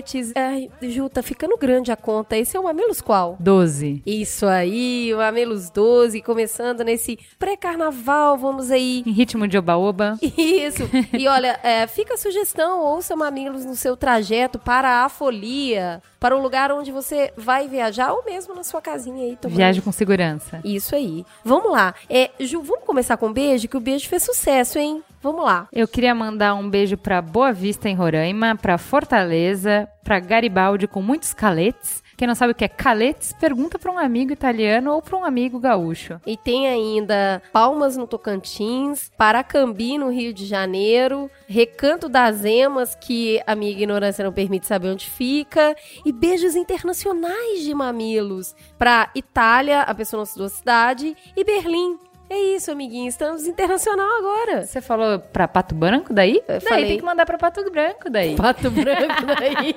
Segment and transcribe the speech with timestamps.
[0.00, 0.32] mamiletes.
[0.34, 2.36] Ai, Ju, tá ficando grande a conta.
[2.36, 3.36] Esse é o Mamilos qual?
[3.38, 4.02] 12.
[4.04, 9.02] Isso aí, o Mamilos 12, começando nesse pré-carnaval, vamos aí.
[9.06, 10.18] Em ritmo de oba-oba.
[10.22, 10.88] Isso.
[11.12, 16.36] E olha, é, fica a sugestão, ouça Mamilos no seu trajeto para a folia, para
[16.36, 19.36] o lugar onde você vai viajar ou mesmo na sua casinha aí.
[19.36, 19.56] Tomando...
[19.56, 20.60] Viaje com segurança.
[20.64, 21.24] Isso aí.
[21.44, 21.94] Vamos lá.
[22.08, 25.02] É, Ju, vamos começar com um beijo, que o beijo fez sucesso, hein?
[25.22, 25.68] Vamos lá.
[25.70, 31.02] Eu queria mandar um beijo para Boa Vista, em Roraima, para Fortaleza, para Garibaldi, com
[31.02, 32.02] muitos caletes.
[32.16, 35.24] Quem não sabe o que é caletes, pergunta para um amigo italiano ou para um
[35.24, 36.20] amigo gaúcho.
[36.26, 43.42] E tem ainda Palmas no Tocantins, Paracambi no Rio de Janeiro, Recanto das Emas, que
[43.46, 45.74] a minha ignorância não permite saber onde fica,
[46.04, 51.98] e beijos internacionais de mamilos para Itália, a pessoa na sua cidade, e Berlim.
[52.30, 53.08] É isso, amiguinho.
[53.08, 54.64] Estamos internacional agora.
[54.64, 56.36] Você falou pra Pato Branco daí?
[56.46, 56.86] Eu daí falei.
[56.86, 58.36] tem que mandar pra Pato Branco daí.
[58.36, 59.74] Pato Branco daí.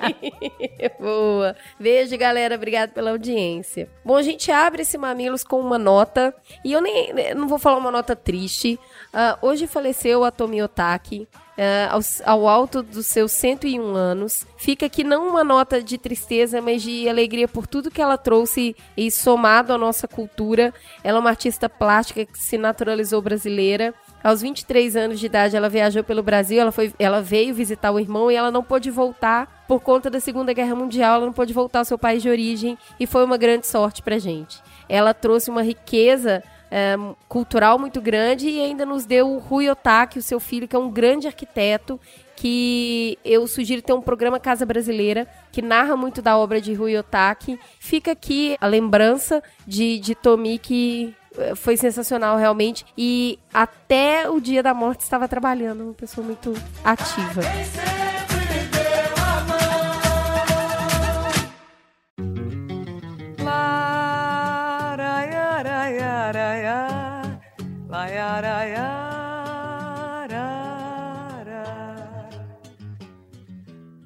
[0.99, 1.55] Boa.
[1.79, 2.53] Beijo, galera.
[2.53, 3.89] Obrigado pela audiência.
[4.05, 6.31] Bom, a gente abre esse Mamilos com uma nota.
[6.63, 8.79] E eu nem eu não vou falar uma nota triste.
[9.11, 11.27] Ah, hoje faleceu a Tomi Otaki.
[11.57, 14.45] Ah, ao, ao alto dos seus 101 anos.
[14.57, 18.75] Fica aqui não uma nota de tristeza, mas de alegria por tudo que ela trouxe
[18.97, 20.73] e somado à nossa cultura.
[21.03, 23.93] Ela é uma artista plástica que se naturalizou brasileira.
[24.23, 27.99] Aos 23 anos de idade, ela viajou pelo Brasil, ela, foi, ela veio visitar o
[27.99, 31.53] irmão e ela não pôde voltar por conta da Segunda Guerra Mundial, ela não pôde
[31.53, 34.61] voltar ao seu país de origem e foi uma grande sorte pra gente.
[34.88, 36.41] Ela trouxe uma riqueza
[36.75, 36.95] é,
[37.29, 40.79] cultural muito grande e ainda nos deu o Rui Otaki, o seu filho, que é
[40.79, 41.99] um grande arquiteto,
[42.35, 46.97] que eu sugiro ter um programa Casa Brasileira, que narra muito da obra de Rui
[46.97, 47.59] Otaki.
[47.79, 52.84] Fica aqui a lembrança de, de Tomi, que eh, foi sensacional realmente.
[52.97, 57.44] E até o dia da morte estava trabalhando, uma pessoa muito ativa.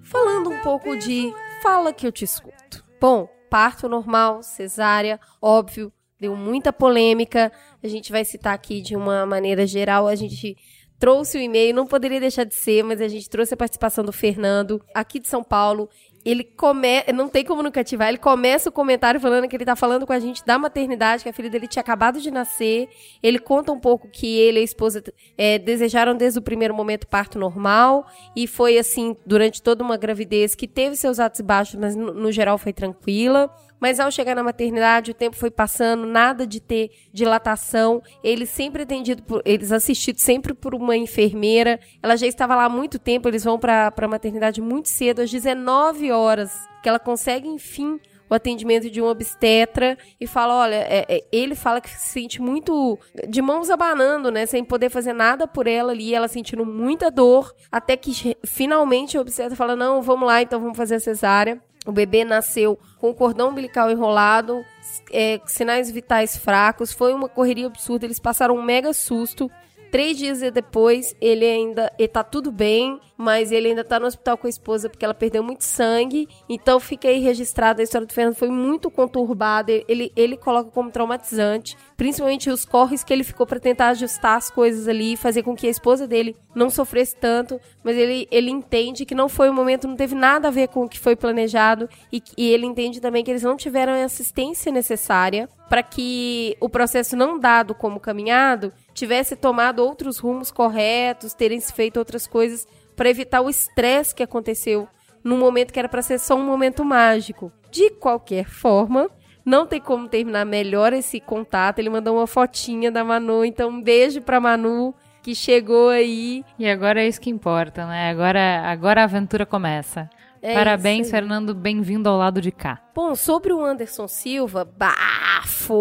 [0.03, 1.33] Falando um pouco de
[1.63, 2.83] fala que eu te escuto.
[2.99, 5.89] Bom, parto normal, cesárea, óbvio,
[6.19, 7.49] deu muita polêmica.
[7.81, 10.05] A gente vai citar aqui de uma maneira geral.
[10.05, 10.57] A gente
[10.99, 14.11] trouxe o e-mail, não poderia deixar de ser, mas a gente trouxe a participação do
[14.11, 15.89] Fernando, aqui de São Paulo.
[16.27, 19.77] Ele começa, não tem como não cativar, ele começa o comentário falando que ele tá
[19.77, 22.89] falando com a gente da maternidade, que a filha dele tinha acabado de nascer.
[23.23, 25.01] Ele conta um pouco que ele e a esposa
[25.37, 28.05] é, desejaram desde o primeiro momento parto normal,
[28.35, 32.13] e foi assim durante toda uma gravidez que teve seus altos e baixos, mas no,
[32.13, 33.49] no geral foi tranquila.
[33.79, 38.01] Mas ao chegar na maternidade, o tempo foi passando, nada de ter dilatação.
[38.23, 41.79] Eles sempre atendido por, eles assistidos sempre por uma enfermeira.
[42.01, 45.29] Ela já estava lá há muito tempo, eles vão para a maternidade muito cedo, às
[45.29, 46.51] 19 horas,
[46.81, 47.99] que ela consegue, enfim,
[48.29, 52.41] o atendimento de um obstetra e fala, olha, é, é, ele fala que se sente
[52.41, 57.09] muito de mãos abanando, né, sem poder fazer nada por ela ali, ela sentindo muita
[57.09, 61.61] dor, até que finalmente o obstetra fala, não, vamos lá, então vamos fazer a cesárea.
[61.87, 64.63] O bebê nasceu com o cordão umbilical enrolado,
[65.09, 66.91] é, sinais vitais fracos.
[66.91, 68.05] Foi uma correria absurda.
[68.05, 69.49] Eles passaram um mega susto.
[69.91, 74.45] Três dias depois, ele ainda está tudo bem, mas ele ainda está no hospital com
[74.45, 76.27] a esposa porque ela perdeu muito sangue.
[76.49, 79.71] Então fica aí registrada a história do Fernando foi muito conturbada.
[79.87, 84.51] Ele, ele coloca como traumatizante, principalmente os corres que ele ficou para tentar ajustar as
[84.51, 87.59] coisas ali fazer com que a esposa dele não sofresse tanto.
[87.83, 90.83] Mas ele, ele entende que não foi o momento, não teve nada a ver com
[90.83, 94.71] o que foi planejado e, e ele entende também que eles não tiveram a assistência
[94.71, 101.59] necessária para que o processo não dado como caminhado tivesse tomado outros rumos corretos, terem
[101.59, 104.87] se feito outras coisas para evitar o estresse que aconteceu
[105.23, 107.51] num momento que era para ser só um momento mágico.
[107.69, 109.07] De qualquer forma,
[109.45, 111.77] não tem como terminar melhor esse contato.
[111.77, 116.43] Ele mandou uma fotinha da Manu, então um beijo para Manu que chegou aí.
[116.57, 118.09] E agora é isso que importa, né?
[118.09, 120.09] Agora, agora a aventura começa.
[120.41, 121.11] É Parabéns.
[121.11, 121.53] Fernando.
[121.53, 122.81] Bem-vindo ao lado de cá.
[122.95, 125.75] Bom, sobre o Anderson Silva, bafo!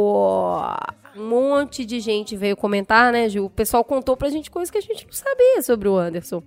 [1.17, 3.47] Um monte de gente veio comentar, né, Gil?
[3.47, 6.43] O pessoal contou pra gente coisas que a gente não sabia sobre o Anderson.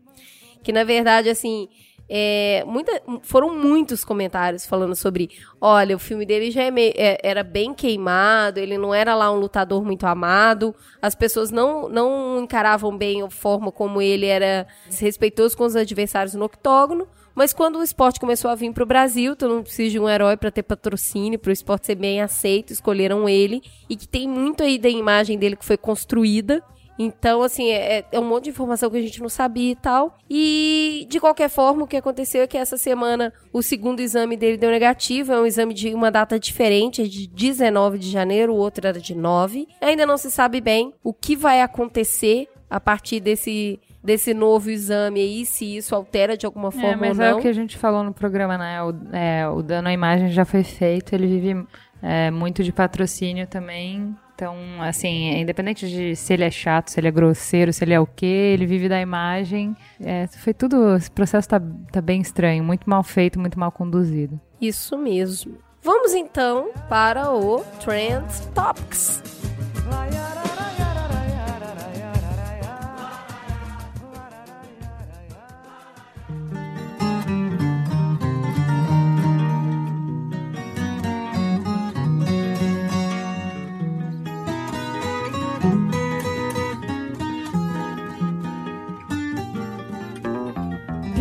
[0.64, 1.68] Que, na verdade, assim,
[2.08, 5.30] é, muita, foram muitos comentários falando sobre,
[5.62, 9.32] olha, o filme dele já é meio- é- era bem queimado, ele não era lá
[9.32, 14.68] um lutador muito amado, as pessoas não, não encaravam bem a forma como ele era
[14.88, 17.08] desrespeitoso com os adversários no octógono,
[17.40, 20.10] mas quando o esporte começou a vir para o Brasil, todo mundo precisa de um
[20.10, 24.28] herói para ter patrocínio, para o esporte ser bem aceito, escolheram ele, e que tem
[24.28, 26.62] muito aí da imagem dele que foi construída,
[27.02, 30.18] Então, assim, é, é, um monte de informação que a gente não sabia e tal.
[30.30, 34.58] E, de qualquer forma, o que aconteceu é que essa semana o segundo exame dele
[34.58, 35.32] deu negativo.
[35.32, 39.00] É um exame de uma data diferente, é de 19 de janeiro, o outro era
[39.00, 39.66] de 9.
[39.80, 45.20] Ainda não se sabe bem o que vai acontecer a partir desse desse novo exame
[45.20, 47.32] aí, se isso altera de alguma forma é, mas ou não.
[47.32, 48.82] é o que a gente falou no programa, né?
[48.82, 51.64] O, é, o dano à imagem já foi feito, ele vive
[52.02, 54.16] é, muito de patrocínio também.
[54.34, 58.00] Então, assim, independente de se ele é chato, se ele é grosseiro, se ele é
[58.00, 59.76] o quê, ele vive da imagem.
[60.02, 60.96] É, foi tudo.
[60.96, 64.40] Esse processo tá, tá bem estranho, muito mal feito, muito mal conduzido.
[64.60, 65.58] Isso mesmo.
[65.84, 69.22] Vamos então para o Trend Topics.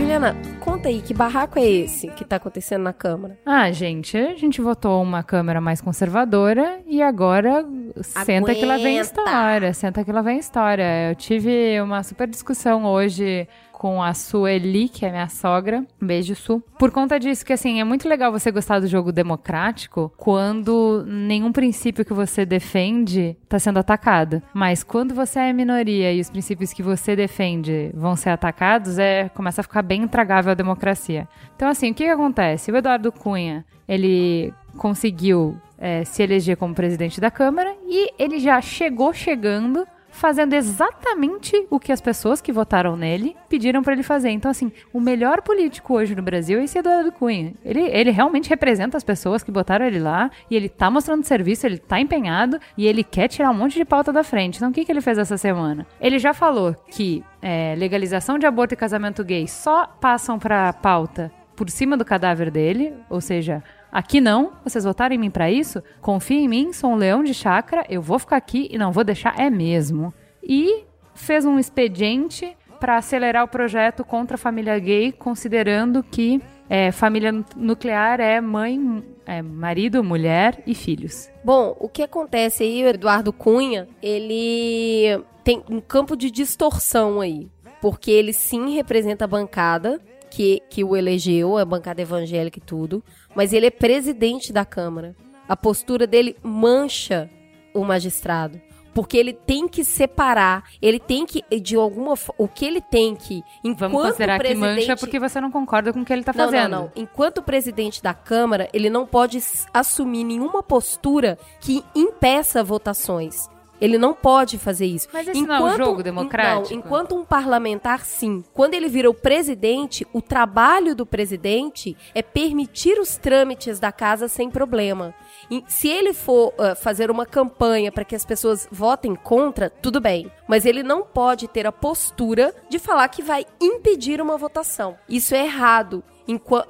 [0.09, 3.39] Juliana, conta aí, que barraco é esse que tá acontecendo na Câmara?
[3.45, 8.03] Ah, gente, a gente votou uma Câmara mais conservadora e agora Aguenta.
[8.25, 11.11] senta que lá vem história, senta que lá vem história.
[11.11, 13.47] Eu tive uma super discussão hoje
[13.79, 15.87] com a Sueli, que é minha sogra.
[16.03, 16.61] Beijo, Su.
[16.79, 21.53] Por conta disso, que assim, é muito legal você gostar do jogo democrático quando nenhum
[21.53, 24.43] princípio que você defende está sendo atacado.
[24.53, 29.29] Mas quando você é minoria e os princípios que você defende vão ser atacados, é
[29.29, 31.29] começa a ficar bem intragável a democracia.
[31.55, 32.73] Então, assim, o que, que acontece?
[32.73, 38.61] O Eduardo Cunha, ele conseguiu é, se eleger como presidente da Câmara e ele já
[38.61, 39.87] chegou chegando
[40.19, 44.31] fazendo exatamente o que as pessoas que votaram nele pediram para ele fazer.
[44.31, 47.55] Então, assim, o melhor político hoje no Brasil é esse Eduardo Cunha.
[47.65, 51.67] Ele, ele realmente representa as pessoas que botaram ele lá e ele tá mostrando serviço,
[51.67, 54.57] ele tá empenhado e ele quer tirar um monte de pauta da frente.
[54.57, 55.87] Então, o que, que ele fez essa semana?
[56.01, 61.31] Ele já falou que é, legalização de aborto e casamento gay só passam pra pauta
[61.59, 65.83] por cima do cadáver dele, ou seja, Aqui não, vocês votaram em mim para isso?
[66.01, 69.05] Confia em mim, sou um leão de chácara, eu vou ficar aqui e não vou
[69.05, 70.13] deixar, é mesmo.
[70.43, 76.93] E fez um expediente para acelerar o projeto contra a família gay, considerando que é,
[76.93, 81.31] família nuclear é mãe, é, marido, mulher e filhos.
[81.43, 87.49] Bom, o que acontece aí, o Eduardo Cunha, ele tem um campo de distorção aí.
[87.81, 90.01] Porque ele sim representa a bancada
[90.39, 93.03] que, que o elegeu, a bancada evangélica e tudo
[93.35, 95.15] mas ele é presidente da Câmara.
[95.49, 97.29] A postura dele mancha
[97.75, 98.61] o magistrado.
[98.95, 103.45] Porque ele tem que separar, ele tem que, de alguma o que ele tem que,
[103.63, 104.61] enquanto Vamos considerar presidente...
[104.61, 106.71] que mancha porque você não concorda com o que ele está fazendo.
[106.71, 109.39] Não, não, Enquanto presidente da Câmara, ele não pode
[109.73, 113.49] assumir nenhuma postura que impeça votações.
[113.81, 115.09] Ele não pode fazer isso.
[115.13, 116.75] Mas esse enquanto, não é um jogo democrático?
[116.75, 118.45] Não, enquanto um parlamentar, sim.
[118.53, 124.29] Quando ele vira o presidente, o trabalho do presidente é permitir os trâmites da casa
[124.29, 125.15] sem problema.
[125.51, 130.01] E se ele for uh, fazer uma campanha para que as pessoas votem contra, tudo
[130.01, 130.31] bem.
[130.47, 134.97] Mas ele não pode ter a postura de falar que vai impedir uma votação.
[135.09, 136.03] Isso é errado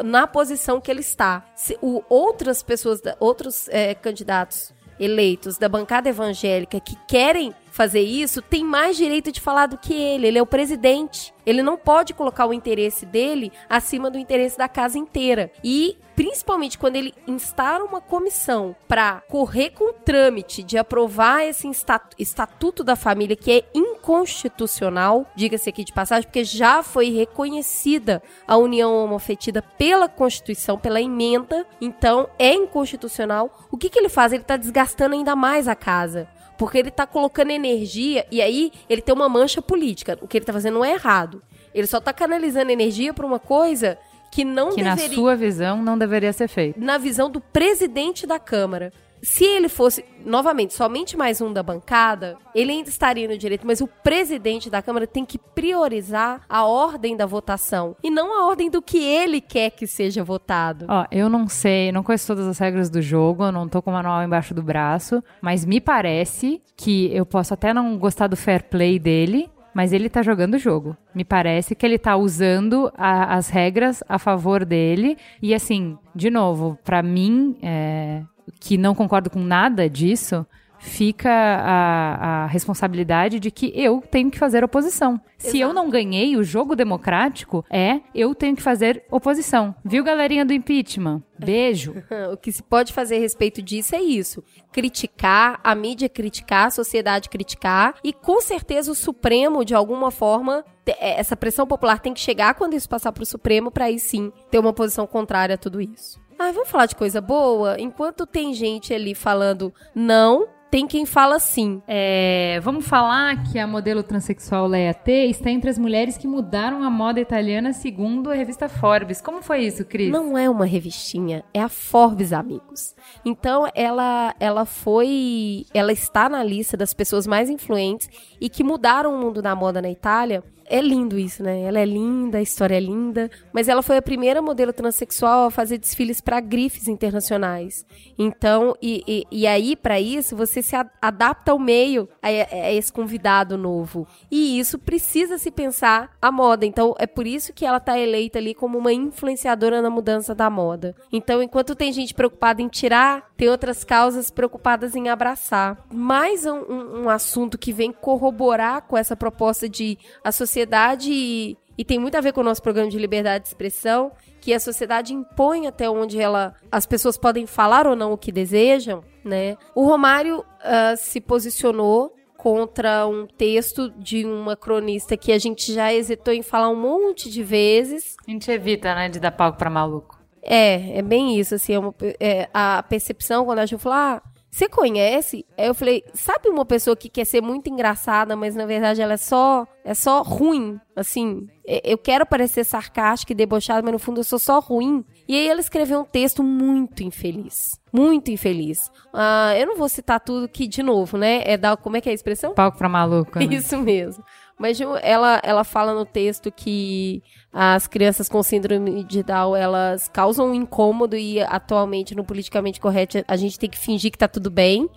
[0.04, 1.44] na posição que ele está.
[1.56, 8.42] Se, o, outras pessoas, outros é, candidatos eleitos da bancada evangélica que querem fazer isso
[8.42, 10.26] tem mais direito de falar do que ele.
[10.26, 11.32] Ele é o presidente.
[11.46, 15.52] Ele não pode colocar o interesse dele acima do interesse da casa inteira.
[15.62, 21.70] E principalmente quando ele instala uma comissão para correr com o trâmite de aprovar esse
[22.18, 28.56] estatuto da família que é inconstitucional, diga-se aqui de passagem, porque já foi reconhecida a
[28.56, 33.68] união homofetida pela Constituição, pela emenda, então é inconstitucional.
[33.70, 34.32] O que, que ele faz?
[34.32, 36.28] Ele está desgastando ainda mais a casa.
[36.58, 40.18] Porque ele tá colocando energia e aí ele tem uma mancha política.
[40.20, 41.40] O que ele tá fazendo não é errado.
[41.72, 43.96] Ele só tá canalizando energia para uma coisa
[44.30, 45.08] que não que deveria...
[45.08, 46.78] na sua visão não deveria ser feito.
[46.80, 48.92] Na visão do presidente da Câmara.
[49.22, 53.80] Se ele fosse, novamente, somente mais um da bancada, ele ainda estaria no direito, mas
[53.80, 58.70] o presidente da Câmara tem que priorizar a ordem da votação e não a ordem
[58.70, 60.86] do que ele quer que seja votado.
[60.88, 63.90] Ó, eu não sei, não conheço todas as regras do jogo, eu não tô com
[63.90, 68.36] o manual embaixo do braço, mas me parece que eu posso até não gostar do
[68.36, 70.96] fair play dele, mas ele tá jogando o jogo.
[71.14, 75.16] Me parece que ele tá usando a, as regras a favor dele.
[75.40, 78.22] E assim, de novo, para mim, é,
[78.58, 80.46] que não concordo com nada disso,
[80.78, 85.20] fica a, a responsabilidade de que eu tenho que fazer oposição.
[85.38, 85.50] Exato.
[85.50, 89.74] Se eu não ganhei, o jogo democrático é eu tenho que fazer oposição.
[89.84, 91.22] Viu, galerinha do impeachment?
[91.38, 91.94] Beijo.
[92.32, 96.70] o que se pode fazer a respeito disso é isso: criticar, a mídia criticar, a
[96.70, 102.14] sociedade criticar, e com certeza o Supremo, de alguma forma, é, essa pressão popular tem
[102.14, 105.54] que chegar quando isso passar para o Supremo, para aí sim ter uma posição contrária
[105.54, 106.27] a tudo isso.
[106.38, 107.80] Ah, vamos falar de coisa boa?
[107.80, 111.82] Enquanto tem gente ali falando não, tem quem fala sim.
[111.88, 116.84] É, vamos falar que a modelo transexual Leia T está entre as mulheres que mudaram
[116.84, 119.20] a moda italiana segundo a revista Forbes.
[119.20, 120.12] Como foi isso, Cris?
[120.12, 122.94] Não é uma revistinha, é a Forbes, amigos.
[123.24, 128.08] Então ela ela foi, ela está na lista das pessoas mais influentes
[128.40, 131.62] e que mudaram o mundo da moda na Itália é lindo isso, né?
[131.62, 135.50] Ela é linda, a história é linda, mas ela foi a primeira modelo transexual a
[135.50, 137.84] fazer desfiles para grifes internacionais.
[138.18, 142.92] Então, e, e, e aí, para isso, você se adapta ao meio a, a, esse
[142.92, 144.06] convidado novo.
[144.30, 146.66] E isso precisa se pensar a moda.
[146.66, 150.50] Então, é por isso que ela tá eleita ali como uma influenciadora na mudança da
[150.50, 150.94] moda.
[151.12, 155.82] Então, enquanto tem gente preocupada em tirar, tem outras causas preocupadas em abraçar.
[155.90, 161.56] Mais um, um, um assunto que vem corroborar com essa proposta de associação sociedade, e,
[161.76, 164.58] e tem muito a ver com o nosso programa de liberdade de expressão, que a
[164.58, 169.56] sociedade impõe até onde ela, as pessoas podem falar ou não o que desejam, né?
[169.74, 175.92] O Romário uh, se posicionou contra um texto de uma cronista que a gente já
[175.92, 178.16] hesitou em falar um monte de vezes.
[178.26, 180.17] A gente evita, né, de dar palco para maluco.
[180.42, 184.22] É, é bem isso, assim, é uma, é, a percepção quando a gente fala, ah,
[184.50, 185.44] você conhece?
[185.56, 189.12] Aí eu falei, sabe uma pessoa que quer ser muito engraçada, mas na verdade ela
[189.12, 191.46] é só é só ruim, assim.
[191.64, 195.04] Eu quero parecer sarcástica e debochada, mas no fundo eu sou só ruim.
[195.28, 197.78] E aí ela escreveu um texto muito infeliz.
[197.92, 198.88] Muito infeliz.
[199.14, 201.42] Uh, eu não vou citar tudo aqui de novo, né?
[201.44, 202.54] É da, como é que é a expressão?
[202.54, 203.38] Palco pra maluco.
[203.38, 203.44] Né?
[203.50, 204.24] Isso mesmo.
[204.58, 207.22] Mas ela, ela fala no texto que
[207.52, 213.24] as crianças com síndrome de Down, elas causam um incômodo e atualmente no politicamente correto
[213.28, 214.88] a gente tem que fingir que tá tudo bem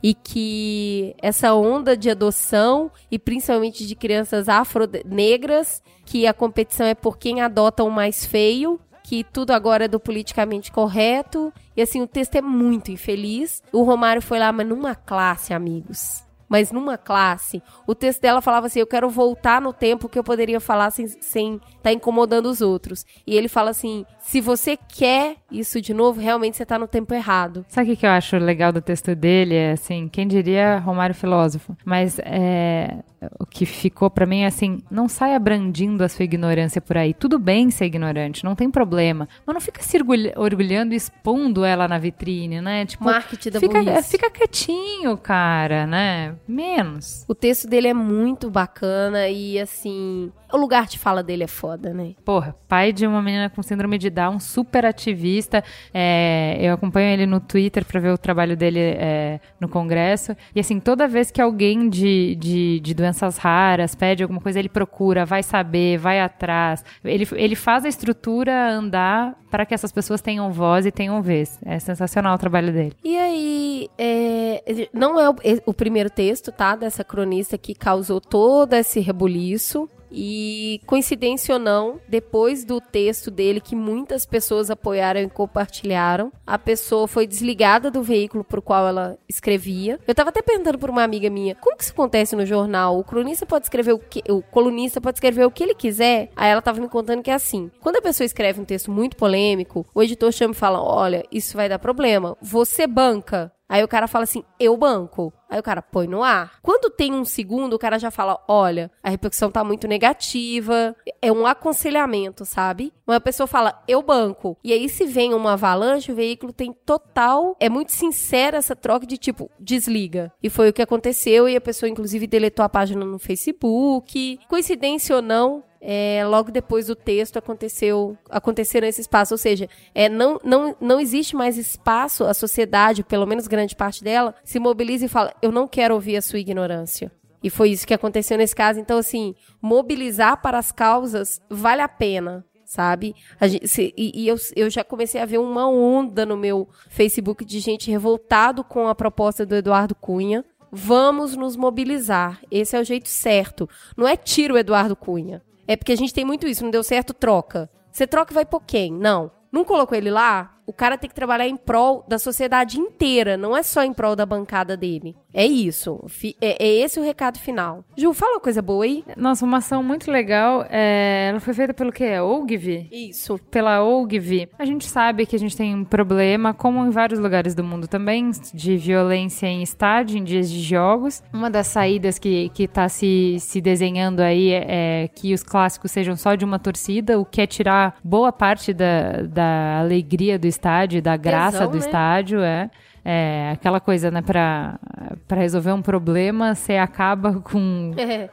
[0.00, 6.94] e que essa onda de adoção e principalmente de crianças afro-negras, que a competição é
[6.94, 11.52] por quem adota o mais feio, que tudo agora é do politicamente correto.
[11.76, 13.62] E assim, o texto é muito infeliz.
[13.72, 18.66] O Romário foi lá, mas numa classe, amigos mas numa classe, o texto dela falava
[18.66, 22.46] assim: Eu quero voltar no tempo que eu poderia falar sem estar sem tá incomodando
[22.46, 23.04] os outros.
[23.26, 27.14] E ele fala assim: Se você quer isso de novo, realmente você está no tempo
[27.14, 27.64] errado.
[27.66, 29.54] Sabe o que eu acho legal do texto dele?
[29.54, 31.74] É assim: quem diria Romário filósofo?
[31.82, 32.98] Mas é,
[33.38, 37.14] o que ficou para mim é assim: não saia brandindo a sua ignorância por aí.
[37.14, 39.26] Tudo bem ser ignorante, não tem problema.
[39.46, 39.96] Mas não fica se
[40.36, 42.84] orgulhando e expondo ela na vitrine, né?
[42.84, 46.34] Tipo, Marketing da fica, fica quietinho, cara, né?
[46.46, 47.24] Menos.
[47.26, 51.92] O texto dele é muito bacana e, assim, o lugar de fala dele é foda,
[51.92, 52.14] né?
[52.24, 55.62] Porra, pai de uma menina com síndrome de Down, super ativista.
[55.94, 60.36] É, eu acompanho ele no Twitter pra ver o trabalho dele é, no Congresso.
[60.54, 64.68] E, assim, toda vez que alguém de, de, de doenças raras pede alguma coisa, ele
[64.68, 66.84] procura, vai saber, vai atrás.
[67.04, 71.58] Ele, ele faz a estrutura andar para que essas pessoas tenham voz e tenham vez.
[71.64, 72.94] É sensacional o trabalho dele.
[73.04, 76.74] E aí, é, não é o, o primeiro texto, tá?
[76.74, 79.88] Dessa cronista que causou todo esse rebuliço.
[80.10, 86.58] E, coincidência ou não, depois do texto dele, que muitas pessoas apoiaram e compartilharam, a
[86.58, 89.98] pessoa foi desligada do veículo por qual ela escrevia.
[90.06, 92.98] Eu tava até perguntando por uma amiga minha, como que isso acontece no jornal?
[92.98, 96.30] O cronista pode escrever o que, o colunista pode escrever o que ele quiser?
[96.36, 97.70] Aí ela tava me contando que é assim.
[97.80, 101.56] Quando a pessoa escreve um texto muito polêmico, o editor chama e fala: "Olha, isso
[101.56, 102.36] vai dar problema.
[102.40, 105.32] Você banca Aí o cara fala assim, eu banco.
[105.50, 106.58] Aí o cara põe no ar.
[106.62, 110.94] Quando tem um segundo, o cara já fala: olha, a repercussão tá muito negativa.
[111.22, 112.92] É um aconselhamento, sabe?
[113.06, 114.58] Uma pessoa fala: eu banco.
[114.62, 117.56] E aí, se vem uma avalanche, o veículo tem total.
[117.58, 120.30] É muito sincera essa troca de tipo, desliga.
[120.42, 121.48] E foi o que aconteceu.
[121.48, 124.38] E a pessoa, inclusive, deletou a página no Facebook.
[124.48, 130.08] Coincidência ou não, é, logo depois do texto aconteceu aconteceram esses passos, ou seja, é,
[130.08, 135.06] não, não, não existe mais espaço, a sociedade, pelo menos grande parte dela, se mobiliza
[135.06, 137.12] e fala, eu não quero ouvir a sua ignorância.
[137.42, 138.80] E foi isso que aconteceu nesse caso.
[138.80, 143.14] Então, assim, mobilizar para as causas vale a pena, sabe?
[143.42, 147.44] Gente, se, e, e eu, eu já comecei a ver uma onda no meu Facebook
[147.44, 150.44] de gente revoltado com a proposta do Eduardo Cunha.
[150.70, 152.40] Vamos nos mobilizar.
[152.50, 153.68] Esse é o jeito certo.
[153.96, 155.42] Não é tiro o Eduardo Cunha.
[155.68, 157.70] É porque a gente tem muito isso, não deu certo, troca.
[157.92, 158.90] Você troca e vai por quem?
[158.90, 159.30] Não.
[159.52, 160.57] Não colocou ele lá?
[160.68, 164.14] O cara tem que trabalhar em prol da sociedade inteira, não é só em prol
[164.14, 165.16] da bancada dele.
[165.32, 166.04] É isso.
[166.42, 167.84] É, é esse o recado final.
[167.96, 169.04] Ju, fala uma coisa boa aí.
[169.16, 170.66] Nossa, uma ação muito legal.
[170.68, 172.04] É, ela foi feita pelo que?
[172.04, 172.88] É Ogvi?
[172.90, 173.38] Isso.
[173.50, 174.48] Pela Ogvi.
[174.58, 177.88] A gente sabe que a gente tem um problema, como em vários lugares do mundo
[177.88, 181.22] também, de violência em estádio, em dias de jogos.
[181.32, 185.92] Uma das saídas que, que tá se, se desenhando aí é, é que os clássicos
[185.92, 190.46] sejam só de uma torcida, o que é tirar boa parte da, da alegria do
[190.58, 191.78] estádio, da graça Tesão, do né?
[191.78, 192.70] estádio, é.
[193.04, 194.78] É, aquela coisa, né, pra,
[195.26, 198.28] pra resolver um problema, você acaba com, é,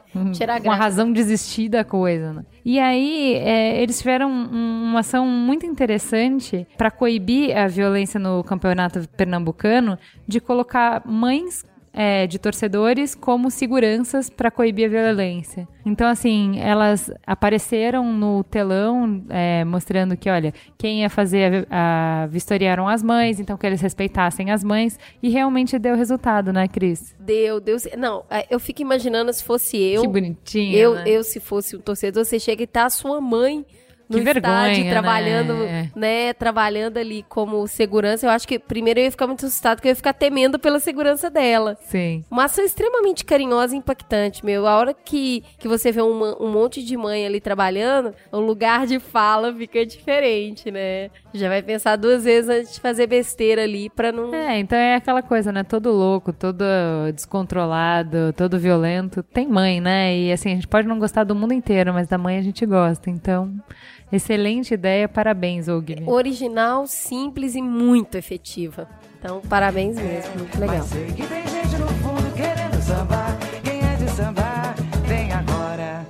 [0.60, 2.44] com a razão de existir da coisa, né?
[2.62, 8.44] E aí, é, eles tiveram um, uma ação muito interessante para coibir a violência no
[8.44, 11.64] campeonato pernambucano, de colocar mães
[11.96, 15.66] é, de torcedores como seguranças para coibir a violência.
[15.84, 22.26] Então, assim, elas apareceram no telão é, mostrando que, olha, quem ia fazer a, a
[22.26, 27.16] vistoriaram as mães, então que eles respeitassem as mães e realmente deu resultado, né, Cris?
[27.18, 27.78] Deu, deu.
[27.96, 30.02] Não, é, eu fico imaginando se fosse eu.
[30.02, 30.76] Que bonitinho.
[30.76, 31.04] Eu, né?
[31.06, 33.64] eu se fosse um torcedor, você chega e tá a sua mãe
[34.08, 35.90] no que estádio, vergonha, trabalhando, né?
[35.94, 36.32] né?
[36.32, 38.26] Trabalhando ali como segurança.
[38.26, 40.78] Eu acho que primeiro eu ia ficar muito assustado, porque eu ia ficar temendo pela
[40.78, 41.76] segurança dela.
[41.82, 42.24] Sim.
[42.30, 44.66] Uma ação extremamente carinhosa e impactante, meu.
[44.66, 48.86] A hora que, que você vê uma, um monte de mãe ali trabalhando, o lugar
[48.86, 51.10] de fala fica diferente, né?
[51.34, 54.32] Já vai pensar duas vezes antes de fazer besteira ali pra não.
[54.34, 55.64] É, então é aquela coisa, né?
[55.64, 56.64] Todo louco, todo
[57.12, 59.22] descontrolado, todo violento.
[59.22, 60.16] Tem mãe, né?
[60.16, 62.64] E assim, a gente pode não gostar do mundo inteiro, mas da mãe a gente
[62.64, 63.10] gosta.
[63.10, 63.52] Então.
[64.16, 66.08] Excelente ideia, parabéns, Ogni.
[66.08, 68.88] Original, simples e muito efetiva.
[69.18, 70.78] Então, parabéns mesmo, muito legal.
[70.78, 73.36] Mas sei que tem gente no fundo querendo sambar.
[73.62, 74.74] Quem é de sambar,
[75.06, 76.06] vem agora.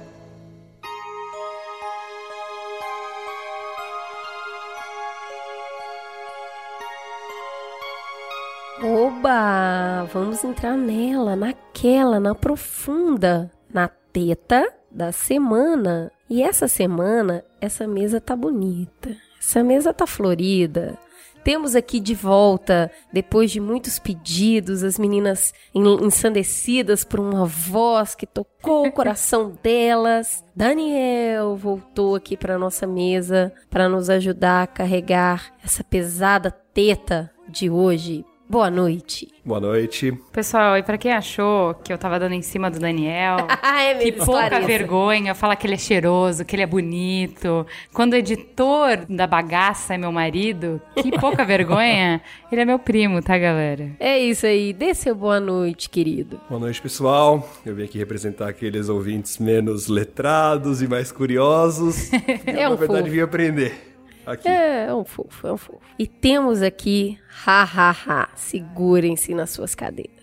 [8.84, 10.04] Oba!
[10.12, 16.12] Vamos entrar nela, naquela, na profunda, na teta da semana.
[16.30, 19.16] E essa semana, essa mesa tá bonita.
[19.38, 20.98] Essa mesa tá florida.
[21.44, 28.26] Temos aqui de volta, depois de muitos pedidos, as meninas ensandecidas por uma voz que
[28.26, 30.44] tocou o coração delas.
[30.56, 37.70] Daniel voltou aqui para nossa mesa para nos ajudar a carregar essa pesada teta de
[37.70, 39.28] hoje Boa noite.
[39.44, 40.12] Boa noite.
[40.30, 44.12] Pessoal, e para quem achou que eu tava dando em cima do Daniel, é que
[44.12, 47.66] pouca vergonha falar que ele é cheiroso, que ele é bonito.
[47.92, 52.22] Quando o editor da bagaça é meu marido, que pouca vergonha.
[52.50, 53.90] Ele é meu primo, tá, galera?
[53.98, 54.72] É isso aí.
[54.72, 56.40] Dê seu boa noite, querido.
[56.48, 57.48] Boa noite, pessoal.
[57.66, 62.12] Eu vim aqui representar aqueles ouvintes menos letrados e mais curiosos.
[62.46, 63.10] é eu, um na verdade, fofo.
[63.10, 63.95] vim aprender.
[64.26, 64.48] Aqui.
[64.48, 65.80] É, é um fofo, é um fofo.
[65.98, 70.16] E temos aqui, ha, ha, ha, segurem-se nas suas cadeiras.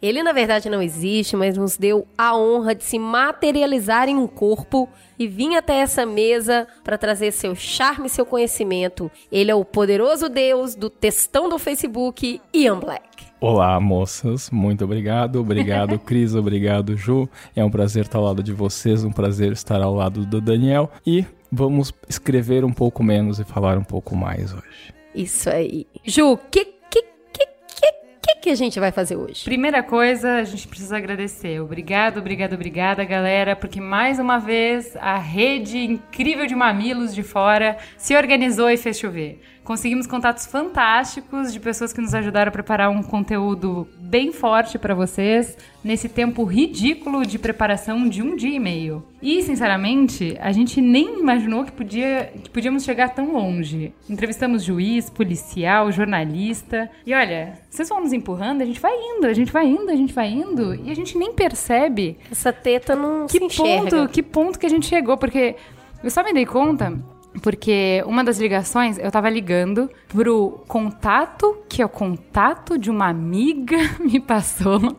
[0.00, 4.28] Ele, na verdade, não existe, mas nos deu a honra de se materializar em um
[4.28, 9.10] corpo e vir até essa mesa para trazer seu charme e seu conhecimento.
[9.30, 13.26] Ele é o poderoso deus do textão do Facebook, Ian Black.
[13.40, 14.50] Olá, moças.
[14.50, 15.40] Muito obrigado.
[15.40, 16.34] Obrigado, Cris.
[16.36, 17.28] obrigado, Ju.
[17.56, 20.90] É um prazer estar ao lado de vocês, um prazer estar ao lado do Daniel.
[21.04, 24.94] E vamos escrever um pouco menos e falar um pouco mais hoje.
[25.14, 25.86] Isso aí.
[26.04, 29.44] Ju, que que que que que, que a gente vai fazer hoje?
[29.44, 31.60] Primeira coisa, a gente precisa agradecer.
[31.60, 37.78] Obrigado, obrigado, obrigada, galera, porque mais uma vez a rede incrível de mamilos de fora
[37.96, 39.40] se organizou e fez chover.
[39.68, 44.94] Conseguimos contatos fantásticos de pessoas que nos ajudaram a preparar um conteúdo bem forte para
[44.94, 49.04] vocês nesse tempo ridículo de preparação de um dia e meio.
[49.20, 53.92] E, sinceramente, a gente nem imaginou que, podia, que podíamos chegar tão longe.
[54.08, 56.90] Entrevistamos juiz, policial, jornalista.
[57.04, 59.96] E olha, vocês vão nos empurrando, a gente vai indo, a gente vai indo, a
[59.96, 60.76] gente vai indo.
[60.76, 62.16] E a gente nem percebe.
[62.32, 63.90] Essa teta não que se enxerga.
[63.90, 65.56] ponto, Que ponto que a gente chegou, porque
[66.02, 71.80] eu só me dei conta porque uma das ligações, eu tava ligando pro contato, que
[71.82, 74.96] é o contato de uma amiga me passou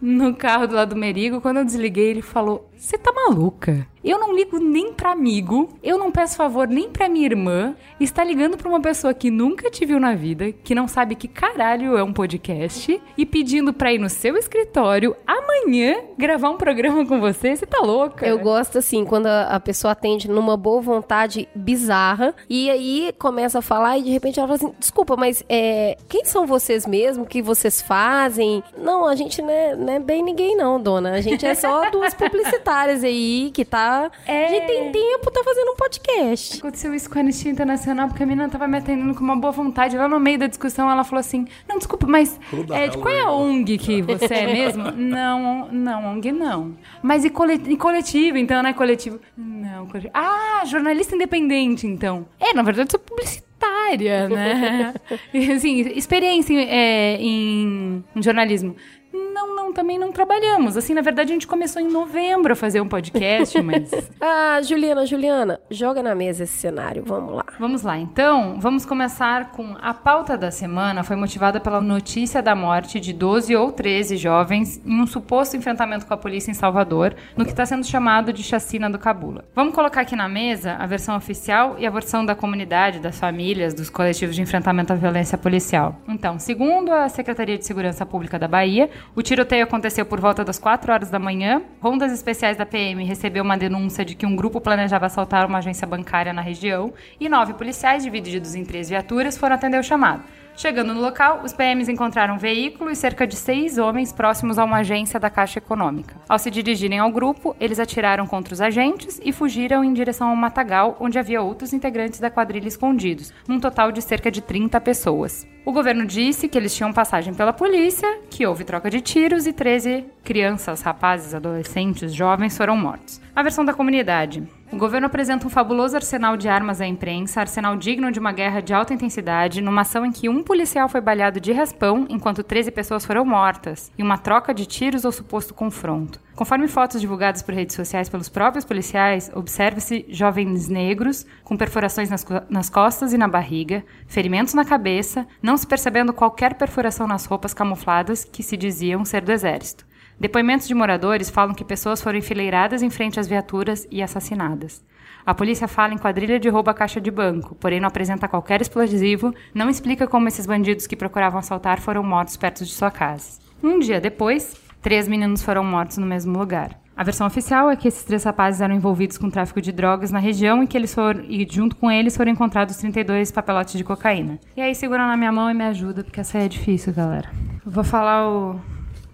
[0.00, 1.40] no carro do lado do Merigo.
[1.40, 3.86] Quando eu desliguei, ele falou: Você tá maluca?
[4.02, 7.76] Eu não ligo nem pra amigo, eu não peço favor nem pra minha irmã.
[8.00, 11.28] Está ligando pra uma pessoa que nunca te viu na vida, que não sabe que
[11.28, 17.06] caralho é um podcast, e pedindo pra ir no seu escritório amanhã gravar um programa
[17.06, 17.54] com você.
[17.54, 18.26] Você tá louca?
[18.26, 23.62] Eu gosto assim, quando a pessoa atende numa boa vontade bizarra, e aí começa a
[23.62, 27.22] falar e de repente ela fala assim: Desculpa, mas é, quem são vocês mesmo?
[27.22, 28.64] O que vocês fazem?
[28.76, 31.12] Não, a gente não é, não é bem ninguém, não, dona.
[31.12, 34.10] A gente é só duas publicitárias aí que tá.
[34.26, 34.46] É...
[34.46, 36.58] A gente tem tempo, tá fazendo um podcast.
[36.58, 39.52] Aconteceu isso com a Anistia Internacional, porque a menina tava me atendendo com uma boa
[39.52, 39.96] vontade.
[39.96, 42.38] Lá no meio da discussão, ela falou assim: Não, desculpa, mas
[42.70, 44.90] é, de qual é a ONG que você é mesmo?
[44.96, 46.76] não, não, ONG não.
[47.02, 48.72] Mas e coletivo, então, né?
[48.72, 49.20] Coletivo.
[49.36, 50.12] Não, coletivo.
[50.14, 52.26] Ah, jornalista independente, então.
[52.40, 54.94] É, na verdade, eu sou publicitária, né?
[55.54, 58.76] assim, experiência é, em, em jornalismo.
[59.12, 60.76] Não, não, também não trabalhamos.
[60.76, 63.90] Assim, na verdade, a gente começou em novembro a fazer um podcast, mas.
[64.20, 67.02] ah, Juliana, Juliana, joga na mesa esse cenário.
[67.06, 67.44] Vamos lá.
[67.58, 67.98] Vamos lá.
[67.98, 71.02] Então, vamos começar com a pauta da semana.
[71.02, 76.06] Foi motivada pela notícia da morte de 12 ou 13 jovens em um suposto enfrentamento
[76.06, 79.44] com a polícia em Salvador, no que está sendo chamado de chacina do Cabula.
[79.54, 83.74] Vamos colocar aqui na mesa a versão oficial e a versão da comunidade, das famílias,
[83.74, 85.96] dos coletivos de enfrentamento à violência policial.
[86.08, 90.58] Então, segundo a Secretaria de Segurança Pública da Bahia, o tiroteio aconteceu por volta das
[90.58, 91.62] 4 horas da manhã.
[91.80, 95.86] Rondas especiais da PM recebeu uma denúncia de que um grupo planejava assaltar uma agência
[95.86, 100.22] bancária na região e nove policiais, divididos em três viaturas, foram atender o chamado.
[100.62, 104.64] Chegando no local, os PMs encontraram um veículo e cerca de seis homens próximos a
[104.64, 106.14] uma agência da Caixa Econômica.
[106.28, 110.36] Ao se dirigirem ao grupo, eles atiraram contra os agentes e fugiram em direção ao
[110.36, 115.44] matagal, onde havia outros integrantes da quadrilha escondidos, num total de cerca de 30 pessoas.
[115.66, 119.52] O governo disse que eles tinham passagem pela polícia, que houve troca de tiros e
[119.52, 123.20] 13 crianças, rapazes, adolescentes, jovens foram mortos.
[123.34, 124.44] A versão da comunidade.
[124.72, 128.62] O governo apresenta um fabuloso arsenal de armas à imprensa, arsenal digno de uma guerra
[128.62, 132.70] de alta intensidade, numa ação em que um policial foi baleado de raspão, enquanto 13
[132.70, 136.18] pessoas foram mortas, e uma troca de tiros ou suposto confronto.
[136.34, 142.24] Conforme fotos divulgadas por redes sociais pelos próprios policiais, observa-se jovens negros com perfurações nas,
[142.48, 147.52] nas costas e na barriga, ferimentos na cabeça, não se percebendo qualquer perfuração nas roupas
[147.52, 149.91] camufladas que se diziam ser do exército.
[150.22, 154.80] Depoimentos de moradores falam que pessoas foram enfileiradas em frente às viaturas e assassinadas.
[155.26, 158.62] A polícia fala em quadrilha de roubo à caixa de banco, porém não apresenta qualquer
[158.62, 163.40] explosivo, não explica como esses bandidos que procuravam assaltar foram mortos perto de sua casa.
[163.60, 166.78] Um dia depois, três meninos foram mortos no mesmo lugar.
[166.96, 170.20] A versão oficial é que esses três rapazes eram envolvidos com tráfico de drogas na
[170.20, 174.38] região e que eles foram, e junto com eles foram encontrados 32 papelotes de cocaína.
[174.56, 177.28] E aí segura na minha mão e me ajuda, porque essa aí é difícil, galera.
[177.66, 178.60] vou falar o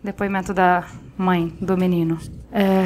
[0.02, 2.18] Depoimento da mãe do menino.
[2.52, 2.84] É,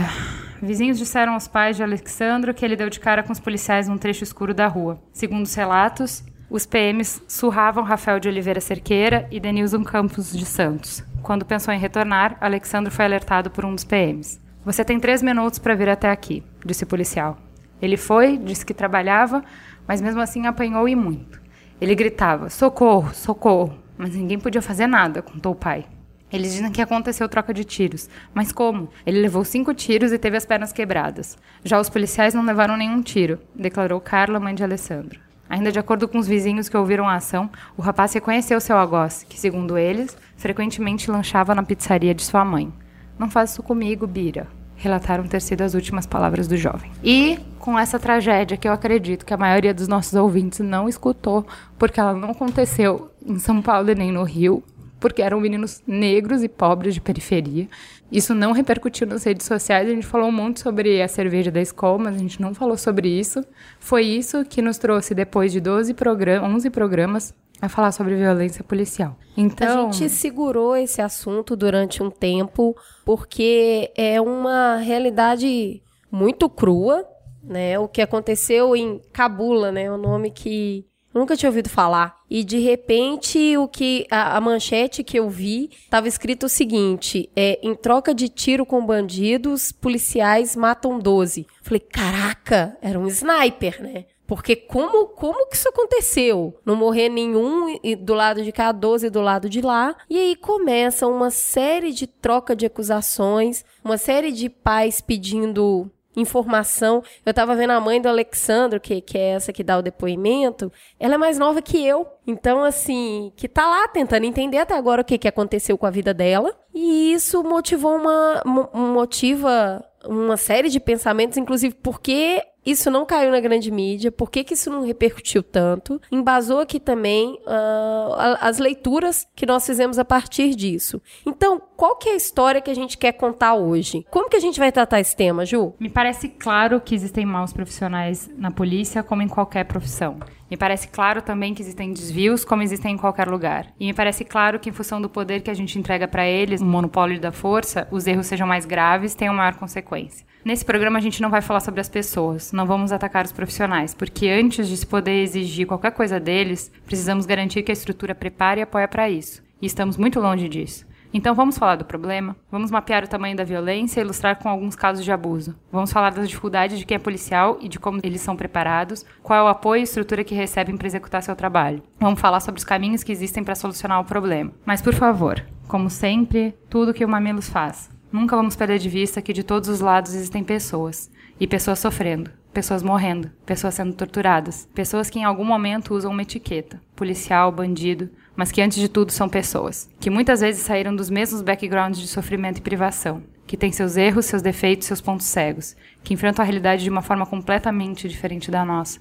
[0.62, 3.98] vizinhos disseram aos pais de Alexandro que ele deu de cara com os policiais num
[3.98, 5.00] trecho escuro da rua.
[5.12, 11.02] Segundo os relatos, os PMs surravam Rafael de Oliveira Cerqueira e Denilson Campos de Santos.
[11.22, 14.40] Quando pensou em retornar, Alexandro foi alertado por um dos PMs.
[14.64, 17.38] Você tem três minutos para vir até aqui, disse o policial.
[17.80, 19.42] Ele foi, disse que trabalhava,
[19.88, 21.40] mas mesmo assim apanhou e muito.
[21.80, 25.86] Ele gritava: socorro, socorro, mas ninguém podia fazer nada, contou o pai.
[26.32, 28.08] Eles dizem que aconteceu troca de tiros.
[28.32, 28.88] Mas como?
[29.04, 31.36] Ele levou cinco tiros e teve as pernas quebradas.
[31.62, 35.20] Já os policiais não levaram nenhum tiro, declarou Carla, mãe de Alessandro.
[35.48, 39.26] Ainda de acordo com os vizinhos que ouviram a ação, o rapaz reconheceu seu algoz,
[39.28, 42.72] que, segundo eles, frequentemente lanchava na pizzaria de sua mãe.
[43.18, 46.90] Não faz isso comigo, Bira, relataram ter sido as últimas palavras do jovem.
[47.04, 51.46] E com essa tragédia que eu acredito que a maioria dos nossos ouvintes não escutou,
[51.78, 54.64] porque ela não aconteceu em São Paulo e nem no Rio,
[55.02, 57.68] porque eram meninos negros e pobres de periferia.
[58.10, 59.88] Isso não repercutiu nas redes sociais.
[59.88, 62.78] A gente falou um monte sobre a cerveja da escola, mas a gente não falou
[62.78, 63.44] sobre isso.
[63.80, 68.62] Foi isso que nos trouxe, depois de 12 programas, 11 programas, a falar sobre violência
[68.62, 69.18] policial.
[69.36, 77.04] Então, a gente segurou esse assunto durante um tempo porque é uma realidade muito crua,
[77.42, 77.76] né?
[77.76, 79.90] O que aconteceu em Cabula, né?
[79.90, 82.20] O nome que Nunca tinha ouvido falar.
[82.28, 87.30] E de repente, o que a, a manchete que eu vi estava escrito o seguinte:
[87.36, 91.46] é, em troca de tiro com bandidos, policiais matam 12.
[91.62, 94.06] Falei, caraca, era um sniper, né?
[94.26, 96.58] Porque como, como que isso aconteceu?
[96.64, 99.94] Não morrer nenhum do lado de cá, 12 do lado de lá.
[100.08, 107.02] E aí começa uma série de troca de acusações, uma série de pais pedindo informação.
[107.24, 110.72] Eu tava vendo a mãe do Alexandro, que, que é essa que dá o depoimento,
[110.98, 112.06] ela é mais nova que eu.
[112.26, 115.90] Então, assim, que tá lá tentando entender até agora o que, que aconteceu com a
[115.90, 116.54] vida dela.
[116.74, 118.42] E isso motivou uma.
[118.72, 124.44] motiva uma série de pensamentos, inclusive porque isso não caiu na grande mídia, por que,
[124.44, 126.00] que isso não repercutiu tanto?
[126.10, 131.00] Embasou aqui também uh, as leituras que nós fizemos a partir disso.
[131.26, 134.06] Então, qual que é a história que a gente quer contar hoje?
[134.10, 135.74] Como que a gente vai tratar esse tema, Ju?
[135.80, 140.18] Me parece claro que existem maus profissionais na polícia, como em qualquer profissão.
[140.52, 143.68] Me parece claro também que existem desvios, como existem em qualquer lugar.
[143.80, 146.60] E me parece claro que, em função do poder que a gente entrega para eles,
[146.60, 150.26] o monopólio da força, os erros sejam mais graves, tenham maior consequência.
[150.44, 153.94] Nesse programa a gente não vai falar sobre as pessoas, não vamos atacar os profissionais,
[153.94, 158.60] porque antes de se poder exigir qualquer coisa deles, precisamos garantir que a estrutura prepare
[158.60, 159.42] e apoia para isso.
[159.58, 160.84] E estamos muito longe disso.
[161.14, 164.74] Então vamos falar do problema, vamos mapear o tamanho da violência e ilustrar com alguns
[164.74, 165.54] casos de abuso.
[165.70, 169.38] Vamos falar das dificuldades de quem é policial e de como eles são preparados, qual
[169.38, 171.82] é o apoio e estrutura que recebem para executar seu trabalho.
[172.00, 174.52] Vamos falar sobre os caminhos que existem para solucionar o problema.
[174.64, 177.90] Mas por favor, como sempre, tudo que o Mamilos faz.
[178.10, 181.10] Nunca vamos perder de vista que de todos os lados existem pessoas.
[181.40, 186.22] E pessoas sofrendo, pessoas morrendo, pessoas sendo torturadas, pessoas que em algum momento usam uma
[186.22, 191.10] etiqueta, policial, bandido, mas que antes de tudo são pessoas, que muitas vezes saíram dos
[191.10, 195.76] mesmos backgrounds de sofrimento e privação, que têm seus erros, seus defeitos, seus pontos cegos,
[196.02, 199.00] que enfrentam a realidade de uma forma completamente diferente da nossa,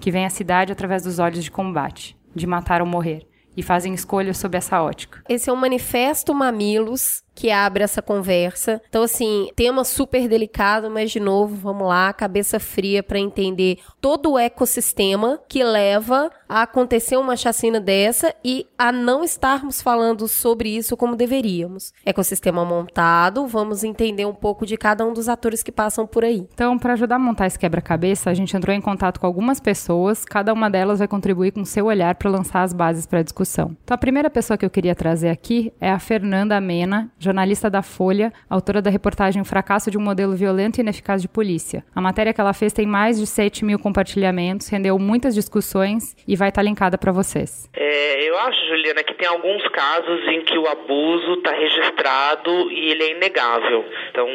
[0.00, 3.94] que veem a cidade através dos olhos de combate, de matar ou morrer, e fazem
[3.94, 5.22] escolhas sob essa ótica.
[5.28, 8.80] Esse é o Manifesto Mamilos que abre essa conversa.
[8.88, 14.32] Então, assim, tema super delicado, mas de novo, vamos lá, cabeça fria para entender todo
[14.32, 20.76] o ecossistema que leva a acontecer uma chacina dessa e a não estarmos falando sobre
[20.76, 21.92] isso como deveríamos.
[22.04, 26.46] Ecossistema montado, vamos entender um pouco de cada um dos atores que passam por aí.
[26.52, 30.24] Então, para ajudar a montar esse quebra-cabeça, a gente entrou em contato com algumas pessoas,
[30.24, 33.76] cada uma delas vai contribuir com seu olhar para lançar as bases para a discussão.
[33.82, 37.82] Então, a primeira pessoa que eu queria trazer aqui é a Fernanda Mena, jornalista da
[37.82, 41.84] Folha, autora da reportagem O Fracasso de um Modelo Violento e Ineficaz de Polícia.
[41.94, 46.36] A matéria que ela fez tem mais de 7 mil compartilhamentos, rendeu muitas discussões e
[46.36, 47.70] vai estar linkada para vocês.
[47.74, 52.90] É, eu acho, Juliana, que tem alguns casos em que o abuso está registrado e
[52.90, 53.84] ele é inegável.
[54.10, 54.28] Então,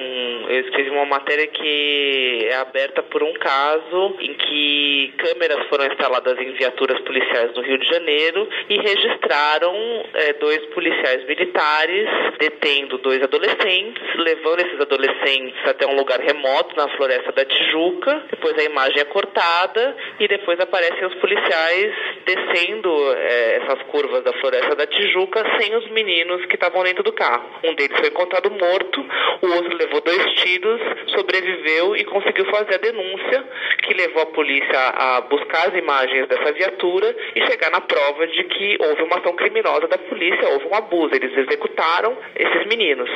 [0.49, 6.37] eu escrevi uma matéria que é aberta por um caso em que câmeras foram instaladas
[6.39, 9.75] em viaturas policiais no Rio de Janeiro e registraram
[10.13, 12.07] é, dois policiais militares
[12.39, 18.23] detendo dois adolescentes, levando esses adolescentes até um lugar remoto na floresta da Tijuca.
[18.29, 24.33] Depois a imagem é cortada e depois aparecem os policiais descendo é, essas curvas da
[24.33, 27.49] floresta da Tijuca sem os meninos que estavam dentro do carro.
[27.63, 29.05] Um deles foi encontrado morto,
[29.41, 30.81] o outro levou dois tiros,
[31.15, 33.43] sobreviveu e conseguiu fazer a denúncia
[33.83, 38.43] que levou a polícia a buscar as imagens dessa viatura e chegar na prova de
[38.43, 41.15] que houve uma ação criminosa da polícia, houve um abuso.
[41.15, 43.09] Eles executaram esses meninos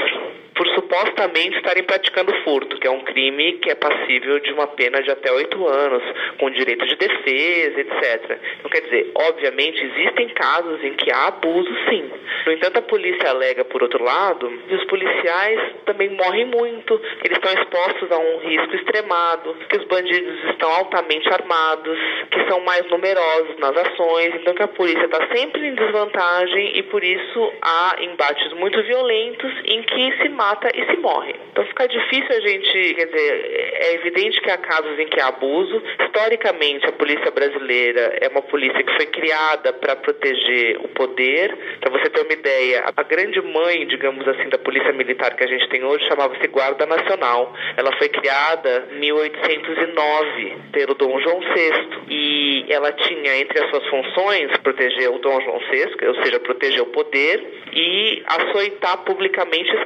[0.62, 5.02] por supostamente estarem praticando furto, que é um crime que é passível de uma pena
[5.02, 6.04] de até oito anos,
[6.38, 8.40] com direito de defesa, etc.
[8.60, 12.12] Então, quer dizer, obviamente existem casos em que há abuso, sim.
[12.46, 17.28] No entanto, a polícia alega, por outro lado, que os policiais também morrem muito, que
[17.28, 21.98] eles estão expostos a um risco extremado, que os bandidos estão altamente armados,
[22.30, 26.84] que são mais numerosos nas ações, então que a polícia está sempre em desvantagem e
[26.84, 31.36] por isso há embates muito violentos em que se mata e se morre.
[31.52, 35.28] Então fica difícil a gente, quer dizer, é evidente que há casos em que há
[35.28, 35.82] abuso.
[36.00, 41.58] Historicamente, a polícia brasileira é uma polícia que foi criada para proteger o poder.
[41.80, 45.48] Para você ter uma ideia, a grande mãe, digamos assim, da polícia militar que a
[45.48, 47.54] gente tem hoje chamava-se Guarda Nacional.
[47.78, 53.88] Ela foi criada em 1809 pelo Dom João VI e ela tinha entre as suas
[53.88, 59.31] funções proteger o Dom João VI, ou seja, proteger o poder e açoitar publicamente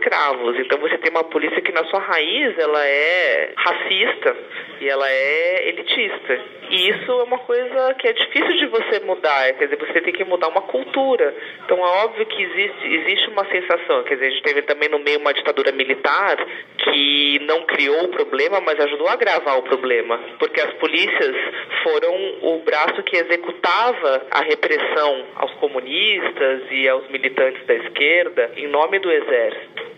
[0.06, 0.58] escravos.
[0.60, 4.36] Então você tem uma polícia que na sua raiz ela é racista
[4.80, 6.40] e ela é elitista.
[6.70, 10.14] E isso é uma coisa que é difícil de você mudar, quer dizer, você tem
[10.14, 11.34] que mudar uma cultura.
[11.64, 15.00] Então é óbvio que existe, existe uma sensação, quer dizer, a gente teve também no
[15.00, 16.38] meio uma ditadura militar
[16.78, 21.36] que não criou o problema, mas ajudou a agravar o problema, porque as polícias
[21.84, 28.68] foram o braço que executava a repressão aos comunistas e aos militantes da esquerda em
[28.68, 29.35] nome do exército.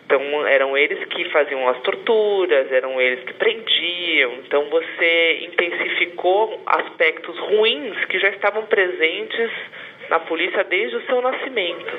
[0.06, 4.34] Então eram eles que faziam as torturas, eram eles que prendiam.
[4.46, 9.52] Então você intensificou aspectos ruins que já estavam presentes
[10.10, 11.94] na polícia desde o seu nascimento.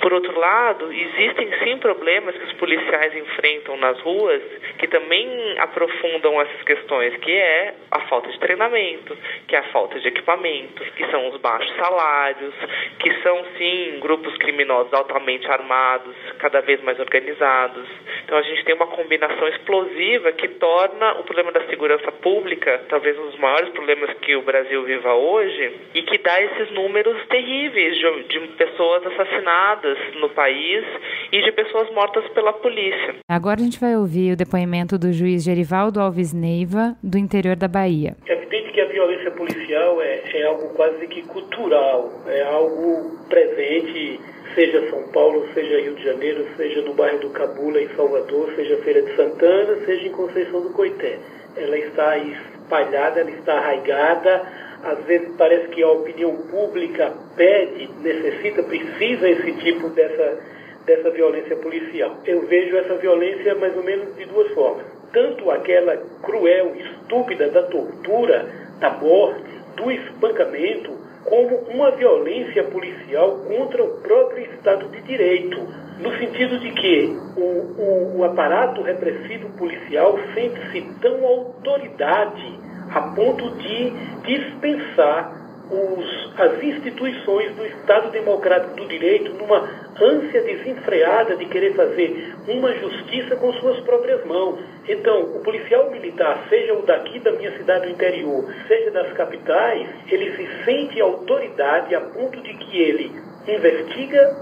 [0.00, 4.42] Por outro lado, existem sim problemas que os policiais enfrentam nas ruas
[4.78, 5.28] que também
[5.58, 10.84] aprofundam essas questões, que é a falta de treinamento, que é a falta de equipamento,
[10.96, 12.54] que são os baixos salários,
[12.98, 17.86] que são sim grupos criminosos altamente armados, cada vez mais organizados.
[18.24, 23.18] Então a gente tem uma combinação explosiva que torna o problema da segurança pública talvez
[23.18, 27.96] um dos maiores problemas que o Brasil viva hoje e que dá esses números terríveis
[27.96, 30.84] de, de pessoas assassinadas no país
[31.32, 33.16] e de pessoas mortas pela polícia.
[33.28, 37.66] Agora a gente vai ouvir o depoimento do juiz Gerivaldo Alves Neiva, do interior da
[37.66, 38.14] Bahia.
[38.28, 44.20] É evidente que a violência policial é é algo quase que cultural, é algo presente,
[44.54, 48.76] seja São Paulo, seja Rio de Janeiro, seja no bairro do Cabula, em Salvador, seja
[48.78, 51.18] Feira de Santana, seja em Conceição do Coité.
[51.56, 54.42] Ela está espalhada, ela está arraigada,
[54.84, 60.38] às vezes parece que a opinião pública pede, necessita, precisa esse tipo dessa,
[60.84, 62.18] dessa violência policial.
[62.26, 64.84] Eu vejo essa violência mais ou menos de duas formas.
[65.12, 68.46] Tanto aquela cruel, estúpida da tortura,
[68.78, 70.92] da morte, do espancamento,
[71.24, 75.56] como uma violência policial contra o próprio Estado de Direito,
[76.00, 83.50] no sentido de que o, o, o aparato repressivo policial sente-se tão autoridade a ponto
[83.56, 83.90] de
[84.22, 89.68] dispensar os, as instituições do Estado Democrático do Direito numa
[90.00, 94.60] ânsia desenfreada de querer fazer uma justiça com suas próprias mãos.
[94.88, 99.88] Então, o policial militar, seja o daqui da minha cidade do interior, seja das capitais,
[100.10, 103.12] ele se sente autoridade a ponto de que ele
[103.48, 104.36] investiga,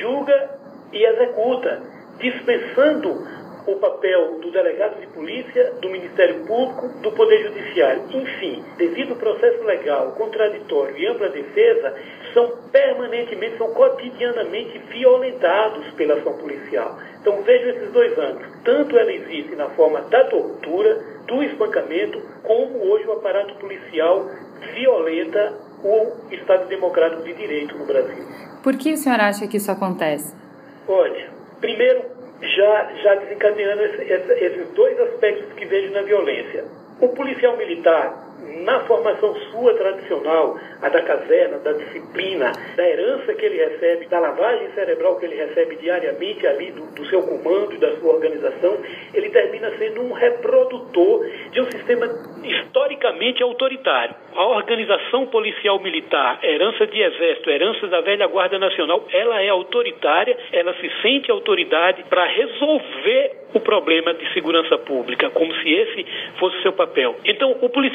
[0.00, 0.50] julga
[0.92, 1.82] e executa,
[2.18, 3.39] dispensando
[3.72, 8.02] o papel do delegado de polícia, do Ministério Público, do Poder Judiciário.
[8.10, 11.94] Enfim, devido ao processo legal, contraditório e ampla defesa,
[12.34, 16.98] são permanentemente, são cotidianamente violentados pela ação policial.
[17.20, 18.42] Então vejo esses dois anos.
[18.64, 24.28] Tanto ela existe na forma da tortura, do espancamento, como hoje o aparato policial
[24.74, 28.24] violenta o Estado Democrático de Direito no Brasil.
[28.62, 30.34] Por que o senhor acha que isso acontece?
[30.86, 31.30] Olha,
[31.60, 34.02] primeiro já, já desencadeando esse,
[34.44, 36.64] esses dois aspectos que vejo na violência.
[37.00, 38.29] O policial militar
[38.64, 44.18] na formação sua tradicional, a da caserna, da disciplina, da herança que ele recebe, da
[44.18, 48.78] lavagem cerebral que ele recebe diariamente ali do, do seu comando e da sua organização,
[49.14, 52.06] ele termina sendo um reprodutor de um sistema
[52.44, 54.14] historicamente autoritário.
[54.34, 60.36] A organização policial militar, herança de exército, herança da velha Guarda Nacional, ela é autoritária,
[60.52, 66.06] ela se sente autoridade para resolver o problema de segurança pública, como se esse
[66.38, 67.16] fosse seu papel.
[67.24, 67.90] Então, o policial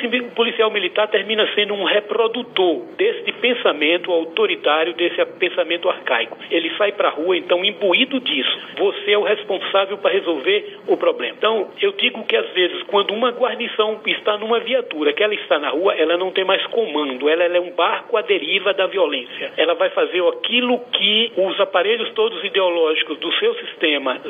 [0.72, 6.38] militar termina sendo um reprodutor desse pensamento autoritário, desse pensamento arcaico.
[6.52, 8.60] Ele sai para a rua, então, imbuído disso.
[8.78, 11.36] Você é o responsável para resolver o problema.
[11.38, 15.58] Então, eu digo que, às vezes, quando uma guarnição está numa viatura, que ela está
[15.60, 18.88] na rua, ela não tem mais comando, ela, ela é um barco à deriva da
[18.88, 19.54] violência.
[19.58, 24.22] Ela vai fazer aquilo que os aparelhos todos ideológicos do seu sistema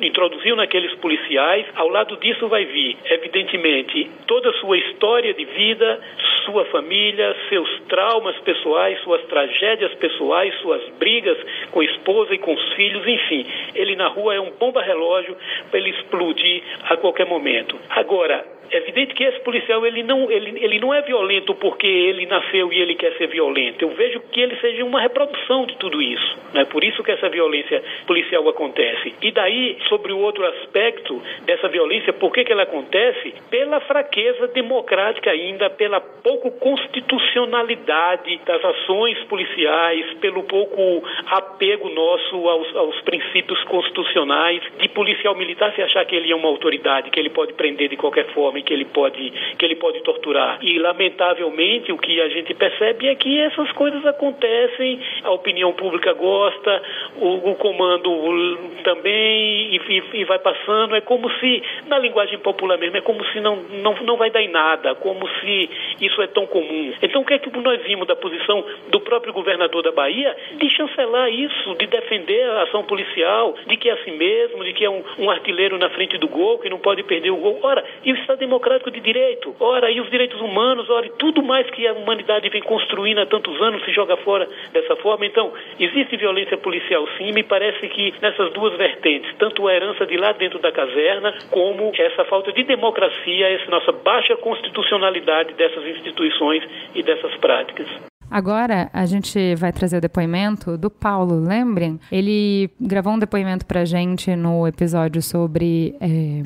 [0.00, 1.66] introduziu naqueles policiais.
[1.74, 6.00] Ao lado disso vai vir, evidentemente, toda a sua história de vida,
[6.44, 11.36] sua família, seus traumas pessoais, suas tragédias pessoais, suas brigas
[11.72, 13.46] com a esposa e com os filhos, enfim.
[13.74, 15.36] Ele na rua é um bomba-relógio
[15.70, 17.78] para ele explodir a qualquer momento.
[17.90, 22.26] Agora, é evidente que esse policial ele não, ele, ele não é violento porque ele
[22.26, 23.82] nasceu e ele quer ser violento.
[23.82, 26.36] Eu vejo que ele seja uma reprodução de tudo isso.
[26.52, 26.64] Né?
[26.64, 29.14] por isso que essa violência policial acontece.
[29.22, 33.34] E daí, sobre o outro aspecto dessa violência, por que, que ela acontece?
[33.50, 42.76] Pela fraqueza democrática ainda, pela pouco constitucionalidade das ações policiais, pelo pouco apego nosso aos,
[42.76, 47.30] aos princípios constitucionais de policial militar se achar que ele é uma autoridade, que ele
[47.30, 50.58] pode prender de qualquer forma que ele pode que ele pode torturar.
[50.62, 56.12] E lamentavelmente o que a gente percebe é que essas coisas acontecem, a opinião pública
[56.12, 56.82] gosta,
[57.16, 60.94] o, o comando também e, e, e, vai passando.
[60.94, 64.42] É como se, na linguagem popular mesmo, é como se não, não, não vai dar
[64.42, 66.92] em nada, como se isso é tão comum.
[67.02, 70.68] Então o que é que nós vimos da posição do próprio governador da Bahia de
[70.70, 74.90] chancelar isso, de defender a ação policial, de que é assim mesmo, de que é
[74.90, 77.58] um, um artilheiro na frente do gol, que não pode perder o gol.
[77.62, 79.54] Ora, e o Estado democrático de direito.
[79.60, 83.26] Ora, e os direitos humanos, ora, e tudo mais que a humanidade vem construindo há
[83.26, 85.26] tantos anos se joga fora dessa forma.
[85.26, 90.16] Então, existe violência policial sim, me parece que nessas duas vertentes, tanto a herança de
[90.16, 96.62] lá dentro da caserna, como essa falta de democracia, essa nossa baixa constitucionalidade dessas instituições
[96.94, 97.86] e dessas práticas.
[98.30, 101.98] Agora a gente vai trazer o depoimento do Paulo, lembrem?
[102.10, 106.42] Ele gravou um depoimento pra gente no episódio sobre é,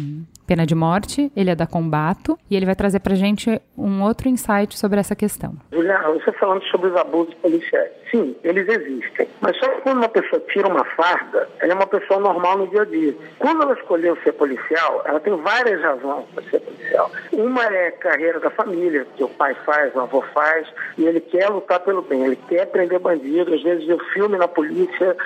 [0.50, 4.28] pena de morte, ele é da Combato, e ele vai trazer pra gente um outro
[4.28, 5.54] insight sobre essa questão.
[5.70, 7.92] Juliana, você falando sobre os abusos policiais.
[8.10, 9.28] Sim, eles existem.
[9.40, 12.82] Mas só quando uma pessoa tira uma farda, ela é uma pessoa normal no dia
[12.82, 13.14] a dia.
[13.38, 17.12] Quando ela escolheu ser policial, ela tem várias razões para ser policial.
[17.32, 20.66] Uma é carreira da família, que o pai faz, o avô faz,
[20.98, 24.48] e ele quer lutar pelo bem, ele quer prender bandido, às vezes o filme na
[24.48, 25.16] polícia,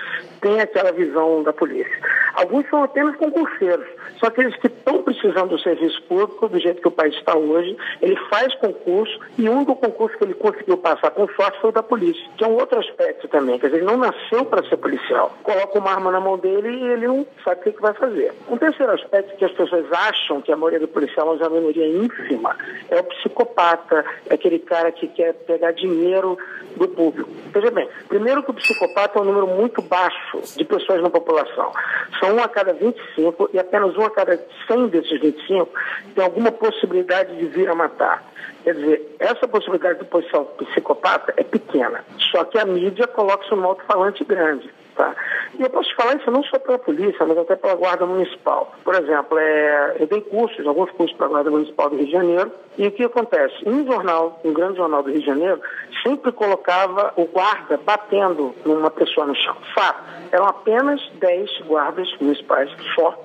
[0.43, 1.99] tem aquela visão da polícia.
[2.35, 3.87] Alguns são apenas concurseiros,
[4.19, 7.77] só aqueles que estão precisando do serviço público, do jeito que o país está hoje,
[8.01, 11.73] ele faz concurso e um do concurso que ele conseguiu passar com sorte foi o
[11.73, 14.77] da polícia, que é um outro aspecto também, quer dizer, ele não nasceu para ser
[14.77, 15.35] policial.
[15.43, 18.33] Coloca uma arma na mão dele e ele não sabe o que, que vai fazer.
[18.49, 21.87] Um terceiro aspecto que as pessoas acham que a maioria do policial é uma minoria
[21.87, 22.57] ínfima
[22.91, 26.37] é o psicopata, é aquele cara que quer pegar dinheiro
[26.77, 27.31] do público.
[27.53, 31.73] Veja bem, primeiro que o psicopata é um número muito baixo de pessoas na população.
[32.19, 35.69] São um a cada 25 e apenas um a cada 100 desses 25
[36.15, 38.23] tem alguma possibilidade de vir a matar.
[38.63, 42.05] Quer dizer, essa possibilidade de posição psicopata é pequena.
[42.31, 44.71] Só que a mídia coloca isso num alto-falante grande.
[44.97, 45.15] Tá?
[45.59, 48.73] E eu posso falar isso não só pela polícia, mas até pela Guarda Municipal.
[48.85, 52.13] Por exemplo, é, eu dei cursos, alguns cursos para a Guarda Municipal do Rio de
[52.13, 53.55] Janeiro, e o que acontece?
[53.67, 55.61] Um jornal, um grande jornal do Rio de Janeiro,
[56.03, 59.57] sempre colocava o guarda batendo numa pessoa no chão.
[59.75, 63.17] Fato, eram apenas 10 guardas municipais só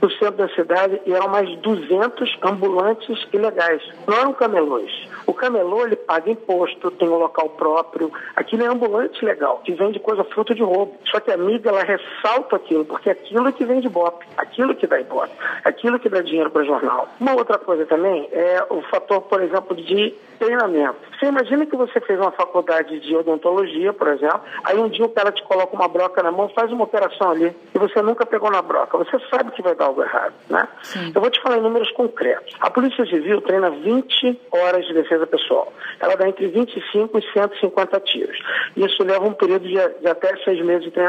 [0.00, 3.82] no centro da cidade e eram mais 200 ambulantes ilegais.
[4.06, 4.90] Não eram camelôs.
[5.26, 8.12] O camelô, ele paga imposto, tem um local próprio.
[8.34, 10.94] Aquilo é ambulante legal, que vende coisa fruto de roubo.
[11.06, 14.86] Só que a mídia, ela ressalta aquilo, porque aquilo é que vende bope, aquilo que
[14.86, 15.32] dá ibope,
[15.64, 17.08] aquilo que dá dinheiro para o jornal.
[17.20, 20.96] Uma outra coisa também é o fator, por exemplo, de treinamento.
[21.18, 25.08] Você imagina que você fez uma faculdade de odontologia, por exemplo, aí um dia o
[25.08, 28.50] cara te coloca uma broca na mão, faz uma operação ali, e você nunca pegou
[28.50, 28.98] na broca.
[28.98, 30.68] Você sabe que vai dar algo errado, né?
[30.82, 31.12] Sim.
[31.14, 32.54] Eu vou te falar em números concretos.
[32.60, 35.72] A Polícia Civil treina 20 horas de defesa pessoal.
[36.00, 38.38] Ela dá entre 25 e 150 tiros.
[38.76, 41.05] Isso leva um período de, de até seis meses de treinamento.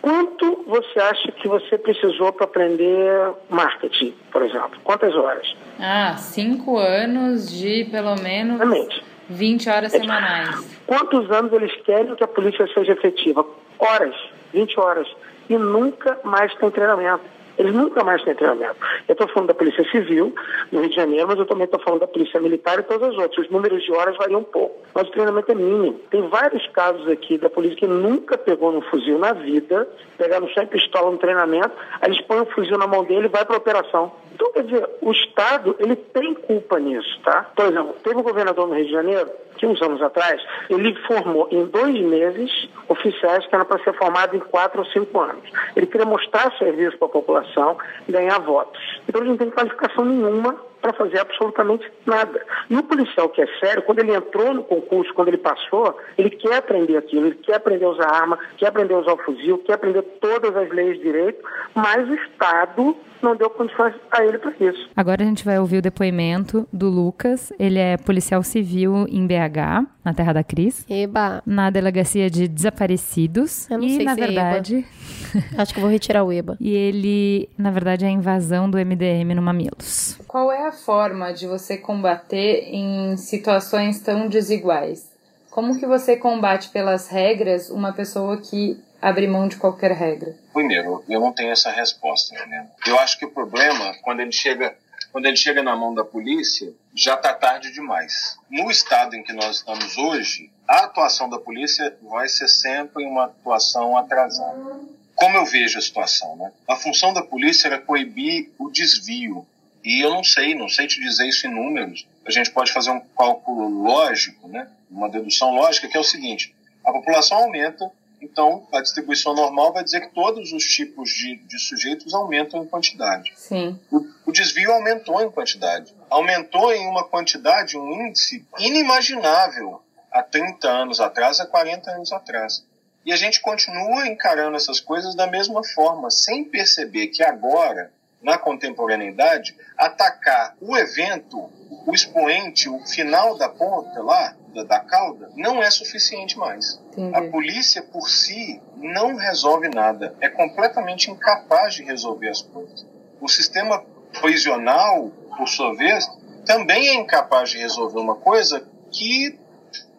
[0.00, 4.78] Quanto você acha que você precisou para aprender marketing, por exemplo?
[4.84, 5.54] Quantas horas?
[5.78, 9.04] Ah, cinco anos de pelo menos Exatamente.
[9.28, 10.00] 20 horas é.
[10.00, 10.80] semanais.
[10.86, 13.44] Quantos anos eles querem que a polícia seja efetiva?
[13.78, 14.14] Horas,
[14.52, 15.08] 20 horas.
[15.50, 17.24] E nunca mais tem treinamento.
[17.58, 18.76] Eles nunca mais têm treinamento.
[19.08, 20.34] Eu estou falando da Polícia Civil,
[20.70, 23.16] no Rio de Janeiro, mas eu também estou falando da Polícia Militar e todas as
[23.16, 23.46] outras.
[23.46, 26.00] Os números de horas variam um pouco, mas o treinamento é mínimo.
[26.10, 30.64] Tem vários casos aqui da polícia que nunca pegou no fuzil na vida, pegaram só
[30.66, 33.58] pistola no treinamento, aí eles põem o fuzil na mão dele e vai para a
[33.58, 34.12] operação.
[34.34, 37.50] Então, quer dizer, o Estado, ele tem culpa nisso, tá?
[37.56, 39.28] Por exemplo, teve um governador no Rio de Janeiro,
[39.58, 40.40] que uns anos atrás,
[40.70, 45.20] ele formou em dois meses oficiais que eram para ser formados em quatro ou cinco
[45.20, 45.42] anos.
[45.76, 47.76] Ele queria mostrar serviço para a população
[48.08, 48.80] ganhar votos.
[49.08, 52.40] Então ele não tem qualificação nenhuma para fazer absolutamente nada.
[52.68, 56.30] E o policial que é sério, quando ele entrou no concurso, quando ele passou, ele
[56.30, 59.58] quer aprender aquilo, ele quer aprender a usar arma, quer aprender a usar o fuzil,
[59.58, 61.42] quer aprender todas as leis de direito,
[61.74, 64.88] mas o Estado não deu condições a ele para isso.
[64.96, 67.52] Agora a gente vai ouvir o depoimento do Lucas.
[67.58, 70.86] Ele é policial civil em BH, na Terra da Cris.
[70.88, 71.42] Eba.
[71.44, 73.68] Na delegacia de desaparecidos.
[73.70, 74.86] Eu não e, sei na se é verdade, eba.
[75.56, 76.56] Acho que eu vou retirar o EBA.
[76.60, 80.18] e ele, na verdade, é a invasão do MDM no Mamilos.
[80.26, 85.10] Qual é a forma de você combater em situações tão desiguais?
[85.50, 90.36] Como que você combate pelas regras uma pessoa que abre mão de qualquer regra?
[90.52, 92.68] Primeiro, eu não tenho essa resposta, né?
[92.86, 94.74] Eu acho que o problema, quando ele chega,
[95.10, 98.38] quando ele chega na mão da polícia, já está tarde demais.
[98.50, 103.24] No estado em que nós estamos hoje, a atuação da polícia vai ser sempre uma
[103.24, 104.80] atuação atrasada.
[105.18, 106.52] Como eu vejo a situação, né?
[106.68, 109.44] A função da polícia era coibir o desvio.
[109.84, 112.06] E eu não sei, não sei te dizer isso em números.
[112.24, 114.68] A gente pode fazer um cálculo lógico, né?
[114.88, 116.54] Uma dedução lógica que é o seguinte:
[116.84, 117.90] a população aumenta,
[118.20, 122.66] então, a distribuição normal vai dizer que todos os tipos de, de sujeitos aumentam em
[122.66, 123.32] quantidade.
[123.36, 123.78] Sim.
[123.90, 125.94] O, o, desvio aumentou em quantidade.
[126.08, 132.64] Aumentou em uma quantidade, um índice inimaginável há 30 anos atrás, há 40 anos atrás.
[133.08, 137.90] E a gente continua encarando essas coisas da mesma forma, sem perceber que agora,
[138.22, 141.50] na contemporaneidade, atacar o evento,
[141.86, 146.78] o expoente, o final da ponta lá, da, da cauda, não é suficiente mais.
[146.92, 147.16] Entendi.
[147.16, 152.86] A polícia por si não resolve nada, é completamente incapaz de resolver as coisas.
[153.22, 153.86] O sistema
[154.20, 156.06] prisional, por sua vez,
[156.44, 159.38] também é incapaz de resolver uma coisa que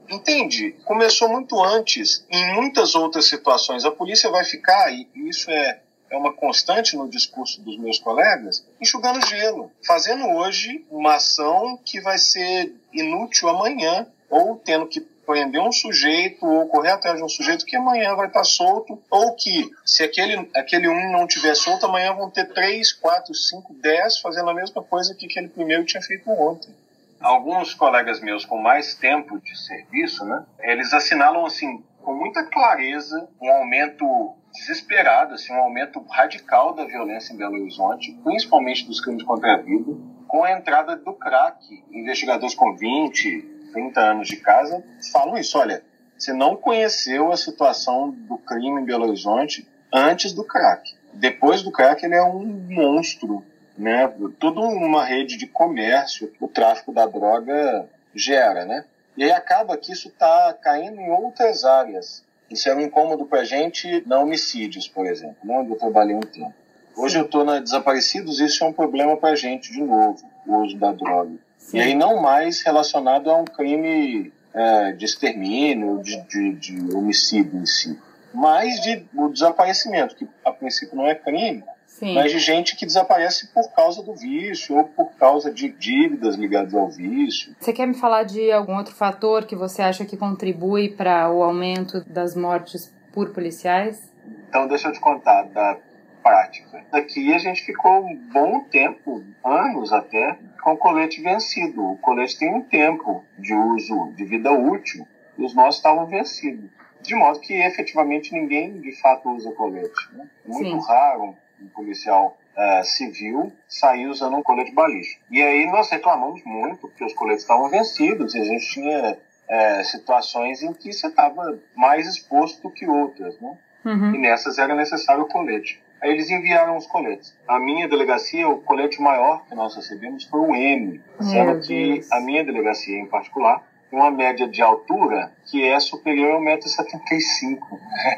[0.10, 2.26] entende, começou muito antes.
[2.30, 5.80] Em muitas outras situações, a polícia vai ficar, e isso é,
[6.10, 12.01] é uma constante no discurso dos meus colegas, enxugando gelo, fazendo hoje uma ação que
[12.01, 17.30] vai ser inútil amanhã, ou tendo que prender um sujeito ou correr atrás de um
[17.30, 21.86] sujeito que amanhã vai estar solto, ou que, se aquele, aquele um não tiver solto,
[21.86, 26.01] amanhã vão ter três, quatro, cinco, dez fazendo a mesma coisa que aquele primeiro tinha
[26.01, 26.74] feito ontem.
[27.22, 33.28] Alguns colegas meus com mais tempo de serviço, né, eles assinalam assim, com muita clareza,
[33.42, 39.24] um aumento desesperado, assim, um aumento radical da violência em Belo Horizonte, principalmente dos crimes
[39.24, 39.92] contra a vida,
[40.28, 41.84] com a entrada do crack.
[41.92, 43.42] Investigadores com 20,
[43.74, 45.84] 30 anos de casa falam isso, olha,
[46.18, 50.98] você não conheceu a situação do crime em Belo Horizonte antes do crack.
[51.14, 53.44] Depois do crack, ele é um monstro,
[53.80, 54.14] né?
[54.38, 58.84] Toda uma rede de comércio, o tráfico da droga gera, né?
[59.16, 62.24] E aí acaba que isso está caindo em outras áreas.
[62.50, 65.58] Isso é um incômodo para a gente na homicídios, por exemplo, né?
[65.58, 66.54] onde eu trabalhei um tempo.
[66.96, 70.58] Hoje eu estou na Desaparecidos, isso é um problema para a gente, de novo, o
[70.58, 71.32] uso da droga.
[71.58, 71.78] Sim.
[71.78, 77.60] E aí não mais relacionado a um crime é, de extermínio, de, de, de, homicídio
[77.60, 77.98] em si,
[78.34, 81.64] mas de o desaparecimento, que a princípio não é crime,
[82.00, 82.16] Sim.
[82.16, 86.74] mas de gente que desaparece por causa do vício ou por causa de dívidas ligadas
[86.74, 87.54] ao vício.
[87.60, 91.43] Você quer me falar de algum outro fator que você acha que contribui para o
[91.43, 94.14] aumento das mortes por policiais?
[94.47, 95.78] Então, deixa eu te contar da
[96.24, 96.86] prática.
[96.89, 101.84] Aqui a gente ficou um bom tempo, anos até, com o colete vencido.
[101.84, 105.06] O colete tem um tempo de uso, de vida útil,
[105.38, 106.70] e os nossos estavam vencidos.
[107.02, 110.14] De modo que efetivamente ninguém de fato usa colete.
[110.14, 110.28] Né?
[110.45, 110.88] Muito Sim.
[110.88, 115.22] raro um policial uh, civil sair usando um colete balístico.
[115.30, 119.84] E aí nós reclamamos muito, porque os coletes estavam vencidos e a gente tinha uh,
[119.86, 123.39] situações em que você estava mais exposto do que outras.
[123.39, 123.57] Né?
[123.86, 124.16] Uhum.
[124.16, 125.82] E nessas era necessário o colete.
[126.01, 127.36] Aí eles enviaram os coletes.
[127.45, 132.22] A minha delegacia, o colete maior que nós recebemos foi o M, sendo que a
[132.22, 137.60] minha delegacia em particular uma média de altura que é superior a 1,75m.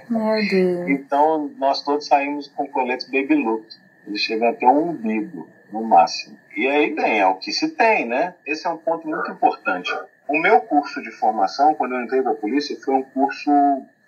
[0.09, 0.89] Meu Deus.
[0.89, 3.65] Então nós todos saímos com coletes Baby Look.
[4.07, 6.37] Eles chegam até o umbigo, no máximo.
[6.55, 8.33] E aí, bem, é o que se tem, né?
[8.45, 9.91] Esse é um ponto muito importante.
[10.27, 13.51] O meu curso de formação, quando eu entrei para a polícia, foi um curso,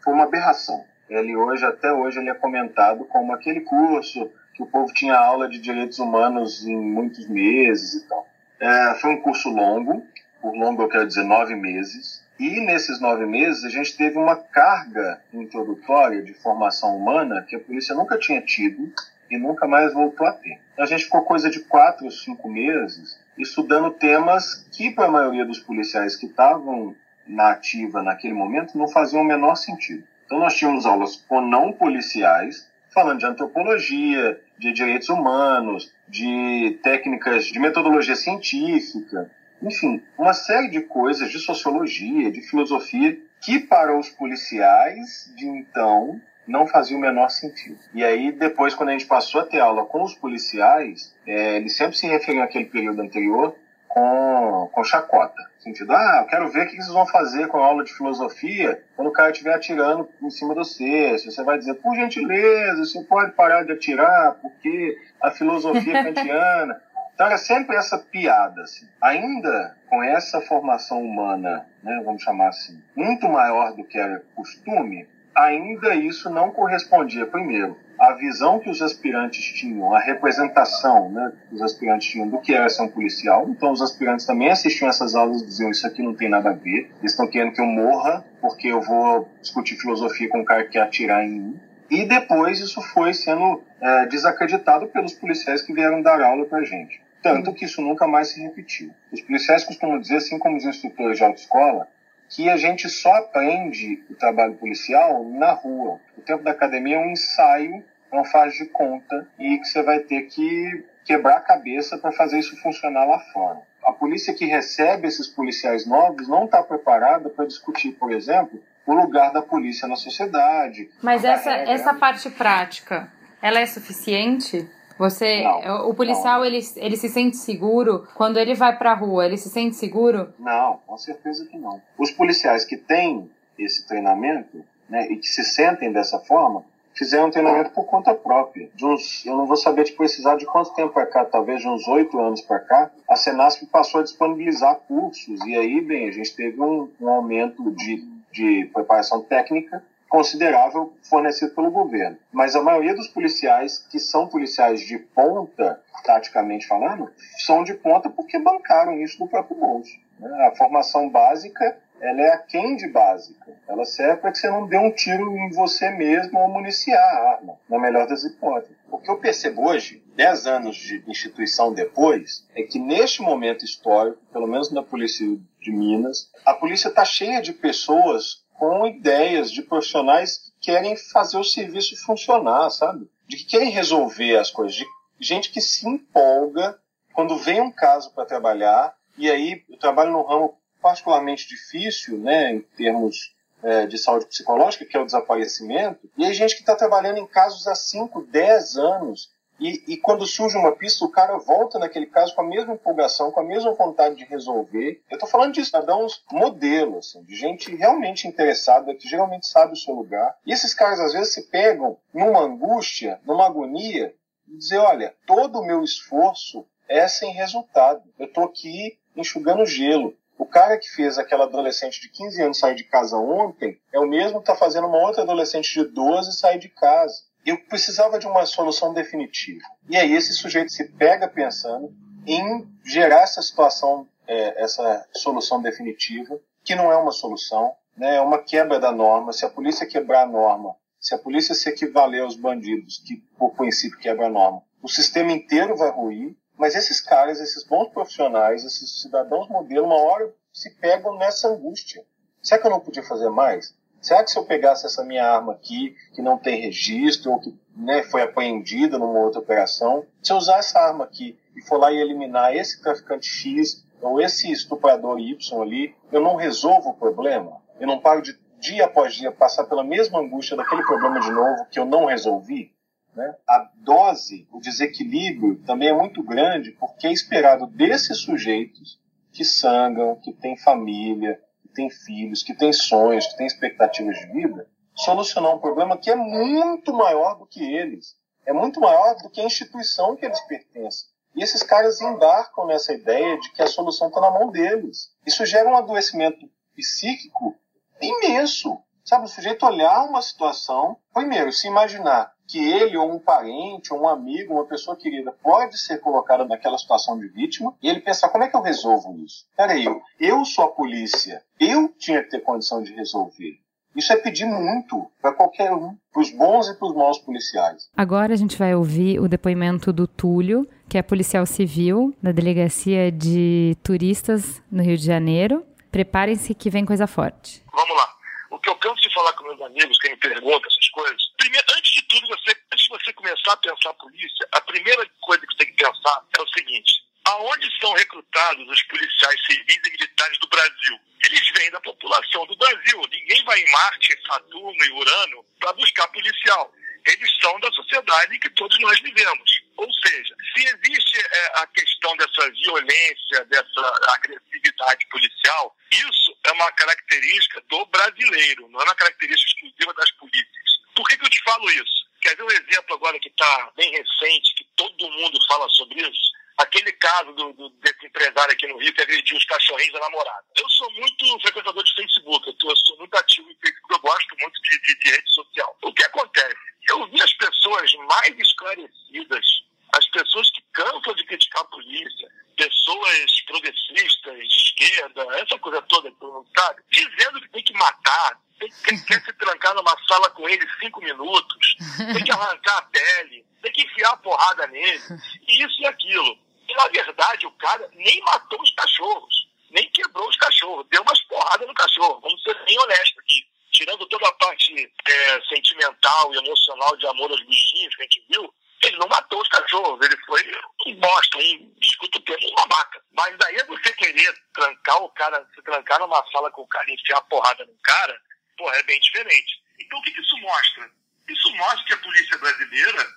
[0.03, 4.66] foi uma aberração ele hoje, até hoje, ele é comentado como aquele curso que o
[4.66, 8.28] povo tinha aula de direitos humanos em muitos meses e tal.
[8.59, 10.03] É, foi um curso longo,
[10.44, 14.36] por longo eu quero dizer nove meses, e nesses nove meses a gente teve uma
[14.36, 18.91] carga introdutória de formação humana que a polícia nunca tinha tido
[19.32, 20.60] e nunca mais voltou a ter.
[20.78, 25.46] A gente ficou coisa de quatro ou cinco meses estudando temas que para a maioria
[25.46, 26.94] dos policiais que estavam
[27.26, 30.04] na ativa naquele momento não faziam o menor sentido.
[30.26, 37.46] Então nós tínhamos aulas com não policiais, falando de antropologia, de direitos humanos, de técnicas
[37.46, 39.32] de metodologia científica,
[39.64, 46.22] enfim, uma série de coisas de sociologia, de filosofia, que para os policiais de então
[46.47, 47.80] não fazia o menor sentido.
[47.93, 51.76] E aí, depois, quando a gente passou a ter aula com os policiais, é, eles
[51.76, 53.55] sempre se referiam àquele período anterior
[53.88, 55.41] com, com chacota.
[55.57, 57.93] No sentido, ah, eu quero ver o que vocês vão fazer com a aula de
[57.93, 61.18] filosofia quando o cara estiver atirando em cima de você.
[61.18, 66.82] Se você vai dizer, por gentileza, você pode parar de atirar, porque a filosofia kantiana.
[67.14, 68.88] Então era sempre essa piada, assim.
[69.01, 75.07] Ainda com essa formação humana, né, vamos chamar assim, muito maior do que era costume,
[75.36, 81.55] ainda isso não correspondia, primeiro, à visão que os aspirantes tinham, a representação né, que
[81.55, 83.47] os aspirantes tinham do que era ser um policial.
[83.49, 86.53] Então, os aspirantes também assistiam essas aulas e diziam: Isso aqui não tem nada a
[86.53, 90.64] ver, eles estão querendo que eu morra porque eu vou discutir filosofia com um cara
[90.64, 91.59] que quer atirar em mim.
[91.89, 97.03] E depois isso foi sendo é, desacreditado pelos policiais que vieram dar aula para gente.
[97.24, 98.91] Tanto que isso nunca mais se repetiu.
[99.11, 101.88] Os policiais costumam dizer, assim como os instrutores de autoescola,
[102.30, 105.99] que a gente só aprende o trabalho policial na rua.
[106.17, 109.99] O tempo da academia é um ensaio, não faz de conta e que você vai
[109.99, 113.59] ter que quebrar a cabeça para fazer isso funcionar lá fora.
[113.84, 118.93] A polícia que recebe esses policiais novos não está preparada para discutir, por exemplo, o
[118.93, 120.89] lugar da polícia na sociedade.
[121.01, 123.11] Mas essa, essa parte prática,
[123.41, 124.69] ela é suficiente?
[124.98, 126.46] Você, não, o policial, não.
[126.46, 129.26] ele, ele se sente seguro quando ele vai para a rua?
[129.26, 130.34] Ele se sente seguro?
[130.39, 131.82] Não, com certeza que não.
[131.98, 136.64] Os policiais que têm esse treinamento, né, e que se sentem dessa forma,
[136.96, 138.70] fizeram um treinamento por conta própria.
[138.76, 141.68] De uns, eu não vou saber te precisar de quanto tempo para cá, talvez de
[141.68, 146.12] uns oito anos para cá, a Senasp passou a disponibilizar cursos e aí, bem, a
[146.12, 149.84] gente teve um, um aumento de, de preparação técnica
[150.14, 152.20] considerável fornecido pelo governo.
[152.32, 157.09] Mas a maioria dos policiais que são policiais de ponta, taticamente falando,
[157.39, 159.91] são de ponta porque bancaram isso do próprio bolso.
[160.20, 160.30] Né?
[160.45, 163.57] A formação básica ela é aquém de básica.
[163.68, 167.32] Ela serve para que você não dê um tiro em você mesmo ou municiar a
[167.32, 168.76] arma, na melhor das hipóteses.
[168.91, 174.22] O que eu percebo hoje, dez anos de instituição depois, é que neste momento histórico,
[174.32, 175.26] pelo menos na Polícia
[175.59, 181.38] de Minas, a polícia está cheia de pessoas com ideias de profissionais que querem fazer
[181.38, 183.10] o serviço funcionar, sabe?
[183.28, 184.86] De que querem resolver as coisas, de
[185.20, 186.78] gente que se empolga
[187.14, 192.51] quando vem um caso para trabalhar, e aí eu trabalho num ramo particularmente difícil, né,
[192.51, 196.76] em termos é, de saúde psicológica, que é o desaparecimento, e aí gente que está
[196.76, 201.38] trabalhando em casos há 5, 10 anos, e, e, quando surge uma pista, o cara
[201.38, 205.01] volta naquele caso com a mesma empolgação, com a mesma vontade de resolver.
[205.10, 209.78] Eu estou falando de cidadãos modelo, assim, de gente realmente interessada, que geralmente sabe o
[209.78, 210.36] seu lugar.
[210.45, 214.14] E esses caras, às vezes, se pegam numa angústia, numa agonia,
[214.47, 218.04] e dizer, olha, todo o meu esforço é sem resultado.
[218.20, 220.16] Eu estou aqui enxugando gelo.
[220.38, 224.08] O cara que fez aquela adolescente de 15 anos sair de casa ontem é o
[224.08, 227.22] mesmo que está fazendo uma outra adolescente de 12 sair de casa.
[227.46, 229.64] Eu precisava de uma solução definitiva.
[229.89, 231.94] E aí esse sujeito se pega pensando
[232.26, 238.22] em gerar essa situação, é, essa solução definitiva, que não é uma solução, né, é
[238.22, 239.34] uma quebra da norma.
[239.34, 243.54] Se a polícia quebrar a norma, se a polícia se equivaler aos bandidos, que por
[243.56, 248.64] princípio quebra a norma, o sistema inteiro vai ruir mas esses caras, esses bons profissionais,
[248.64, 252.06] esses cidadãos modelo, uma hora se pegam nessa angústia.
[252.41, 253.76] Será que eu não podia fazer mais?
[254.04, 257.58] Será que se eu pegasse essa minha arma aqui, que não tem registro, ou que
[257.74, 261.89] né, foi apreendida numa outra operação, se eu usar essa arma aqui e for lá
[261.89, 267.62] e eliminar esse traficante X ou esse estuprador Y ali, eu não resolvo o problema?
[267.80, 271.66] Eu não paro de dia após dia passar pela mesma angústia daquele problema de novo
[271.72, 272.74] que eu não resolvi?
[273.16, 273.34] Né?
[273.47, 278.99] A dose, o desequilíbrio também é muito grande porque é esperado desses sujeitos
[279.32, 281.39] que sangam, que têm família,
[281.74, 286.15] têm filhos, que têm sonhos, que têm expectativas de vida, solucionar um problema que é
[286.15, 288.15] muito maior do que eles,
[288.45, 291.07] é muito maior do que a instituição que eles pertencem.
[291.36, 295.09] E esses caras embarcam nessa ideia de que a solução está na mão deles.
[295.26, 297.55] Isso gera um adoecimento psíquico
[297.99, 298.78] imenso.
[299.03, 304.01] Sabe, o sujeito olhar uma situação, primeiro, se imaginar que ele ou um parente ou
[304.01, 308.30] um amigo, uma pessoa querida pode ser colocada naquela situação de vítima e ele pensar
[308.30, 309.45] como é que eu resolvo isso?
[309.58, 313.58] Peraí, eu, eu sou a polícia, eu tinha que ter condição de resolver.
[313.95, 317.89] Isso é pedir muito para qualquer um, para os bons e para os maus policiais.
[317.97, 323.12] Agora a gente vai ouvir o depoimento do Túlio, que é policial civil da Delegacia
[323.12, 325.66] de Turistas no Rio de Janeiro.
[325.91, 327.64] Preparem-se que vem coisa forte.
[327.74, 328.12] Vamos lá.
[328.54, 331.66] O que eu canso de falar com meus amigos que me perguntam essas coisas, primeiro,
[331.76, 335.41] antes de tudo, você, antes de você começar a pensar a polícia, a primeira coisa
[335.41, 339.89] que você tem que pensar é o seguinte: aonde são recrutados os policiais civis e
[339.89, 340.99] militares do Brasil?
[341.26, 343.01] Eles vêm da população do Brasil.
[343.10, 346.72] Ninguém vai em Marte, Saturno e Urano para buscar policial.
[347.06, 349.64] Eles são da sociedade em que todos nós vivemos.
[349.76, 356.72] Ou seja, se existe é, a questão dessa violência, dessa agressividade policial, isso é uma
[356.74, 360.64] característica do brasileiro, não é uma característica exclusiva das polícias.
[360.95, 362.08] Por que, que eu te falo isso?
[362.22, 366.32] Quer ver um exemplo agora que está bem recente, que todo mundo fala sobre isso?
[366.58, 370.45] Aquele caso do, do, desse empresário aqui no Rio que agrediu os cachorrinhos da namorada.
[370.60, 373.99] Eu sou muito frequentador de Facebook, eu, tô, eu sou muito ativo em Facebook, eu
[373.99, 375.78] gosto muito de, de, de rede social.
[375.84, 376.56] O que acontece?
[376.89, 379.45] Eu vi as pessoas mais esclarecidas,
[379.93, 386.12] as pessoas que cansam de criticar a polícia, pessoas progressistas, de esquerda, essa coisa toda
[386.12, 386.18] que
[386.58, 388.70] sabe, dizendo que tem que matar, tem,
[389.06, 393.72] quer se trancar numa sala com ele cinco minutos, tem que arrancar a pele, tem
[393.72, 395.01] que enfiar a porrada nele,
[395.47, 396.38] e isso e aquilo.
[396.68, 401.22] E na verdade o cara nem matou os cachorros, nem quebrou os cachorros, deu umas
[401.24, 403.43] porradas no cachorro, vamos ser bem honestos aqui.
[403.72, 408.24] Tirando toda a parte é, sentimental e emocional de amor aos bichinhos que a gente
[408.30, 408.53] viu,
[408.84, 410.41] ele não matou os cachorros, ele foi
[410.88, 413.01] um bosta, um, desculpa o termo, um babaca.
[413.14, 416.88] Mas daí é você querer trancar o cara, se trancar numa sala com o cara
[416.89, 418.16] e enfiar a porrada no cara,
[418.57, 419.64] porra, é bem diferente.
[419.80, 420.91] Então o que, que isso mostra?
[421.28, 423.07] Isso mostra que a polícia brasileira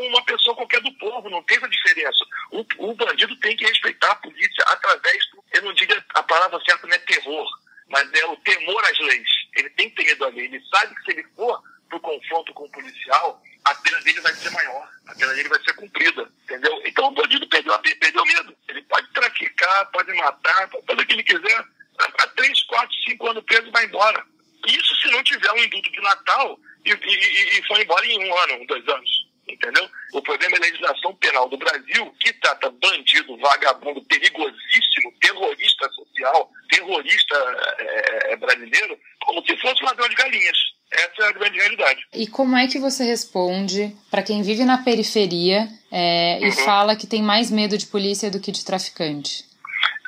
[0.00, 2.24] uma pessoa qualquer do povo, não tem essa diferença.
[2.50, 6.60] O, o bandido tem que respeitar a polícia através do, eu não diria a palavra
[6.64, 7.48] certa não é terror,
[7.88, 9.28] mas é o temor às leis.
[9.56, 10.46] Ele tem que ter medo lei.
[10.46, 14.20] Ele sabe que se ele for para o confronto com o policial, a pena dele
[14.20, 16.80] vai ser maior, a pena dele vai ser cumprida, entendeu?
[16.84, 18.56] Então o bandido perdeu, perdeu medo.
[18.68, 21.64] Ele pode traficar, pode matar, pode fazer o que ele quiser.
[21.98, 24.24] Há três, quatro, cinco anos preso vai embora.
[24.66, 28.38] Isso se não tiver um indulto de Natal e, e, e for embora em um
[28.38, 29.28] ano, dois anos.
[29.48, 29.88] Entendeu?
[30.12, 36.50] O problema é a legislação penal do Brasil, que trata bandido, vagabundo, perigosíssimo, terrorista social,
[36.68, 37.34] terrorista
[37.78, 40.58] é, brasileiro, como se fosse ladrão de galinhas.
[40.90, 42.06] Essa é a grande realidade.
[42.12, 46.46] E como é que você responde para quem vive na periferia é, uhum.
[46.46, 49.44] e fala que tem mais medo de polícia do que de traficante?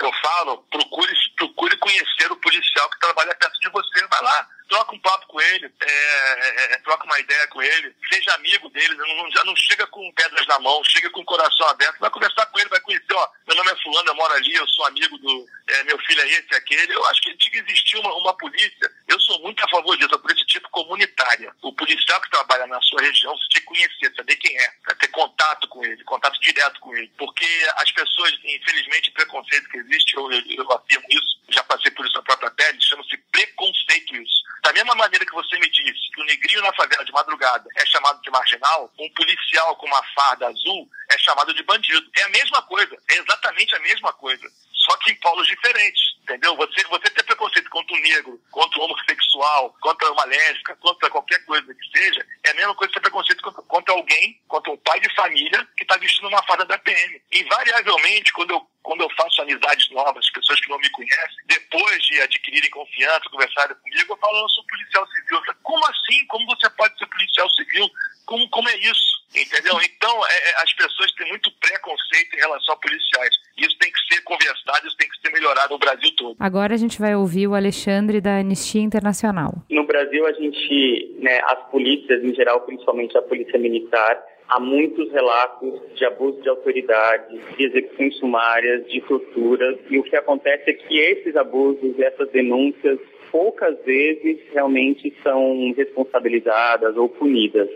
[0.00, 4.06] Eu falo, procure, procure conhecer o policial que trabalha perto de você.
[4.06, 7.94] Vai lá, troca um papo com ele, é, é, é, troca uma ideia com ele,
[8.10, 11.66] seja amigo dele, não, já não chega com pedras na mão, chega com o coração
[11.68, 14.54] aberto, vai conversar com ele, vai conhecer, ó, meu nome é fulano, eu moro ali,
[14.54, 16.94] eu sou amigo do, é, meu filho é esse, aquele.
[16.94, 20.14] Eu acho que tinha que existir uma, uma polícia, eu sou muito a favor disso,
[20.14, 21.52] a polícia tipo comunitária.
[21.62, 25.08] O policial que trabalha na sua região, você tem que conhecer, saber quem é, ter
[25.08, 27.46] contato com ele, contato direto com ele, porque
[27.76, 30.30] as pessoas, infelizmente, preconceito que existe, eu,
[30.60, 34.40] eu afirmo isso, já passei por isso na própria pele, chama-se preconceito isso.
[34.62, 37.86] Da mesma maneira que você me disse que o negrinho na favela de madrugada é
[37.86, 42.08] chamado de marginal, um policial com uma farda azul é chamado de bandido.
[42.16, 44.46] É a mesma coisa, é exatamente a mesma coisa
[44.80, 46.56] só que em polos diferentes, entendeu?
[46.56, 51.44] Você, você ter preconceito contra o negro, contra o homossexual, contra uma lésbica, contra qualquer
[51.44, 54.76] coisa que seja, é a mesma coisa que ter preconceito contra, contra alguém, contra um
[54.78, 57.22] pai de família que está vestindo uma farda da PM.
[57.32, 62.20] Invariavelmente, quando eu quando eu faço amizades novas, pessoas que não me conhecem, depois de
[62.22, 65.36] adquirirem confiança, conversarem comigo, eu falo, eu sou policial civil.
[65.36, 66.26] Eu falo, como assim?
[66.26, 67.90] Como você pode ser policial civil?
[68.30, 69.18] Como, como é isso?
[69.34, 69.74] Entendeu?
[69.82, 73.34] Então, é, é, as pessoas têm muito preconceito em relação a policiais.
[73.58, 76.36] Isso tem que ser conversado, isso tem que ser melhorado no Brasil todo.
[76.38, 79.54] Agora a gente vai ouvir o Alexandre da Anistia Internacional.
[79.68, 85.10] No Brasil, a gente, né, as polícias em geral, principalmente a polícia militar, há muitos
[85.10, 90.72] relatos de abuso de autoridade, de execuções sumárias, de tortura, e o que acontece é
[90.72, 92.98] que esses abusos, essas denúncias,
[93.30, 97.68] poucas vezes realmente são responsabilizadas ou punidas.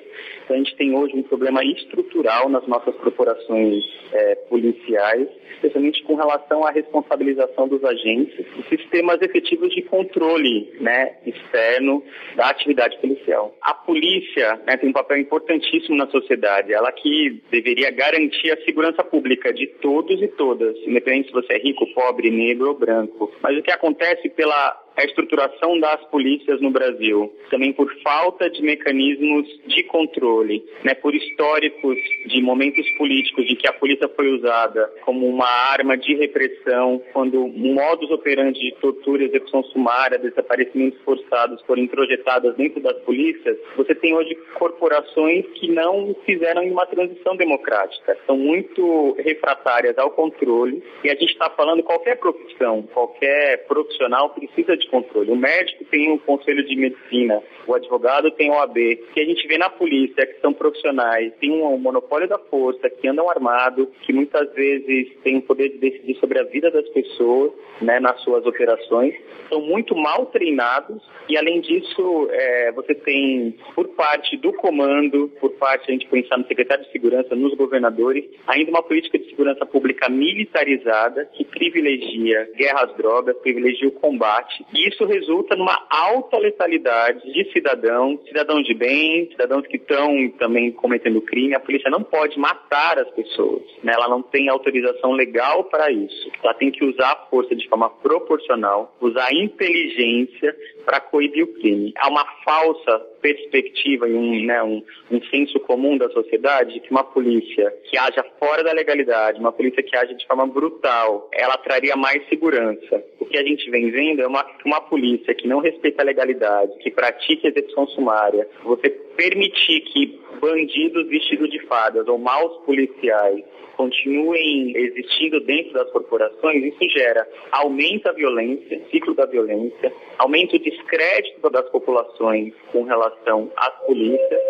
[0.45, 3.83] Então, a gente tem hoje um problema estrutural nas nossas corporações
[4.13, 11.17] é, policiais, especialmente com relação à responsabilização dos agentes e sistemas efetivos de controle né,
[11.25, 12.03] externo
[12.37, 13.57] da atividade policial.
[13.63, 19.03] A polícia né, tem um papel importantíssimo na sociedade, ela que deveria garantir a segurança
[19.03, 23.33] pública de todos e todas, independente se você é rico, pobre, negro ou branco.
[23.43, 28.63] Mas o que acontece pela a estruturação das polícias no Brasil, também por falta de
[28.63, 34.91] mecanismos de controle, né, por históricos de momentos políticos de que a polícia foi usada
[35.05, 41.83] como uma arma de repressão, quando modus operandi de tortura execução sumária, desaparecimentos forçados foram
[41.83, 48.37] introjetadas dentro das polícias, você tem hoje corporações que não fizeram uma transição democrática, são
[48.37, 54.84] muito refratárias ao controle e a gente está falando qualquer profissão, qualquer profissional precisa de
[54.85, 55.31] de controle.
[55.31, 58.97] O médico tem o conselho de medicina, o advogado tem o AB.
[59.13, 63.09] que a gente vê na polícia, que são profissionais, tem um monopólio da força, que
[63.09, 67.53] andam armados, que muitas vezes têm o poder de decidir sobre a vida das pessoas,
[67.81, 69.15] né, nas suas operações,
[69.49, 75.51] são muito mal treinados e, além disso, é, você tem, por parte do comando, por
[75.53, 79.65] parte, a gente pensar no secretário de segurança, nos governadores, ainda uma política de segurança
[79.65, 86.37] pública militarizada que privilegia guerra às drogas, privilegia o combate e isso resulta numa alta
[86.37, 91.55] letalidade de cidadãos, cidadãos de bem, cidadãos que estão também cometendo crime.
[91.55, 93.93] A polícia não pode matar as pessoas, né?
[93.95, 96.31] ela não tem autorização legal para isso.
[96.43, 100.55] Ela tem que usar a força de forma proporcional, usar a inteligência
[100.85, 101.93] para coibir o crime.
[101.97, 106.91] Há uma falsa perspectiva e um, né, um, um senso comum da sociedade de que
[106.91, 111.57] uma polícia que haja fora da legalidade, uma polícia que age de forma brutal, ela
[111.57, 113.03] traria mais segurança.
[113.19, 116.77] O que a gente vem vendo é uma, uma polícia que não respeita a legalidade,
[116.79, 123.45] que pratica execução sumária, você permitir que bandidos vestidos de fadas ou maus policiais
[123.77, 130.59] continuem existindo dentro das corporações, isso gera aumento da violência, ciclo da violência, aumento o
[130.59, 134.41] descrédito das populações com relação às polícias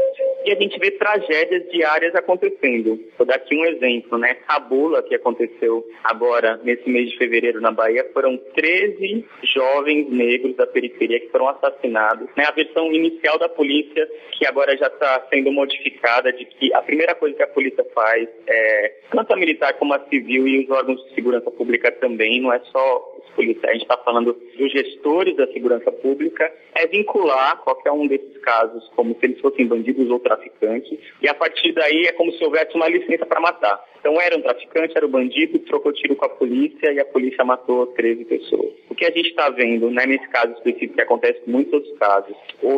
[0.44, 3.00] e a gente vê tragédias diárias acontecendo.
[3.16, 4.34] Vou dar aqui um exemplo, né?
[4.46, 10.66] Cabula, que aconteceu agora nesse mês de fevereiro na Bahia, foram 13 jovens negros da
[10.66, 12.28] periferia que foram assassinados.
[12.36, 12.44] Né?
[12.44, 17.12] A versão inicial da polícia, que agora já está sendo modificada, de que a primeira
[17.16, 21.02] coisa que a polícia faz é tanto a militar como a civil e os órgãos
[21.04, 25.36] de segurança pública também, não é só os policiais, a gente está falando dos gestores
[25.36, 30.20] da segurança pública, é vincular qualquer um desses casos como se eles fossem bandidos ou
[30.20, 33.93] traficantes, e a partir daí é como se houvesse uma licença para matar.
[34.04, 37.42] Então era um traficante, era um bandido, trocou tiro com a polícia e a polícia
[37.42, 38.74] matou 13 pessoas.
[38.90, 41.98] O que a gente está vendo, né, nesse caso específico, que acontece em muitos outros
[41.98, 42.36] casos,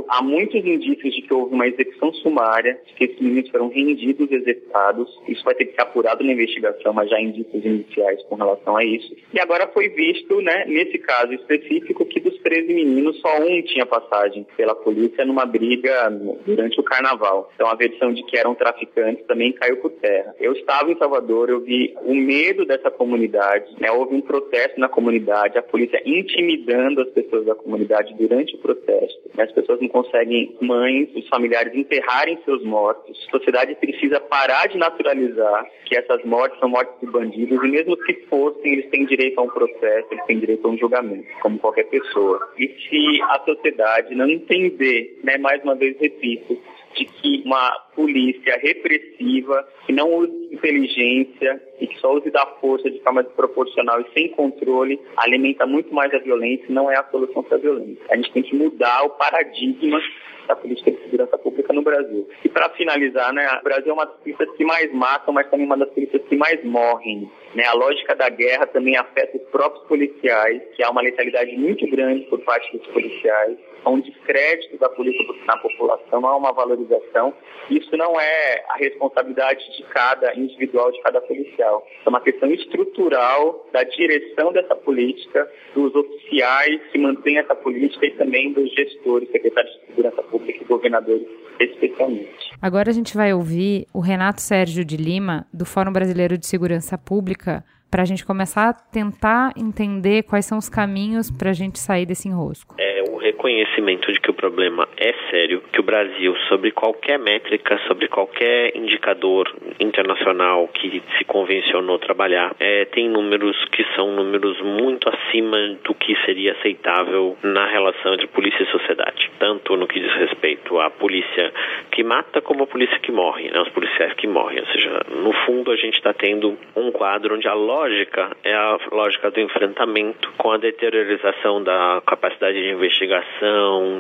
[0.09, 4.31] há muitos indícios de que houve uma execução sumária, de que esses meninos foram rendidos
[4.31, 5.21] e executados.
[5.27, 8.77] Isso vai ter que ser apurado na investigação, mas já há indícios iniciais com relação
[8.77, 9.13] a isso.
[9.35, 13.85] E agora foi visto, né, nesse caso específico, que dos 13 meninos, só um tinha
[13.85, 16.09] passagem pela polícia numa briga
[16.47, 17.51] durante o carnaval.
[17.57, 20.33] Então a versão de que eram traficantes também caiu por terra.
[20.39, 23.91] Eu estava em Salvador Salvador, eu vi o medo dessa comunidade, né?
[23.91, 29.21] Houve um protesto na comunidade, a polícia intimidando as pessoas da comunidade durante o protesto.
[29.35, 29.45] Né?
[29.45, 33.27] As pessoas não conseguem, mães, os familiares, enterrarem seus mortos.
[33.29, 37.97] A sociedade precisa parar de naturalizar que essas mortes são mortes de bandidos e mesmo
[37.97, 41.59] que fossem, eles têm direito a um processo, eles têm direito a um julgamento, como
[41.59, 42.41] qualquer pessoa.
[42.59, 46.59] E se a sociedade não entender, né, mais uma vez repito,
[46.95, 52.91] de que uma polícia repressiva, que não use inteligência e que só use da força
[52.91, 57.05] de forma desproporcional e sem controle, alimenta muito mais a violência e não é a
[57.05, 58.05] solução para a violência.
[58.11, 60.01] A gente tem que mudar o paradigma
[60.47, 62.29] da política de segurança pública no Brasil.
[62.45, 65.67] E para finalizar, né, o Brasil é uma das polícias que mais matam, mas também
[65.67, 67.29] uma das polícias que mais morrem.
[67.55, 67.65] Né?
[67.65, 72.25] A lógica da guerra também afeta os próprios policiais, que há uma letalidade muito grande
[72.27, 77.33] por parte dos policiais há um descrédito da polícia na população, há uma valorização.
[77.71, 81.87] Isso não é a responsabilidade de cada individual, de cada policial.
[82.05, 88.11] É uma questão estrutural da direção dessa política, dos oficiais que mantêm essa política e
[88.17, 91.27] também dos gestores, secretários de segurança pública e governadores
[91.61, 92.51] especialmente.
[92.61, 96.99] Agora a gente vai ouvir o Renato Sérgio de Lima, do Fórum Brasileiro de Segurança
[96.99, 101.79] Pública, para a gente começar a tentar entender quais são os caminhos para a gente
[101.79, 102.75] sair desse enrosco.
[102.79, 102.96] É
[103.27, 108.77] reconhecimento de que o problema é sério, que o Brasil, sobre qualquer métrica, sobre qualquer
[108.77, 115.95] indicador internacional que se convencionou trabalhar, é, tem números que são números muito acima do
[115.95, 120.91] que seria aceitável na relação entre polícia e sociedade, tanto no que diz respeito à
[120.91, 121.53] polícia
[121.91, 124.61] que mata como a polícia que morre, né, os policiais que morrem.
[124.61, 128.79] Ou seja, no fundo a gente está tendo um quadro onde a lógica é a
[128.93, 132.75] lógica do enfrentamento com a deteriorização da capacidade de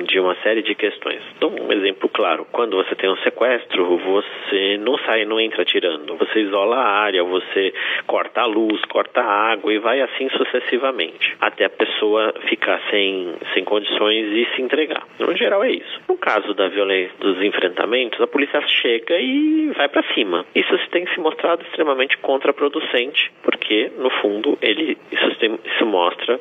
[0.06, 1.20] de uma série de questões.
[1.36, 6.16] Então, um exemplo claro, quando você tem um sequestro, você não sai, não entra tirando,
[6.16, 7.72] você isola a área, você
[8.06, 13.34] corta a luz, corta a água e vai assim sucessivamente, até a pessoa ficar sem,
[13.54, 15.06] sem condições e se entregar.
[15.18, 16.00] No geral é isso.
[16.08, 20.44] No caso da violência, dos enfrentamentos, a polícia chega e vai para cima.
[20.54, 26.38] Isso tem se mostrado extremamente contraproducente, porque no fundo ele isso, tem, isso mostra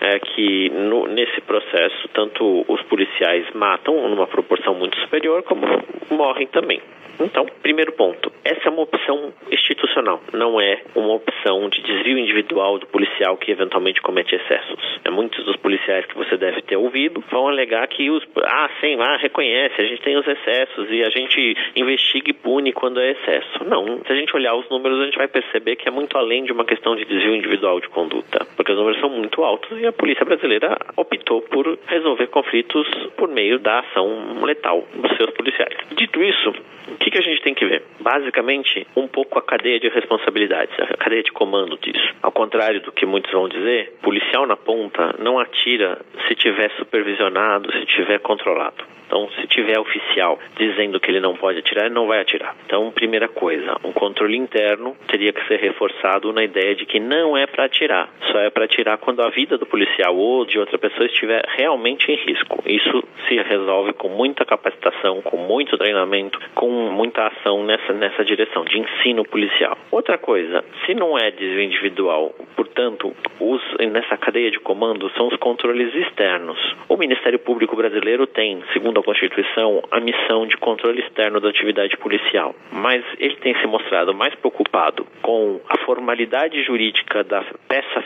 [0.00, 5.66] é, que no, nesse processo tanto os policiais matam numa proporção muito superior como
[6.10, 6.80] morrem também.
[7.20, 12.78] Então, primeiro ponto, essa é uma opção institucional, não é uma opção de desvio individual
[12.78, 15.00] do policial que eventualmente comete excessos.
[15.04, 18.96] É, muitos dos policiais que você deve ter ouvido vão alegar que os ah, sim,
[18.98, 23.10] ah, reconhece, a gente tem os excessos e a gente investiga e pune quando é
[23.10, 23.64] excesso.
[23.66, 26.44] Não, se a gente olhar os números, a gente vai perceber que é muito além
[26.44, 29.86] de uma questão de desvio individual de conduta, porque os números são muito altos e
[29.86, 32.86] a polícia brasileira optou por resolver conflitos
[33.16, 35.76] por meio da ação letal dos seus policiais.
[35.92, 36.50] Dito isso,
[36.88, 37.82] o que, que a gente tem que ver?
[38.00, 42.14] Basicamente, um pouco a cadeia de responsabilidades, a cadeia de comando disso.
[42.22, 47.72] Ao contrário do que muitos vão dizer, policial na ponta não atira se tiver supervisionado,
[47.72, 48.84] se tiver controlado.
[49.10, 52.54] Então, se tiver oficial dizendo que ele não pode atirar, ele não vai atirar.
[52.64, 57.36] Então, primeira coisa, um controle interno teria que ser reforçado na ideia de que não
[57.36, 60.78] é para atirar, só é para atirar quando a vida do policial ou de outra
[60.78, 62.62] pessoa estiver realmente em risco.
[62.64, 68.64] Isso se resolve com muita capacitação, com muito treinamento, com muita ação nessa, nessa direção
[68.64, 69.76] de ensino policial.
[69.90, 75.36] Outra coisa, se não é desvio individual, portanto, os, nessa cadeia de comando são os
[75.38, 76.58] controles externos.
[76.88, 81.96] O Ministério Público Brasileiro tem, segundo da Constituição a missão de controle externo da atividade
[81.96, 88.00] policial, mas ele tem se mostrado mais preocupado com a formalidade jurídica da peça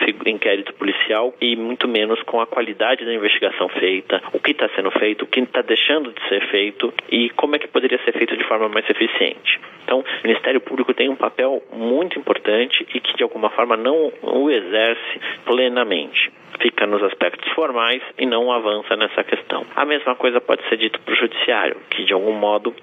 [0.45, 4.91] inquérito policial e muito menos com a qualidade da investigação feita, o que está sendo
[4.93, 8.37] feito, o que está deixando de ser feito e como é que poderia ser feito
[8.37, 9.61] de forma mais eficiente.
[9.85, 14.13] Então, o Ministério Público tem um papel muito importante e que de alguma forma não
[14.23, 16.31] o exerce plenamente
[16.61, 19.67] fica nos aspectos formais e não avança nessa questão.
[19.75, 22.75] A mesma coisa pode ser dito para o judiciário, que de algum modo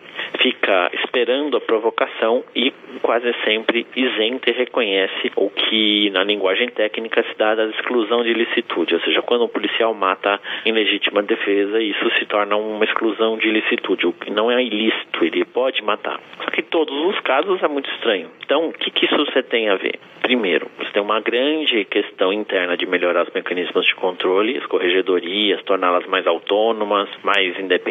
[0.42, 7.24] fica esperando a provocação e quase sempre isenta e reconhece o que na linguagem técnica
[7.24, 11.82] se dá da exclusão de ilicitude, ou seja, quando um policial mata em legítima defesa,
[11.82, 16.20] isso se torna uma exclusão de ilicitude, o que não é ilícito, ele pode matar.
[16.44, 18.30] Só que em todos os casos é muito estranho.
[18.44, 20.00] Então, o que, que isso você tem a ver?
[20.22, 25.62] Primeiro, você tem uma grande questão interna de melhorar os mecanismos de controle, as corregedorias,
[25.64, 27.91] torná-las mais autônomas, mais independentes.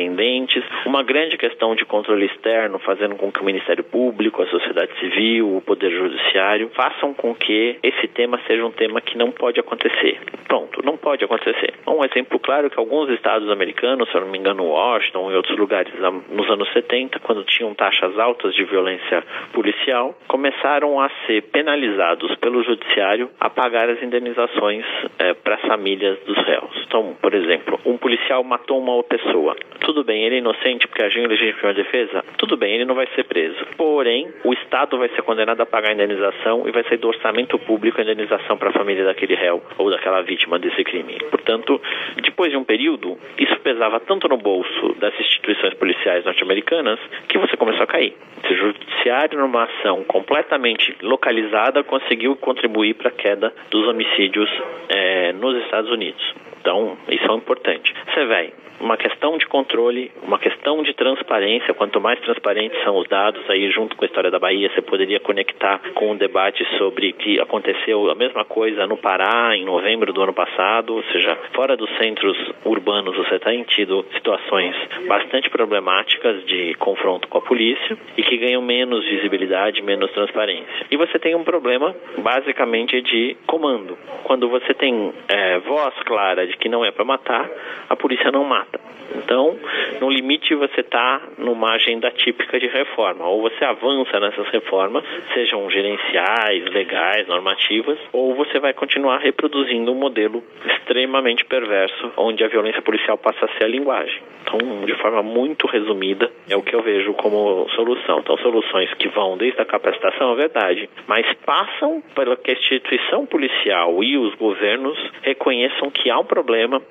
[0.86, 5.56] Uma grande questão de controle externo, fazendo com que o Ministério Público, a sociedade civil,
[5.56, 10.18] o Poder Judiciário façam com que esse tema seja um tema que não pode acontecer.
[10.46, 11.74] Pronto, não pode acontecer.
[11.86, 15.36] Um exemplo claro é que alguns estados americanos, se eu não me engano, Washington e
[15.36, 15.92] outros lugares
[16.30, 19.22] nos anos 70, quando tinham taxas altas de violência
[19.52, 24.84] policial, começaram a ser penalizados pelo judiciário a pagar as indenizações
[25.18, 26.84] é, para as famílias dos réus.
[26.86, 29.56] Então, por exemplo, um policial matou uma pessoa.
[29.90, 32.24] Tudo bem, ele é inocente porque agiu em legítima defesa?
[32.38, 33.58] Tudo bem, ele não vai ser preso.
[33.76, 37.58] Porém, o Estado vai ser condenado a pagar a indenização e vai ser do orçamento
[37.58, 41.18] público a indenização para a família daquele réu ou daquela vítima desse crime.
[41.28, 41.82] Portanto,
[42.22, 47.56] depois de um período, isso pesava tanto no bolso das instituições policiais norte-americanas que você
[47.56, 48.14] começou a cair.
[48.48, 54.48] O judiciário, numa ação completamente localizada, conseguiu contribuir para a queda dos homicídios
[54.88, 56.49] é, nos Estados Unidos.
[56.60, 57.94] Então, isso é importante.
[58.12, 61.74] Você vai uma questão de controle, uma questão de transparência.
[61.74, 65.20] Quanto mais transparentes são os dados, aí junto com a história da Bahia, você poderia
[65.20, 70.22] conectar com um debate sobre que aconteceu a mesma coisa no Pará em novembro do
[70.22, 74.74] ano passado, ou seja, fora dos centros urbanos você tem tido situações
[75.06, 80.86] bastante problemáticas de confronto com a polícia e que ganham menos visibilidade, menos transparência.
[80.90, 83.98] E você tem um problema basicamente de comando.
[84.24, 87.48] Quando você tem é, voz clara que não é para matar,
[87.88, 88.80] a polícia não mata.
[89.14, 89.56] Então,
[90.00, 93.26] no limite, você está numa agenda típica de reforma.
[93.26, 99.96] Ou você avança nessas reformas, sejam gerenciais, legais, normativas, ou você vai continuar reproduzindo um
[99.96, 104.22] modelo extremamente perverso, onde a violência policial passa a ser a linguagem.
[104.42, 108.20] Então, de forma muito resumida, é o que eu vejo como solução.
[108.20, 113.26] Então, soluções que vão desde a capacitação, é verdade, mas passam pela que a instituição
[113.26, 116.39] policial e os governos reconheçam que há um problema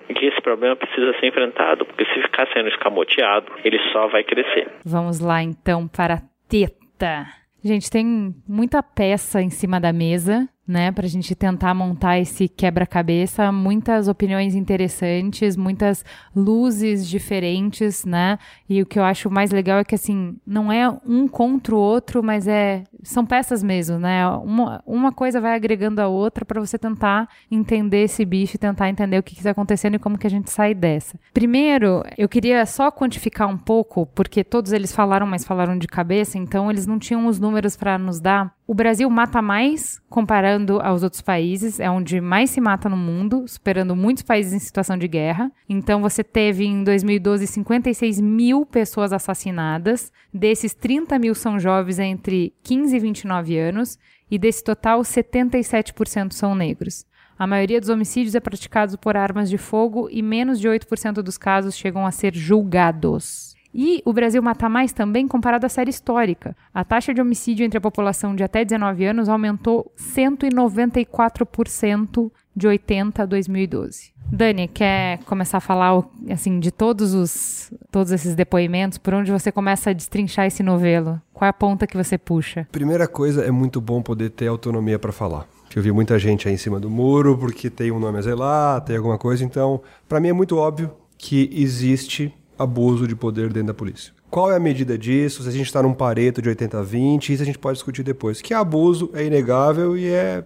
[0.09, 4.23] e que esse problema precisa ser enfrentado, porque se ficar sendo escamoteado, ele só vai
[4.23, 4.67] crescer.
[4.85, 7.25] Vamos lá então para a teta.
[7.63, 12.47] Gente, tem muita peça em cima da mesa né, para a gente tentar montar esse
[12.47, 16.05] quebra-cabeça, muitas opiniões interessantes, muitas
[16.35, 18.37] luzes diferentes, né?
[18.69, 21.79] E o que eu acho mais legal é que assim, não é um contra o
[21.79, 24.27] outro, mas é são peças mesmo, né?
[24.27, 29.17] Uma, uma coisa vai agregando a outra para você tentar entender esse bicho tentar entender
[29.17, 31.17] o que está acontecendo e como que a gente sai dessa.
[31.33, 36.37] Primeiro, eu queria só quantificar um pouco, porque todos eles falaram, mas falaram de cabeça,
[36.37, 38.53] então eles não tinham os números para nos dar.
[38.67, 42.97] O Brasil mata mais comparando comparando aos outros países, é onde mais se mata no
[42.97, 45.51] mundo, superando muitos países em situação de guerra.
[45.67, 50.11] Então, você teve em 2012 56 mil pessoas assassinadas.
[50.33, 53.97] Desses, 30 mil são jovens entre 15 e 29 anos.
[54.29, 57.05] E desse total, 77% são negros.
[57.37, 61.37] A maioria dos homicídios é praticado por armas de fogo e menos de 8% dos
[61.37, 63.48] casos chegam a ser julgados.
[63.73, 66.53] E o Brasil mata mais também comparado à série histórica.
[66.73, 73.23] A taxa de homicídio entre a população de até 19 anos aumentou 194% de 80
[73.23, 74.11] a 2012.
[74.31, 79.51] Dani, quer começar a falar assim de todos os todos esses depoimentos, por onde você
[79.51, 81.19] começa a destrinchar esse novelo?
[81.33, 82.67] Qual é a ponta que você puxa?
[82.71, 85.47] Primeira coisa, é muito bom poder ter autonomia para falar.
[85.75, 88.81] Eu vi muita gente aí em cima do muro porque tem um nome a zelar,
[88.81, 93.67] tem alguma coisa, então, para mim é muito óbvio que existe abuso de poder dentro
[93.67, 94.13] da polícia.
[94.29, 95.41] Qual é a medida disso?
[95.41, 98.41] Se a gente está num pareto de 80-20, isso a gente pode discutir depois.
[98.41, 100.43] Que abuso é inegável e é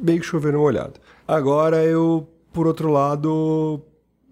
[0.00, 1.00] meio que chover no molhado.
[1.26, 3.80] Agora, eu, por outro lado,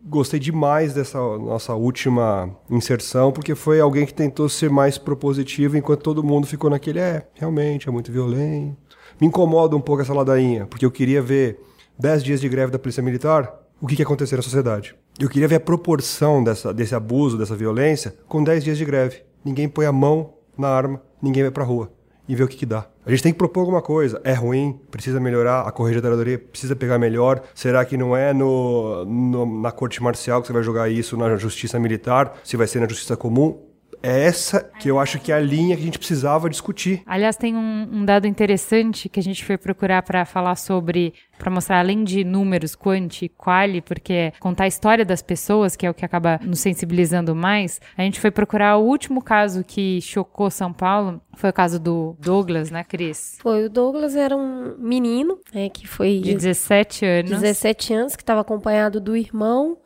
[0.05, 6.03] gostei demais dessa nossa última inserção, porque foi alguém que tentou ser mais propositivo, enquanto
[6.03, 8.76] todo mundo ficou naquele, é, realmente, é muito violento.
[9.18, 11.61] Me incomoda um pouco essa ladainha, porque eu queria ver
[11.99, 14.95] 10 dias de greve da Polícia Militar, o que, que ia acontecer na sociedade.
[15.18, 19.24] Eu queria ver a proporção dessa, desse abuso, dessa violência, com 10 dias de greve.
[19.45, 21.91] Ninguém põe a mão na arma, ninguém vai pra rua.
[22.28, 22.87] E ver o que, que dá.
[23.05, 24.20] A gente tem que propor alguma coisa.
[24.22, 27.43] É ruim, precisa melhorar, a corregedoradoria precisa pegar melhor.
[27.53, 31.35] Será que não é no, no, na corte marcial que você vai jogar isso na
[31.35, 32.39] justiça militar?
[32.45, 33.59] Se vai ser na justiça comum?
[34.03, 37.03] É essa que eu acho que é a linha que a gente precisava discutir.
[37.07, 41.50] Aliás, tem um, um dado interessante que a gente foi procurar para falar sobre, para
[41.50, 45.94] mostrar além de números, quanti, quali, porque contar a história das pessoas, que é o
[45.94, 50.72] que acaba nos sensibilizando mais, a gente foi procurar o último caso que chocou São
[50.72, 53.38] Paulo, foi o caso do Douglas, né, Cris?
[53.40, 56.20] Foi, o Douglas era um menino, né, que foi...
[56.20, 57.30] De 17 anos.
[57.30, 59.78] 17 anos, que estava acompanhado do irmão,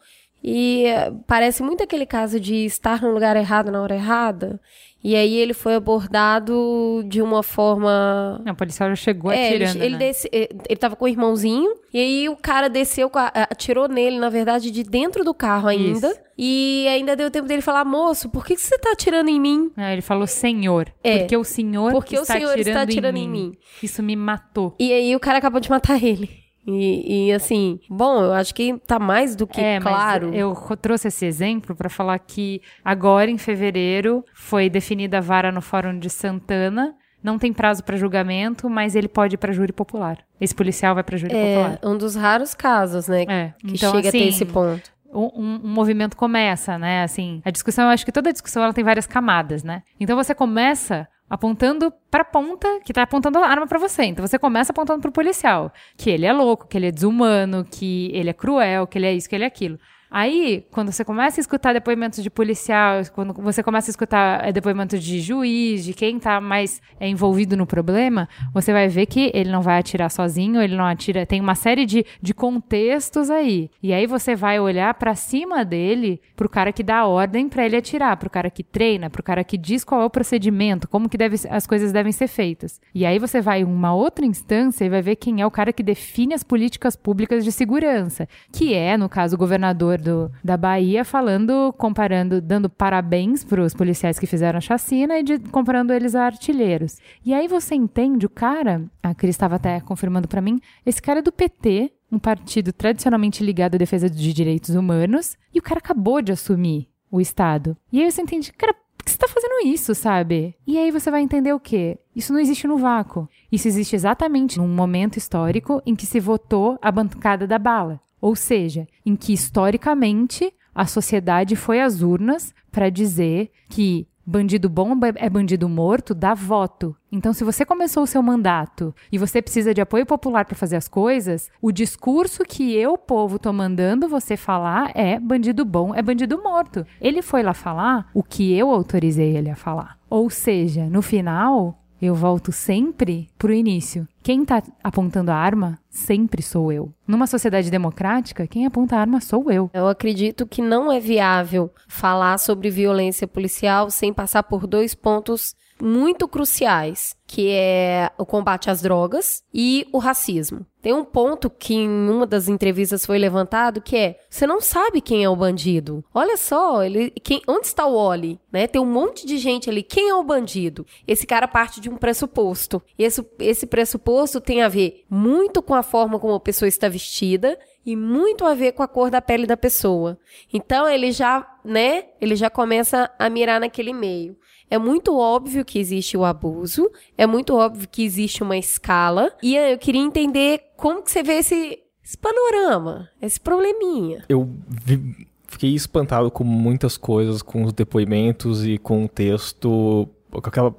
[0.43, 0.85] e
[1.27, 4.61] parece muito aquele caso de estar no lugar errado na hora errada.
[5.03, 8.43] E aí ele foi abordado de uma forma.
[8.45, 9.77] Não, o policial já chegou é, atirando.
[9.77, 9.99] Ele, ele, né?
[9.99, 14.69] desce, ele tava com o irmãozinho, e aí o cara desceu, atirou nele, na verdade,
[14.69, 16.09] de dentro do carro ainda.
[16.09, 16.21] Isso.
[16.37, 19.71] E ainda deu tempo dele falar, moço, por que, que você tá atirando em mim?
[19.77, 20.93] Ah, ele falou, senhor.
[21.05, 23.57] É, porque o senhor, porque está, o senhor atirando está atirando em, em mim.
[23.83, 24.75] Isso me matou.
[24.79, 26.46] E aí o cara acabou de matar ele.
[26.67, 30.35] E, e, assim, bom, eu acho que tá mais do que é, claro.
[30.35, 35.63] eu trouxe esse exemplo para falar que agora, em fevereiro, foi definida a vara no
[35.63, 36.95] Fórum de Santana.
[37.23, 40.19] Não tem prazo para julgamento, mas ele pode ir para júri popular.
[40.41, 41.79] Esse policial vai para júri é, popular.
[41.83, 43.23] É um dos raros casos, né?
[43.23, 43.55] É.
[43.59, 44.91] Que então, chega assim, a ter esse ponto.
[45.13, 47.03] Um, um, um, movimento começa, né?
[47.03, 49.83] Assim, a discussão, eu acho que toda discussão ela tem várias camadas, né?
[49.99, 54.05] Então você começa apontando pra ponta que tá apontando a arma para você.
[54.05, 58.11] Então você começa apontando pro policial, que ele é louco, que ele é desumano, que
[58.13, 59.79] ele é cruel, que ele é isso, que ele é aquilo.
[60.19, 64.51] Aí, quando você começa a escutar depoimentos de policial, quando você começa a escutar é,
[64.51, 69.31] depoimentos de juiz, de quem está mais é, envolvido no problema, você vai ver que
[69.35, 71.27] ele não vai atirar sozinho, ele não atira.
[71.27, 73.71] Tem uma série de, de contextos aí.
[73.83, 77.77] E aí você vai olhar para cima dele, pro cara que dá ordem para ele
[77.77, 81.19] atirar, pro cara que treina, pro cara que diz qual é o procedimento, como que
[81.19, 82.81] deve, as coisas devem ser feitas.
[82.95, 85.75] E aí você vai em uma outra instância e vai ver quem é o cara
[85.75, 90.57] que define as políticas públicas de segurança, que é, no caso, o governador do, da
[90.57, 95.93] Bahia falando, comparando, dando parabéns para os policiais que fizeram a chacina e de, comparando
[95.93, 96.99] eles a artilheiros.
[97.25, 101.19] E aí você entende, o cara, a Cris estava até confirmando para mim, esse cara
[101.19, 105.79] é do PT, um partido tradicionalmente ligado à defesa de direitos humanos, e o cara
[105.79, 107.77] acabou de assumir o Estado.
[107.93, 110.55] E aí você entende, cara, por que você está fazendo isso, sabe?
[110.67, 111.99] E aí você vai entender o quê?
[112.15, 113.29] Isso não existe no vácuo.
[113.51, 118.01] Isso existe exatamente num momento histórico em que se votou a bancada da bala.
[118.21, 124.93] Ou seja, em que historicamente a sociedade foi às urnas para dizer que bandido bom
[125.15, 126.97] é bandido morto, dá voto.
[127.13, 130.77] Então, se você começou o seu mandato e você precisa de apoio popular para fazer
[130.77, 136.03] as coisas, o discurso que eu, povo, tô mandando você falar é bandido bom é
[136.03, 136.85] bandido morto.
[137.01, 139.97] Ele foi lá falar o que eu autorizei ele a falar.
[140.11, 144.07] Ou seja, no final, eu volto sempre pro início.
[144.27, 146.93] Quem está apontando a arma sempre sou eu.
[147.07, 149.71] Numa sociedade democrática, quem aponta a arma sou eu.
[149.73, 155.55] Eu acredito que não é viável falar sobre violência policial sem passar por dois pontos
[155.81, 160.65] muito cruciais, que é o combate às drogas e o racismo.
[160.81, 165.01] Tem um ponto que em uma das entrevistas foi levantado que é: você não sabe
[165.01, 166.05] quem é o bandido.
[166.15, 168.41] Olha só, ele, quem, onde está o Oli?
[168.53, 168.67] Né?
[168.69, 169.83] Tem um monte de gente ali.
[169.83, 170.87] Quem é o bandido?
[171.07, 172.81] Esse cara parte de um pressuposto.
[172.97, 177.59] Esse, esse pressuposto tem a ver muito com a forma como a pessoa está vestida
[177.85, 180.19] e muito a ver com a cor da pele da pessoa.
[180.53, 182.07] Então ele já, né?
[182.21, 184.37] Ele já começa a mirar naquele meio.
[184.71, 189.57] É muito óbvio que existe o abuso, é muito óbvio que existe uma escala, e
[189.57, 194.25] eu queria entender como que você vê esse, esse panorama, esse probleminha.
[194.29, 200.09] Eu vi, fiquei espantado com muitas coisas, com os depoimentos e com o texto.
[200.43, 200.75] Aquela,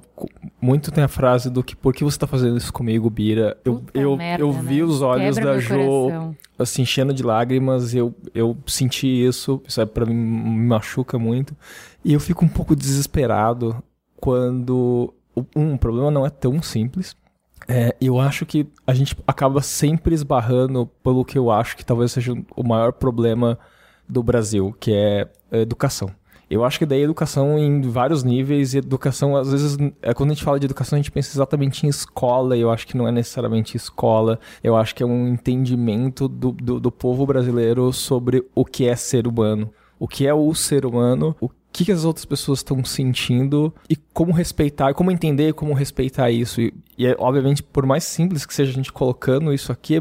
[0.60, 3.56] muito tem a frase do que por que você está fazendo isso comigo, Bira?
[3.64, 4.84] Eu, eu, merda, eu vi né?
[4.84, 10.04] os olhos Quebra da Jo assim, enchendo de lágrimas, eu, eu senti isso, isso para
[10.04, 11.56] mim me machuca muito.
[12.04, 13.82] E eu fico um pouco desesperado
[14.16, 15.14] quando
[15.54, 17.16] um problema não é tão simples.
[17.66, 22.12] É, eu acho que a gente acaba sempre esbarrando pelo que eu acho que talvez
[22.12, 23.58] seja o maior problema
[24.08, 26.10] do Brasil, que é educação.
[26.50, 30.34] Eu acho que daí educação em vários níveis, e educação, às vezes, é, quando a
[30.34, 33.06] gente fala de educação, a gente pensa exatamente em escola, e eu acho que não
[33.06, 38.44] é necessariamente escola, eu acho que é um entendimento do, do, do povo brasileiro sobre
[38.54, 42.04] o que é ser humano o que é o ser humano, o que, que as
[42.04, 46.60] outras pessoas estão sentindo e como respeitar, como entender como respeitar isso.
[46.60, 50.00] E, e é, obviamente, por mais simples que seja a gente colocando isso aqui, é,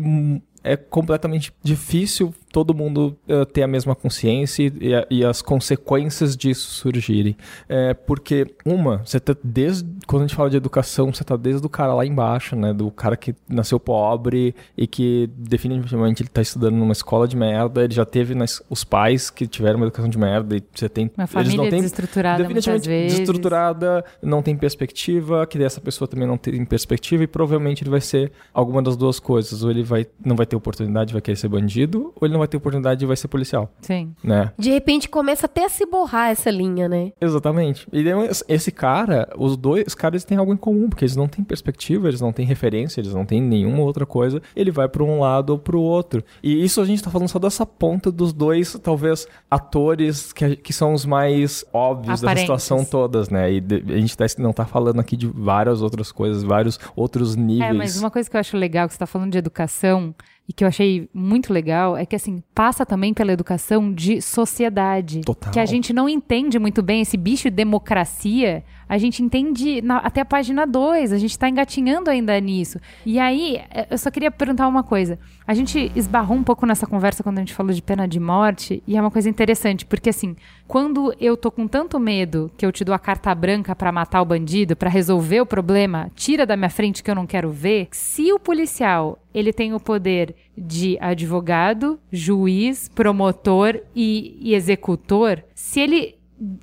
[0.64, 6.72] é completamente difícil todo mundo uh, ter a mesma consciência e, e, as consequências disso
[6.72, 7.36] surgirem.
[7.68, 9.88] É, porque, uma, você tá desde.
[10.06, 12.74] Quando a gente fala de educação, você tá desde o cara lá embaixo, né?
[12.74, 17.84] Do cara que nasceu pobre e que definitivamente ele tá estudando numa escola de merda,
[17.84, 21.12] ele já teve nas, os pais que tiveram uma educação de merda e você tem.
[21.18, 26.28] Uma família eles não têm, desestruturada definitivamente desestruturada, não tem perspectiva, que essa pessoa também
[26.28, 29.64] não tem perspectiva e provavelmente ele vai ser alguma das duas coisas.
[29.64, 32.48] Ou ele vai, não vai ter oportunidade, vai querer ser bandido, ou ele não vai
[32.48, 33.70] vai ter oportunidade e vai ser policial.
[33.82, 34.16] Sim.
[34.24, 34.52] Né?
[34.58, 37.12] De repente começa até a se borrar essa linha, né?
[37.20, 37.88] Exatamente.
[37.92, 38.04] E
[38.48, 42.22] esse cara, os dois caras têm algo em comum, porque eles não têm perspectiva, eles
[42.22, 44.42] não têm referência, eles não têm nenhuma outra coisa.
[44.56, 46.24] Ele vai para um lado ou para o outro.
[46.42, 50.74] E isso a gente tá falando só dessa ponta dos dois, talvez, atores que, que
[50.74, 52.48] são os mais óbvios Aparentes.
[52.48, 53.52] dessa situação todas, né?
[53.52, 57.70] E a gente tá, não tá falando aqui de várias outras coisas, vários outros níveis.
[57.70, 60.16] É, mas uma coisa que eu acho legal, que você tá falando de educação,
[60.48, 65.22] e que eu achei muito legal é que assim passa também pela educação de sociedade
[65.22, 65.52] Total.
[65.52, 69.98] que a gente não entende muito bem esse bicho de democracia a gente entende na,
[69.98, 72.80] até a página 2, a gente está engatinhando ainda nisso.
[73.06, 75.20] E aí, é, eu só queria perguntar uma coisa.
[75.46, 78.84] A gente esbarrou um pouco nessa conversa quando a gente falou de pena de morte,
[78.86, 80.36] e é uma coisa interessante, porque assim,
[80.68, 84.22] quando eu tô com tanto medo que eu te dou a carta branca para matar
[84.22, 87.88] o bandido, para resolver o problema, tira da minha frente que eu não quero ver,
[87.92, 95.80] se o policial ele tem o poder de advogado, juiz, promotor e, e executor, se
[95.80, 96.17] ele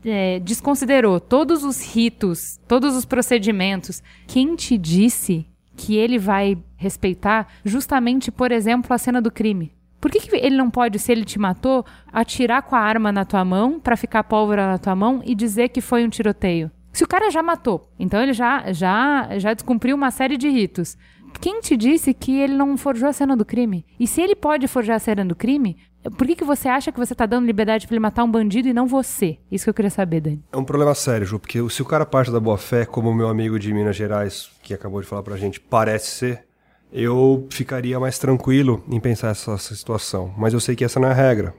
[0.05, 5.46] é, desconsiderou todos os ritos, todos os procedimentos, quem te disse
[5.76, 9.72] que ele vai respeitar justamente, por exemplo, a cena do crime?
[10.01, 13.24] Por que, que ele não pode, se ele te matou, atirar com a arma na
[13.24, 16.70] tua mão para ficar pólvora na tua mão e dizer que foi um tiroteio?
[16.92, 20.96] Se o cara já matou, então ele já já já descumpriu uma série de ritos.
[21.40, 23.85] Quem te disse que ele não forjou a cena do crime?
[23.98, 25.77] E se ele pode forjar a cena do crime,
[26.16, 28.69] por que, que você acha que você tá dando liberdade para ele matar um bandido
[28.69, 29.39] e não você?
[29.51, 30.44] Isso que eu queria saber, Dani.
[30.52, 33.15] É um problema sério, Ju, porque se o cara parte da boa fé, como o
[33.15, 36.44] meu amigo de Minas Gerais, que acabou de falar pra gente, parece ser,
[36.93, 40.32] eu ficaria mais tranquilo em pensar essa situação.
[40.36, 41.55] Mas eu sei que essa não é a regra.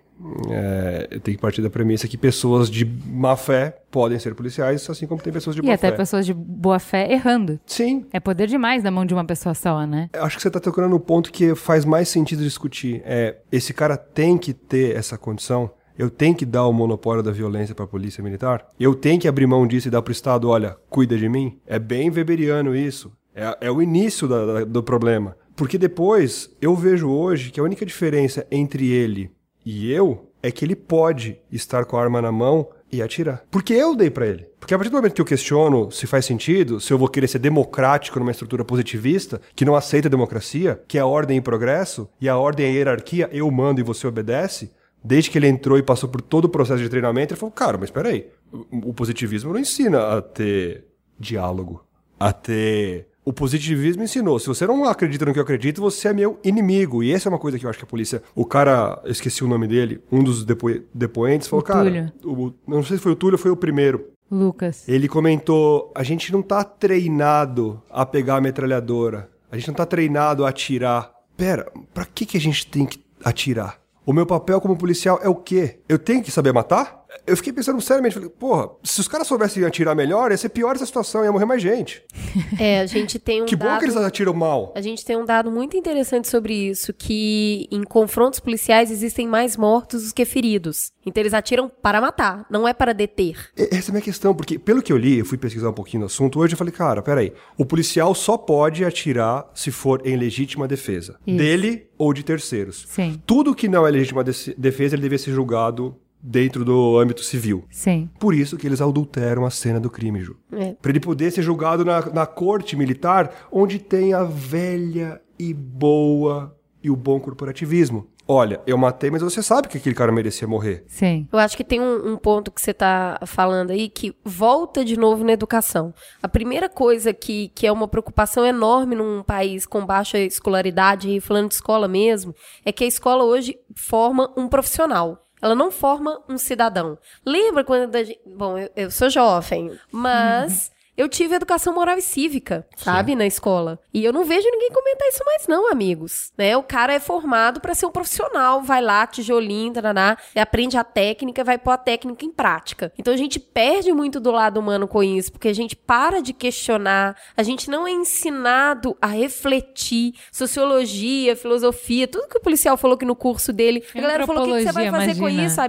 [0.49, 4.89] É, eu tenho que partir da premissa que pessoas de má fé podem ser policiais,
[4.89, 5.97] assim como tem pessoas de E boa até fé.
[5.97, 7.59] pessoas de boa fé errando.
[7.65, 8.05] Sim.
[8.11, 10.09] É poder demais na mão de uma pessoa só, né?
[10.13, 13.01] Acho que você está tocando no ponto que faz mais sentido discutir.
[13.05, 15.69] É, esse cara tem que ter essa condição.
[15.97, 18.67] Eu tenho que dar o monopólio da violência para a polícia militar.
[18.79, 21.57] Eu tenho que abrir mão disso e dar para o Estado, olha, cuida de mim.
[21.65, 23.11] É bem weberiano isso.
[23.33, 25.37] É, é o início da- da- do problema.
[25.55, 29.31] Porque depois eu vejo hoje que a única diferença entre ele
[29.65, 33.43] e eu é que ele pode estar com a arma na mão e atirar.
[33.49, 34.47] Porque eu dei pra ele.
[34.59, 37.27] Porque a partir do momento que eu questiono se faz sentido, se eu vou querer
[37.27, 41.41] ser democrático numa estrutura positivista, que não aceita a democracia, que é a ordem e
[41.41, 44.71] progresso, e a ordem é a hierarquia, eu mando e você obedece,
[45.03, 47.77] desde que ele entrou e passou por todo o processo de treinamento, ele falou, cara,
[47.77, 50.85] mas peraí, o o positivismo não ensina a ter
[51.19, 51.83] diálogo,
[52.19, 53.07] a ter...
[53.25, 57.01] O positivismo ensinou, se você não acredita no que eu acredito, você é meu inimigo.
[57.01, 58.21] E essa é uma coisa que eu acho que a polícia...
[58.35, 60.69] O cara, eu esqueci o nome dele, um dos depo...
[60.93, 62.13] depoentes, falou, O cara...
[62.21, 62.45] Túlio.
[62.45, 64.11] O, não sei se foi o Túlio ou foi o primeiro.
[64.29, 64.87] Lucas.
[64.87, 69.29] Ele comentou: a gente não tá treinado a pegar a metralhadora.
[69.51, 71.11] A gente não tá treinado a atirar.
[71.35, 73.79] Pera, pra que, que a gente tem que atirar?
[74.05, 75.79] O meu papel como policial é o quê?
[75.89, 77.04] Eu tenho que saber matar?
[77.25, 80.75] Eu fiquei pensando seriamente, falei, porra, se os caras soubessem atirar melhor, ia ser pior
[80.75, 82.03] essa situação, ia morrer mais gente.
[82.59, 83.79] É, a gente tem um que bom dado...
[83.79, 84.71] que eles atiram mal.
[84.75, 89.57] A gente tem um dado muito interessante sobre isso, que em confrontos policiais existem mais
[89.57, 90.91] mortos do que feridos.
[91.05, 93.49] Então eles atiram para matar, não é para deter.
[93.55, 96.01] Essa é a minha questão, porque pelo que eu li, eu fui pesquisar um pouquinho
[96.01, 100.15] no assunto hoje, eu falei, cara, peraí, o policial só pode atirar se for em
[100.15, 101.17] legítima defesa.
[101.25, 101.37] Isso.
[101.37, 102.85] Dele ou de terceiros.
[102.87, 103.21] Sim.
[103.25, 105.95] Tudo que não é legítima defesa, ele deve ser julgado
[106.25, 107.65] dentro do âmbito civil.
[107.69, 108.09] Sim.
[108.19, 110.35] Por isso que eles adulteram a cena do crime, Ju.
[110.51, 110.73] É.
[110.81, 116.55] Pra ele poder ser julgado na, na corte militar, onde tem a velha e boa
[116.83, 118.07] e o bom corporativismo.
[118.27, 120.83] Olha, eu matei, mas você sabe que aquele cara merecia morrer.
[120.87, 121.27] Sim.
[121.31, 124.97] Eu acho que tem um, um ponto que você está falando aí que volta de
[124.97, 125.93] novo na educação.
[126.23, 131.21] A primeira coisa que, que é uma preocupação enorme num país com baixa escolaridade, e
[131.21, 132.33] falando de escola mesmo,
[132.65, 135.24] é que a escola hoje forma um profissional.
[135.41, 136.97] Ela não forma um cidadão.
[137.25, 138.19] Lembra quando a gente.
[138.25, 140.71] Bom, eu, eu sou jovem, mas.
[140.97, 143.79] Eu tive educação moral e cívica, sabe, na escola.
[143.93, 146.31] E eu não vejo ninguém comentar isso mais não, amigos.
[146.37, 146.55] Né?
[146.55, 150.83] O cara é formado para ser um profissional, vai lá, tijolinho, taraná, e aprende a
[150.83, 152.93] técnica, vai pôr a técnica em prática.
[152.97, 156.31] Então a gente perde muito do lado humano com isso, porque a gente para de
[156.31, 162.97] questionar, a gente não é ensinado a refletir sociologia, filosofia, tudo que o policial falou
[162.97, 163.83] que no curso dele.
[163.93, 165.47] A galera falou: o que, que você vai fazer Antropologia, com imagina.
[165.47, 165.61] isso,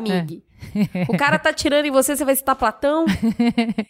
[0.42, 0.55] É.
[1.08, 3.06] O cara tá tirando em você, você vai citar Platão?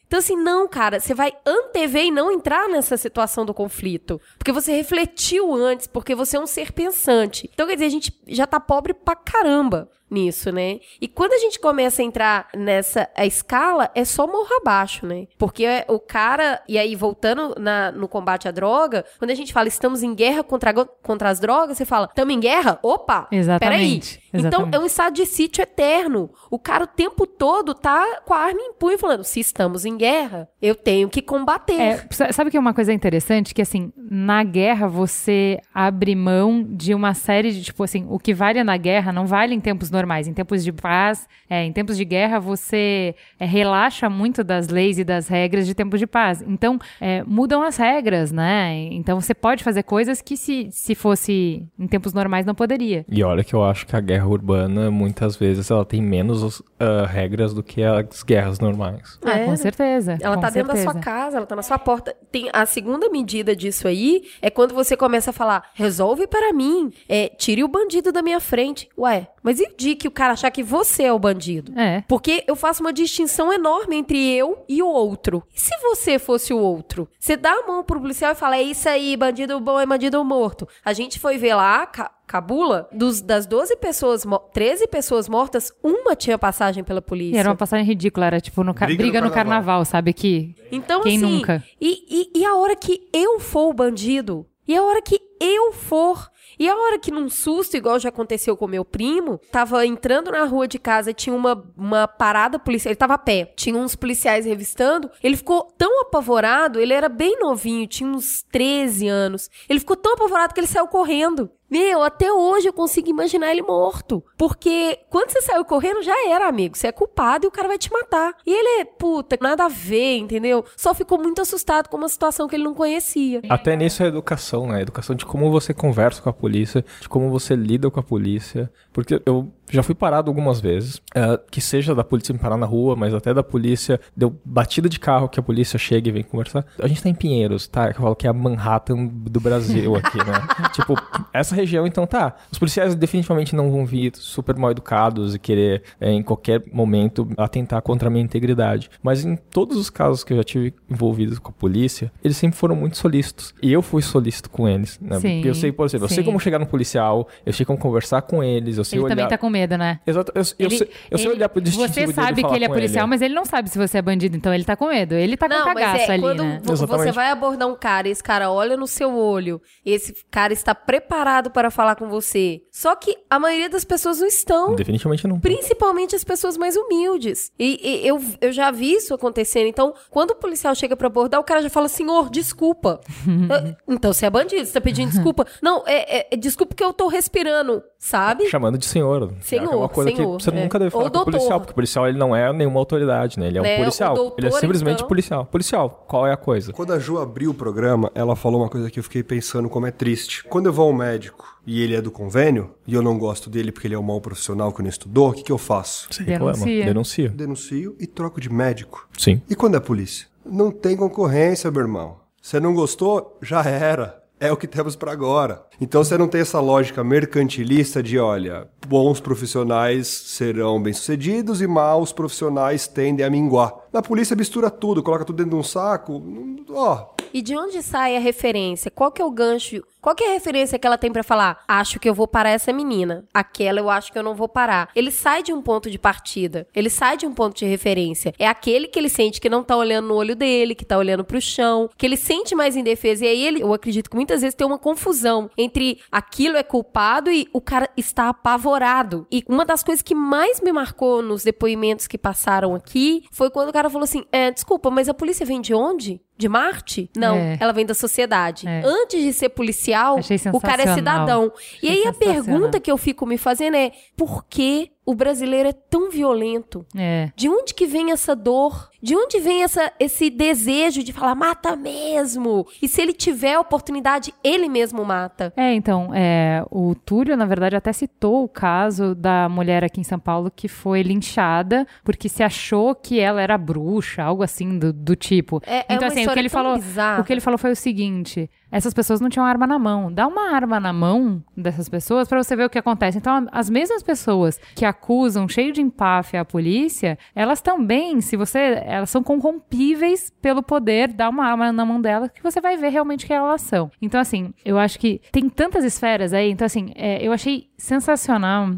[0.06, 4.20] Então, assim, não, cara, você vai antever e não entrar nessa situação do conflito.
[4.38, 7.50] Porque você refletiu antes, porque você é um ser pensante.
[7.52, 10.78] Então, quer dizer, a gente já tá pobre pra caramba nisso, né?
[11.00, 15.26] E quando a gente começa a entrar nessa a escala, é só morro abaixo, né?
[15.38, 19.52] Porque é o cara, e aí voltando na- no combate à droga, quando a gente
[19.52, 22.78] fala estamos em guerra contra, contra as drogas, você fala, estamos em guerra?
[22.82, 23.26] Opa!
[23.32, 24.26] Exatamente, Peraí.
[24.36, 24.76] Então, exatamente.
[24.76, 26.30] é um estado de sítio eterno.
[26.50, 29.96] O cara o tempo todo tá com a arma em punho falando: se estamos em
[29.96, 31.80] guerra, eu tenho que combater.
[31.80, 33.54] É, sa- sabe que é uma coisa interessante?
[33.54, 38.34] Que assim, na guerra você abre mão de uma série de, tipo assim, o que
[38.34, 40.28] vale na guerra não vale em tempos normais.
[40.28, 44.98] Em tempos de paz, é, em tempos de guerra, você é, relaxa muito das leis
[44.98, 46.42] e das regras de tempo de paz.
[46.46, 48.74] Então, é, mudam as regras, né?
[48.92, 53.04] Então você pode fazer coisas que se, se fosse em tempos normais não poderia.
[53.08, 57.06] E olha que eu acho que a guerra urbana, muitas vezes, ela tem menos ah,
[57.06, 59.18] regras do que as guerras normais.
[59.24, 59.44] Ah, É.
[59.46, 60.18] com certeza.
[60.20, 60.92] Ela com tá dentro da certeza.
[60.92, 62.14] sua casa, ela tá na sua porta.
[62.30, 66.92] Tem a segunda medida disso aí é quando você começa a falar: resolve para mim,
[67.08, 68.88] é, tire o bandido da minha frente.
[68.98, 71.78] Ué, mas e o que o cara achar que você é o bandido?
[71.78, 72.02] É.
[72.08, 75.42] Porque eu faço uma distinção enorme entre eu e o outro.
[75.54, 77.08] E se você fosse o outro?
[77.18, 80.22] Você dá a mão pro policial e fala: é isso aí, bandido bom é bandido
[80.24, 80.66] morto.
[80.84, 86.16] A gente foi ver lá, ca- cabula, dos, das 12 pessoas, 13 pessoas mortas, uma
[86.16, 87.36] tinha passagem pela polícia.
[87.36, 89.34] E era uma passagem ridícula, era tipo no briga, briga, no, carnaval.
[89.34, 90.12] carnaval, sabe?
[90.12, 91.62] Que então, quem assim, nunca?
[91.80, 95.72] E, e, e a hora que eu for o bandido, e a hora que eu
[95.72, 100.30] for e a hora que num susto, igual já aconteceu com meu primo, tava entrando
[100.30, 103.94] na rua de casa, tinha uma, uma parada policial, ele tava a pé, tinha uns
[103.94, 109.80] policiais revistando, ele ficou tão apavorado, ele era bem novinho, tinha uns 13 anos, ele
[109.80, 111.50] ficou tão apavorado que ele saiu correndo.
[111.70, 114.22] Meu, até hoje eu consigo imaginar ele morto.
[114.38, 116.76] Porque quando você saiu correndo, já era, amigo.
[116.76, 118.34] Você é culpado e o cara vai te matar.
[118.46, 120.64] E ele é, puta, nada a ver, entendeu?
[120.76, 123.42] Só ficou muito assustado com uma situação que ele não conhecia.
[123.48, 124.82] Até nisso é educação, né?
[124.82, 128.70] Educação de como você conversa com a polícia, de como você lida com a polícia.
[128.92, 132.66] Porque eu já fui parado algumas vezes, uh, que seja da polícia me parar na
[132.66, 136.22] rua, mas até da polícia, deu batida de carro que a polícia chega e vem
[136.22, 136.64] conversar.
[136.80, 137.88] A gente tá em Pinheiros, tá?
[137.88, 140.46] Eu falo que é a Manhattan do Brasil aqui, né?
[140.72, 140.94] tipo,
[141.32, 142.36] essa região, então tá.
[142.50, 147.28] Os policiais definitivamente não vão vir super mal educados e querer, é, em qualquer momento,
[147.36, 148.90] atentar contra a minha integridade.
[149.02, 152.56] Mas em todos os casos que eu já tive envolvidos com a polícia, eles sempre
[152.56, 153.54] foram muito solícitos.
[153.62, 155.18] E eu fui solícito com eles, né?
[155.20, 157.78] Sim, Porque eu sei, por exemplo, eu sei como chegar no policial, eu sei como
[157.78, 159.16] conversar com eles, eu sei ele olhar...
[159.16, 160.00] também tá com medo, né?
[160.06, 160.32] Exato.
[160.34, 163.04] Eu, eu, ele, sei, eu sei olhar pro distintivo Você sabe que ele é policial,
[163.04, 163.10] ele.
[163.10, 165.14] mas ele não sabe se você é bandido, então ele tá com medo.
[165.14, 166.60] Ele tá não, com cagaço é, ali, quando né?
[166.62, 171.50] Você vai abordar um cara, esse cara olha no seu olho, esse cara está preparado
[171.50, 172.62] para falar com você.
[172.70, 174.74] Só que a maioria das pessoas não estão.
[174.74, 175.40] Definitivamente não.
[175.40, 177.50] Principalmente as pessoas mais humildes.
[177.58, 179.66] E, e eu, eu já vi isso acontecendo.
[179.66, 183.00] Então, quando o policial chega para abordar, o cara já fala, senhor, desculpa.
[183.88, 185.46] então, você é bandido, você tá pedindo desculpa.
[185.62, 188.48] não, é, é, é desculpa que eu tô respirando, sabe?
[188.48, 189.32] Chamando de senhor.
[189.46, 190.62] Senhor, é uma coisa senhor, que você é.
[190.62, 193.46] nunca deve falar com o policial, porque o policial ele não é nenhuma autoridade, né?
[193.46, 194.14] Ele é um Né, o policial.
[194.14, 195.08] doutor, ele é simplesmente então.
[195.08, 195.46] policial.
[195.46, 196.72] Policial, qual é a coisa?
[196.72, 199.86] Quando a Ju abriu o programa, ela falou uma coisa que eu fiquei pensando como
[199.86, 200.44] é triste.
[200.44, 203.72] Quando eu vou ao médico e ele é do convênio, e eu não gosto dele
[203.72, 206.08] porque ele é um mau profissional que não estudou, o que, que eu faço?
[206.22, 206.84] Reclama, Denuncia.
[206.84, 207.28] denuncia.
[207.30, 209.08] Denuncio e troco de médico.
[209.16, 209.42] Sim.
[209.48, 210.28] E quando é polícia?
[210.44, 212.18] Não tem concorrência, meu irmão.
[212.40, 213.36] Você não gostou?
[213.42, 214.22] Já era.
[214.38, 215.64] É o que temos para agora.
[215.80, 222.12] Então você não tem essa lógica mercantilista de, olha, bons profissionais serão bem-sucedidos e maus
[222.12, 223.72] profissionais tendem a minguar.
[223.90, 226.22] Na polícia mistura tudo, coloca tudo dentro de um saco.
[226.70, 228.90] Ó, E de onde sai a referência?
[228.90, 229.82] Qual que é o gancho?
[230.06, 231.64] Qual que é a referência que ela tem pra falar?
[231.66, 233.24] Acho que eu vou parar essa menina.
[233.34, 234.88] Aquela eu acho que eu não vou parar.
[234.94, 236.64] Ele sai de um ponto de partida.
[236.72, 238.32] Ele sai de um ponto de referência.
[238.38, 241.24] É aquele que ele sente que não tá olhando no olho dele, que tá olhando
[241.24, 243.24] pro chão, que ele sente mais indefesa.
[243.24, 247.28] E aí ele, eu acredito que muitas vezes tem uma confusão entre aquilo é culpado
[247.28, 249.26] e o cara está apavorado.
[249.28, 253.70] E uma das coisas que mais me marcou nos depoimentos que passaram aqui foi quando
[253.70, 256.20] o cara falou assim: é, desculpa, mas a polícia vem de onde?
[256.38, 257.10] De Marte?
[257.16, 257.56] Não, É.
[257.58, 258.68] ela vem da sociedade.
[258.68, 258.82] É.
[258.84, 261.52] Antes de ser policial, Achei o cara é cidadão.
[261.82, 265.72] E aí a pergunta que eu fico me fazendo é: por que o brasileiro é
[265.72, 266.84] tão violento?
[266.96, 267.30] É.
[267.36, 268.90] De onde que vem essa dor?
[269.00, 272.66] De onde vem essa, esse desejo de falar, mata mesmo?
[272.82, 275.52] E se ele tiver a oportunidade, ele mesmo mata.
[275.56, 280.04] É, então, é, o Túlio, na verdade, até citou o caso da mulher aqui em
[280.04, 284.92] São Paulo que foi linchada porque se achou que ela era bruxa, algo assim do,
[284.92, 285.62] do tipo.
[285.64, 287.20] É- é então, uma assim, o que ele falou, bizarra.
[287.20, 290.12] o que ele falou foi o seguinte: essas pessoas não tinham arma na mão.
[290.12, 293.18] Dá uma arma na mão dessas pessoas pra você ver o que acontece.
[293.18, 298.82] Então, as mesmas pessoas que acusam, cheio de empáfia, a polícia, elas também, se você,
[298.84, 302.88] elas são corrompíveis pelo poder, dá uma arma na mão delas que você vai ver
[302.88, 303.90] realmente que elas são.
[304.00, 306.50] Então, assim, eu acho que tem tantas esferas aí.
[306.50, 308.70] Então, assim, é, eu achei sensacional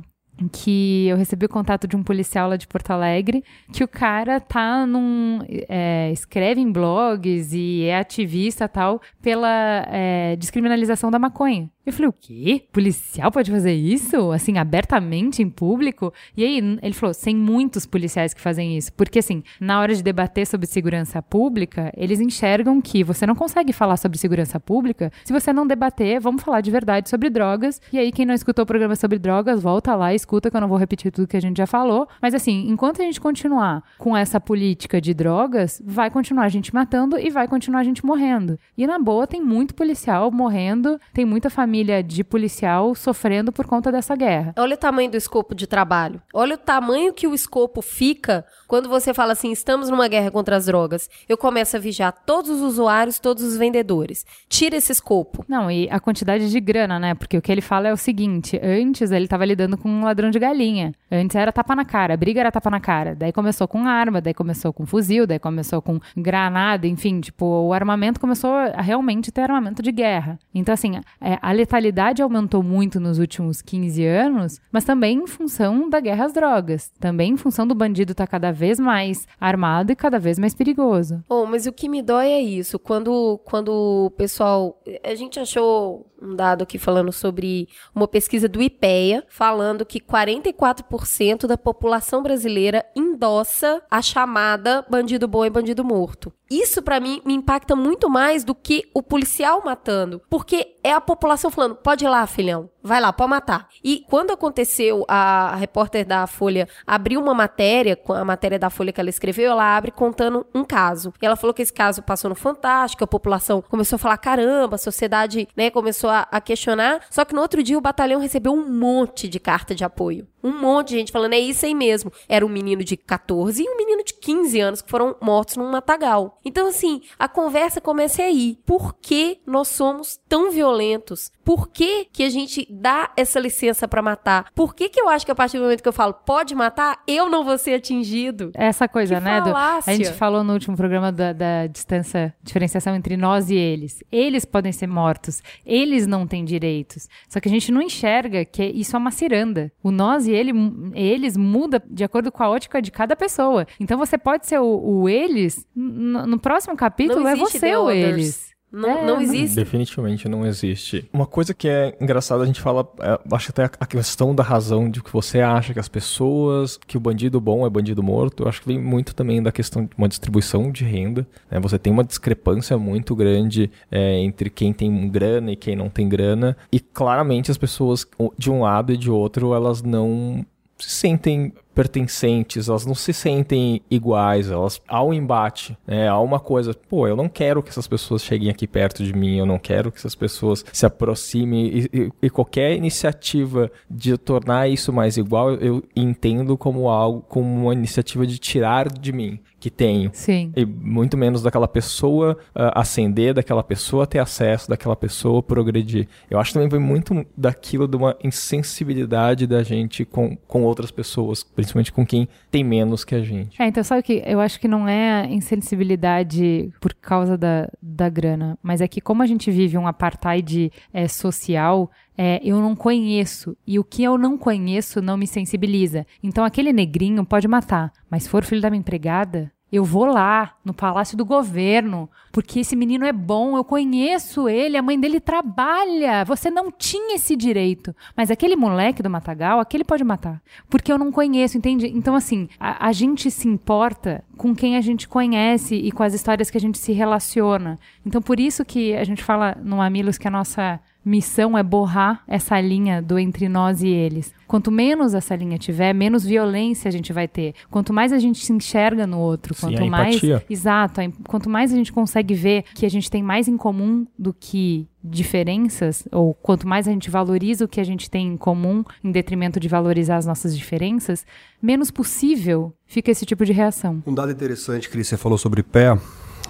[0.52, 3.42] que eu recebi o contato de um policial lá de Porto Alegre,
[3.72, 5.40] que o cara tá num.
[5.68, 11.68] é, escreve em blogs e é ativista tal pela é, descriminalização da maconha.
[11.88, 12.64] Eu falei, o quê?
[12.70, 14.30] Policial pode fazer isso?
[14.30, 16.12] Assim, abertamente, em público?
[16.36, 18.92] E aí, ele falou, tem muitos policiais que fazem isso.
[18.92, 23.72] Porque, assim, na hora de debater sobre segurança pública, eles enxergam que você não consegue
[23.72, 27.80] falar sobre segurança pública se você não debater, vamos falar de verdade sobre drogas.
[27.90, 30.68] E aí, quem não escutou o programa sobre drogas, volta lá escuta, que eu não
[30.68, 32.06] vou repetir tudo que a gente já falou.
[32.20, 36.74] Mas, assim, enquanto a gente continuar com essa política de drogas, vai continuar a gente
[36.74, 38.58] matando e vai continuar a gente morrendo.
[38.76, 43.90] E, na boa, tem muito policial morrendo, tem muita família de policial sofrendo por conta
[43.90, 44.54] dessa guerra.
[44.58, 46.20] Olha o tamanho do escopo de trabalho.
[46.32, 50.56] Olha o tamanho que o escopo fica quando você fala assim: estamos numa guerra contra
[50.56, 51.08] as drogas.
[51.28, 54.24] Eu começo a vigiar todos os usuários, todos os vendedores.
[54.48, 55.44] Tira esse escopo.
[55.48, 57.14] Não, e a quantidade de grana, né?
[57.14, 60.30] Porque o que ele fala é o seguinte: antes ele tava lidando com um ladrão
[60.30, 60.92] de galinha.
[61.10, 63.14] Antes era tapa na cara, briga era tapa na cara.
[63.14, 67.72] Daí começou com arma, daí começou com fuzil, daí começou com granada, enfim, tipo, o
[67.72, 70.38] armamento começou a realmente ter armamento de guerra.
[70.54, 75.90] Então, assim, é, a letalidade aumentou muito nos últimos 15 anos, mas também em função
[75.90, 76.90] da guerra às drogas.
[76.98, 80.54] Também em função do bandido estar tá cada vez mais armado e cada vez mais
[80.54, 81.22] perigoso.
[81.28, 82.78] Bom, mas o que me dói é isso.
[82.78, 84.80] Quando, quando o pessoal.
[85.04, 91.46] A gente achou um dado aqui falando sobre uma pesquisa do IPEA, falando que 44%
[91.46, 96.32] da população brasileira endossa a chamada bandido bom e bandido morto.
[96.50, 101.00] Isso para mim me impacta muito mais do que o policial matando, porque é a
[101.00, 102.70] população falando: "Pode ir lá, filhão.
[102.82, 103.68] Vai lá, pode matar".
[103.84, 109.00] E quando aconteceu a, repórter da Folha abriu uma matéria, a matéria da Folha que
[109.00, 111.12] ela escreveu, ela abre contando um caso.
[111.20, 114.76] E ela falou que esse caso passou no Fantástico, a população começou a falar: "Caramba,
[114.76, 117.00] a sociedade, né, começou a, a questionar".
[117.10, 120.26] Só que no outro dia o batalhão recebeu um monte de carta de apoio.
[120.42, 122.12] Um monte de gente falando: "É isso aí mesmo".
[122.28, 125.70] Era um menino de 14 e um menino de 15 anos que foram mortos num
[125.70, 126.38] matagal.
[126.44, 128.58] Então, assim, a conversa começa aí.
[128.64, 131.30] Por que nós somos tão violentos?
[131.44, 134.50] Por que, que a gente dá essa licença para matar?
[134.54, 137.02] Por que, que eu acho que a partir do momento que eu falo pode matar,
[137.06, 138.50] eu não vou ser atingido?
[138.54, 139.40] Essa coisa, que né?
[139.40, 144.04] Do, a gente falou no último programa da, da distância, diferenciação entre nós e eles.
[144.12, 147.08] Eles podem ser mortos, eles não têm direitos.
[147.28, 149.72] Só que a gente não enxerga que isso é uma ciranda.
[149.82, 150.52] O nós e ele,
[150.94, 153.66] eles muda de acordo com a ótica de cada pessoa.
[153.80, 158.12] Então você pode ser o, o eles, no, no próximo capítulo é você o Others.
[158.12, 158.57] eles.
[158.70, 159.56] Não, É, não existe.
[159.56, 161.08] Definitivamente não existe.
[161.12, 164.90] Uma coisa que é engraçada, a gente fala, é, acho até a questão da razão
[164.90, 168.48] de que você acha que as pessoas, que o bandido bom é bandido morto, eu
[168.48, 171.26] acho que vem muito também da questão de uma distribuição de renda.
[171.50, 171.58] né?
[171.60, 176.08] Você tem uma discrepância muito grande é, entre quem tem grana e quem não tem
[176.08, 180.44] grana, e claramente as pessoas de um lado e de outro, elas não
[180.78, 186.08] se sentem pertencentes, elas não se sentem iguais, elas há um embate, né?
[186.08, 189.36] há uma coisa, pô, eu não quero que essas pessoas cheguem aqui perto de mim,
[189.38, 194.68] eu não quero que essas pessoas se aproximem e, e- e qualquer iniciativa de tornar
[194.68, 199.70] isso mais igual, eu entendo como algo, como uma iniciativa de tirar de mim que
[199.70, 200.10] tenho.
[200.12, 200.52] Sim.
[200.56, 206.08] E muito menos daquela pessoa ah, ascender, daquela pessoa ter acesso, daquela pessoa progredir.
[206.30, 210.90] Eu acho que também vem muito daquilo de uma insensibilidade da gente com, com outras
[210.90, 213.60] pessoas, principalmente com quem tem menos que a gente.
[213.60, 218.58] É, então sabe que eu acho que não é insensibilidade por causa da, da grana,
[218.62, 223.56] mas é que como a gente vive um apartheid é, social, é, eu não conheço.
[223.64, 226.04] E o que eu não conheço não me sensibiliza.
[226.20, 230.54] Então aquele negrinho pode matar, mas se for filho da minha empregada, eu vou lá,
[230.64, 235.20] no palácio do governo, porque esse menino é bom, eu conheço ele, a mãe dele
[235.20, 236.24] trabalha.
[236.24, 237.94] Você não tinha esse direito.
[238.16, 240.40] Mas aquele moleque do Matagal, aquele pode matar.
[240.70, 241.86] Porque eu não conheço, entende?
[241.86, 246.14] Então, assim, a, a gente se importa com quem a gente conhece e com as
[246.14, 247.78] histórias que a gente se relaciona.
[248.06, 252.22] Então, por isso que a gente fala no Mamilos que a nossa missão é borrar
[252.28, 254.32] essa linha do entre nós e eles.
[254.46, 257.54] Quanto menos essa linha tiver, menos violência a gente vai ter.
[257.70, 260.44] Quanto mais a gente se enxerga no outro, Sim, quanto a mais empatia.
[260.48, 261.00] Exato.
[261.26, 264.86] Quanto mais a gente consegue ver que a gente tem mais em comum do que
[265.02, 269.10] diferenças, ou quanto mais a gente valoriza o que a gente tem em comum, em
[269.10, 271.24] detrimento de valorizar as nossas diferenças,
[271.62, 274.02] menos possível fica esse tipo de reação.
[274.06, 275.96] Um dado interessante, Cris, você falou sobre pé.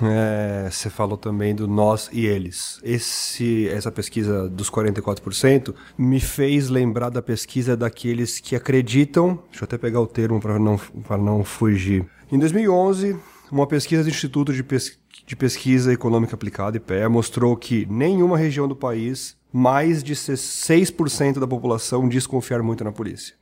[0.03, 2.81] É, você falou também do nós e eles.
[2.83, 9.39] Esse, essa pesquisa dos 44% me fez lembrar da pesquisa daqueles que acreditam.
[9.51, 10.81] Deixa eu até pegar o termo para não,
[11.19, 12.07] não fugir.
[12.31, 13.17] Em 2011,
[13.51, 18.69] uma pesquisa do Instituto de, Pes- de Pesquisa Econômica Aplicada, IPEA, mostrou que nenhuma região
[18.69, 23.35] do país, mais de 6% da população desconfiar muito na polícia.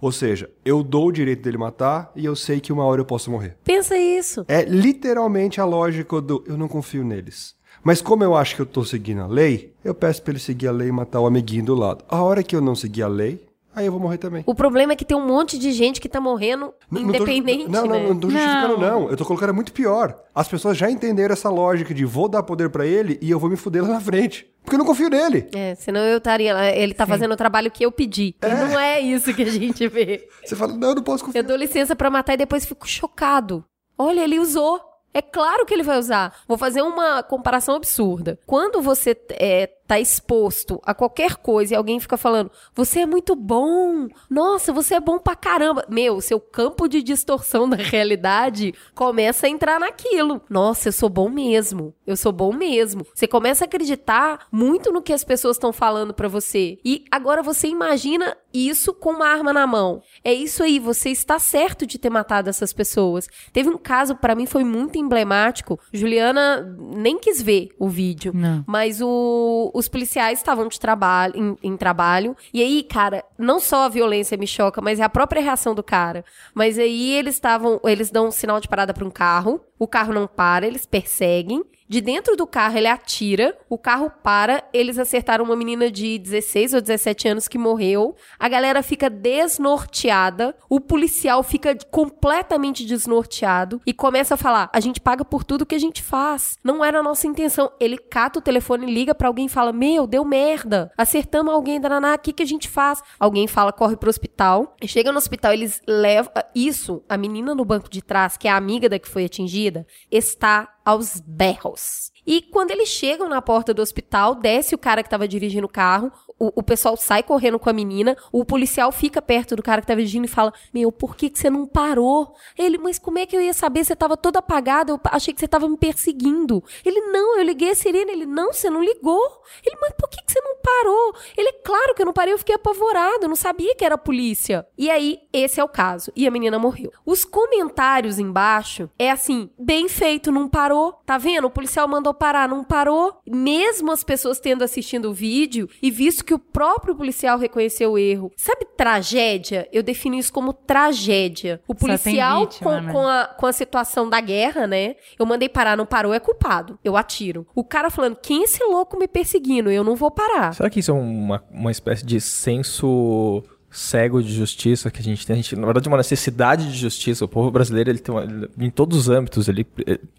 [0.00, 3.04] Ou seja, eu dou o direito dele matar e eu sei que uma hora eu
[3.04, 3.56] posso morrer.
[3.64, 4.44] Pensa isso.
[4.46, 7.56] É literalmente a lógica do eu não confio neles.
[7.82, 10.68] Mas como eu acho que eu tô seguindo a lei, eu peço pra ele seguir
[10.68, 12.04] a lei e matar o amiguinho do lado.
[12.08, 13.44] A hora que eu não seguir a lei,
[13.78, 14.42] aí eu vou morrer também.
[14.46, 17.16] O problema é que tem um monte de gente que tá morrendo Não- não tô
[17.24, 18.08] independente, não, não, né?
[18.08, 19.00] não tô justificando, Não.
[19.02, 19.10] não.
[19.10, 20.16] Eu tô colocando é muito pior.
[20.34, 23.48] As pessoas já entenderam essa lógica de vou dar poder pra ele e eu vou
[23.50, 24.46] me fuder lá na frente.
[24.62, 25.48] Porque eu não confio nele.
[25.54, 26.66] É, senão eu estaria lá.
[26.70, 28.34] Ele tá fazendo o trabalho que eu pedi.
[28.42, 30.28] E não é isso que a gente vê.
[30.44, 31.40] Você fala, não, eu não posso confiar.
[31.42, 33.64] Eu dou licença pra matar e depois fico chocado.
[33.96, 34.78] Olha, ele usou.
[35.14, 36.34] É claro que ele vai usar.
[36.46, 38.38] Vou fazer uma comparação absurda.
[38.46, 43.34] Quando você é, tá exposto a qualquer coisa e alguém fica falando, você é muito
[43.34, 45.84] bom, nossa, você é bom pra caramba.
[45.88, 50.42] Meu, seu campo de distorção da realidade começa a entrar naquilo.
[50.50, 51.94] Nossa, eu sou bom mesmo.
[52.06, 53.06] Eu sou bom mesmo.
[53.14, 56.78] Você começa a acreditar muito no que as pessoas estão falando pra você.
[56.84, 60.02] E agora você imagina isso com uma arma na mão.
[60.22, 63.26] É isso aí, você está certo de ter matado essas pessoas.
[63.52, 65.78] Teve um caso pra mim foi muito emblemático.
[65.92, 66.60] Juliana
[66.94, 68.64] nem quis ver o vídeo, Não.
[68.66, 72.36] mas o, os policiais estavam de trabalho, em, em, trabalho.
[72.52, 75.84] E aí, cara, não só a violência me choca, mas é a própria reação do
[75.84, 76.24] cara.
[76.52, 79.60] Mas aí eles estavam, eles dão um sinal de parada para um carro.
[79.78, 81.62] O carro não para, eles perseguem.
[81.88, 86.74] De dentro do carro, ele atira, o carro para, eles acertaram uma menina de 16
[86.74, 88.14] ou 17 anos que morreu.
[88.38, 95.00] A galera fica desnorteada, o policial fica completamente desnorteado e começa a falar: a gente
[95.00, 96.58] paga por tudo que a gente faz.
[96.62, 97.72] Não era a nossa intenção.
[97.80, 100.92] Ele cata o telefone, liga para alguém e fala: Meu, deu merda.
[100.96, 103.02] Acertamos alguém, Dananá, o que, que a gente faz?
[103.18, 104.76] Alguém fala, corre pro hospital.
[104.84, 106.32] Chega no hospital, eles levam.
[106.54, 109.86] Isso, a menina no banco de trás, que é a amiga da que foi atingida,
[110.10, 112.10] está aos berros.
[112.26, 115.70] E quando eles chegam na porta do hospital, desce o cara que estava dirigindo o
[115.70, 119.80] carro, o, o, pessoal sai correndo com a menina, o policial fica perto do cara
[119.80, 122.34] que estava dirigindo e fala: Meu, por que, que você não parou?
[122.56, 123.84] Ele, mas como é que eu ia saber?
[123.84, 126.62] Você estava todo apagado, eu achei que você estava me perseguindo.
[126.84, 128.12] Ele, não, eu liguei a sirene.
[128.12, 129.42] Ele, não, você não ligou.
[129.64, 131.14] Ele, mas por que, que você não parou?
[131.36, 133.98] Ele, claro que eu não parei, eu fiquei apavorado, eu não sabia que era a
[133.98, 134.66] polícia.
[134.76, 136.12] E aí, esse é o caso.
[136.14, 136.92] E a menina morreu.
[137.04, 140.92] Os comentários embaixo é assim: bem feito, não parou.
[141.04, 141.46] Tá vendo?
[141.46, 143.20] O policial mandou parar, não parou.
[143.26, 147.98] Mesmo as pessoas tendo assistindo o vídeo e visto que o próprio policial reconheceu o
[147.98, 148.30] erro.
[148.36, 149.66] Sabe tragédia?
[149.72, 151.58] Eu defino isso como tragédia.
[151.66, 152.92] O policial vítima, com, né?
[152.92, 154.96] com, a, com a situação da guerra, né?
[155.18, 156.78] Eu mandei parar, não parou, é culpado.
[156.84, 157.46] Eu atiro.
[157.54, 159.70] O cara falando, quem é esse louco me perseguindo?
[159.70, 160.52] Eu não vou parar.
[160.52, 163.42] Será que isso é uma, uma espécie de senso
[163.78, 165.34] cego de justiça que a gente tem.
[165.34, 167.24] A gente, na verdade, uma necessidade de justiça.
[167.24, 168.26] O povo brasileiro, ele tem uma,
[168.58, 169.66] em todos os âmbitos, ele,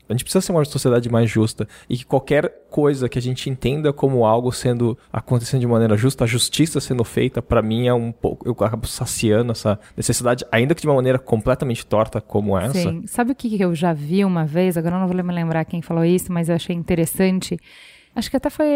[0.07, 1.68] a gente precisa ser uma sociedade mais justa.
[1.90, 6.23] E que qualquer coisa que a gente entenda como algo sendo acontecendo de maneira justa,
[6.23, 8.48] a justiça sendo feita, para mim é um pouco.
[8.48, 12.73] Eu acabo saciando essa necessidade, ainda que de uma maneira completamente torta como essa.
[12.73, 13.03] Sim.
[13.06, 14.77] Sabe o que eu já vi uma vez?
[14.77, 17.60] Agora eu não vou me lembrar quem falou isso, mas eu achei interessante
[18.20, 18.68] acho que até foi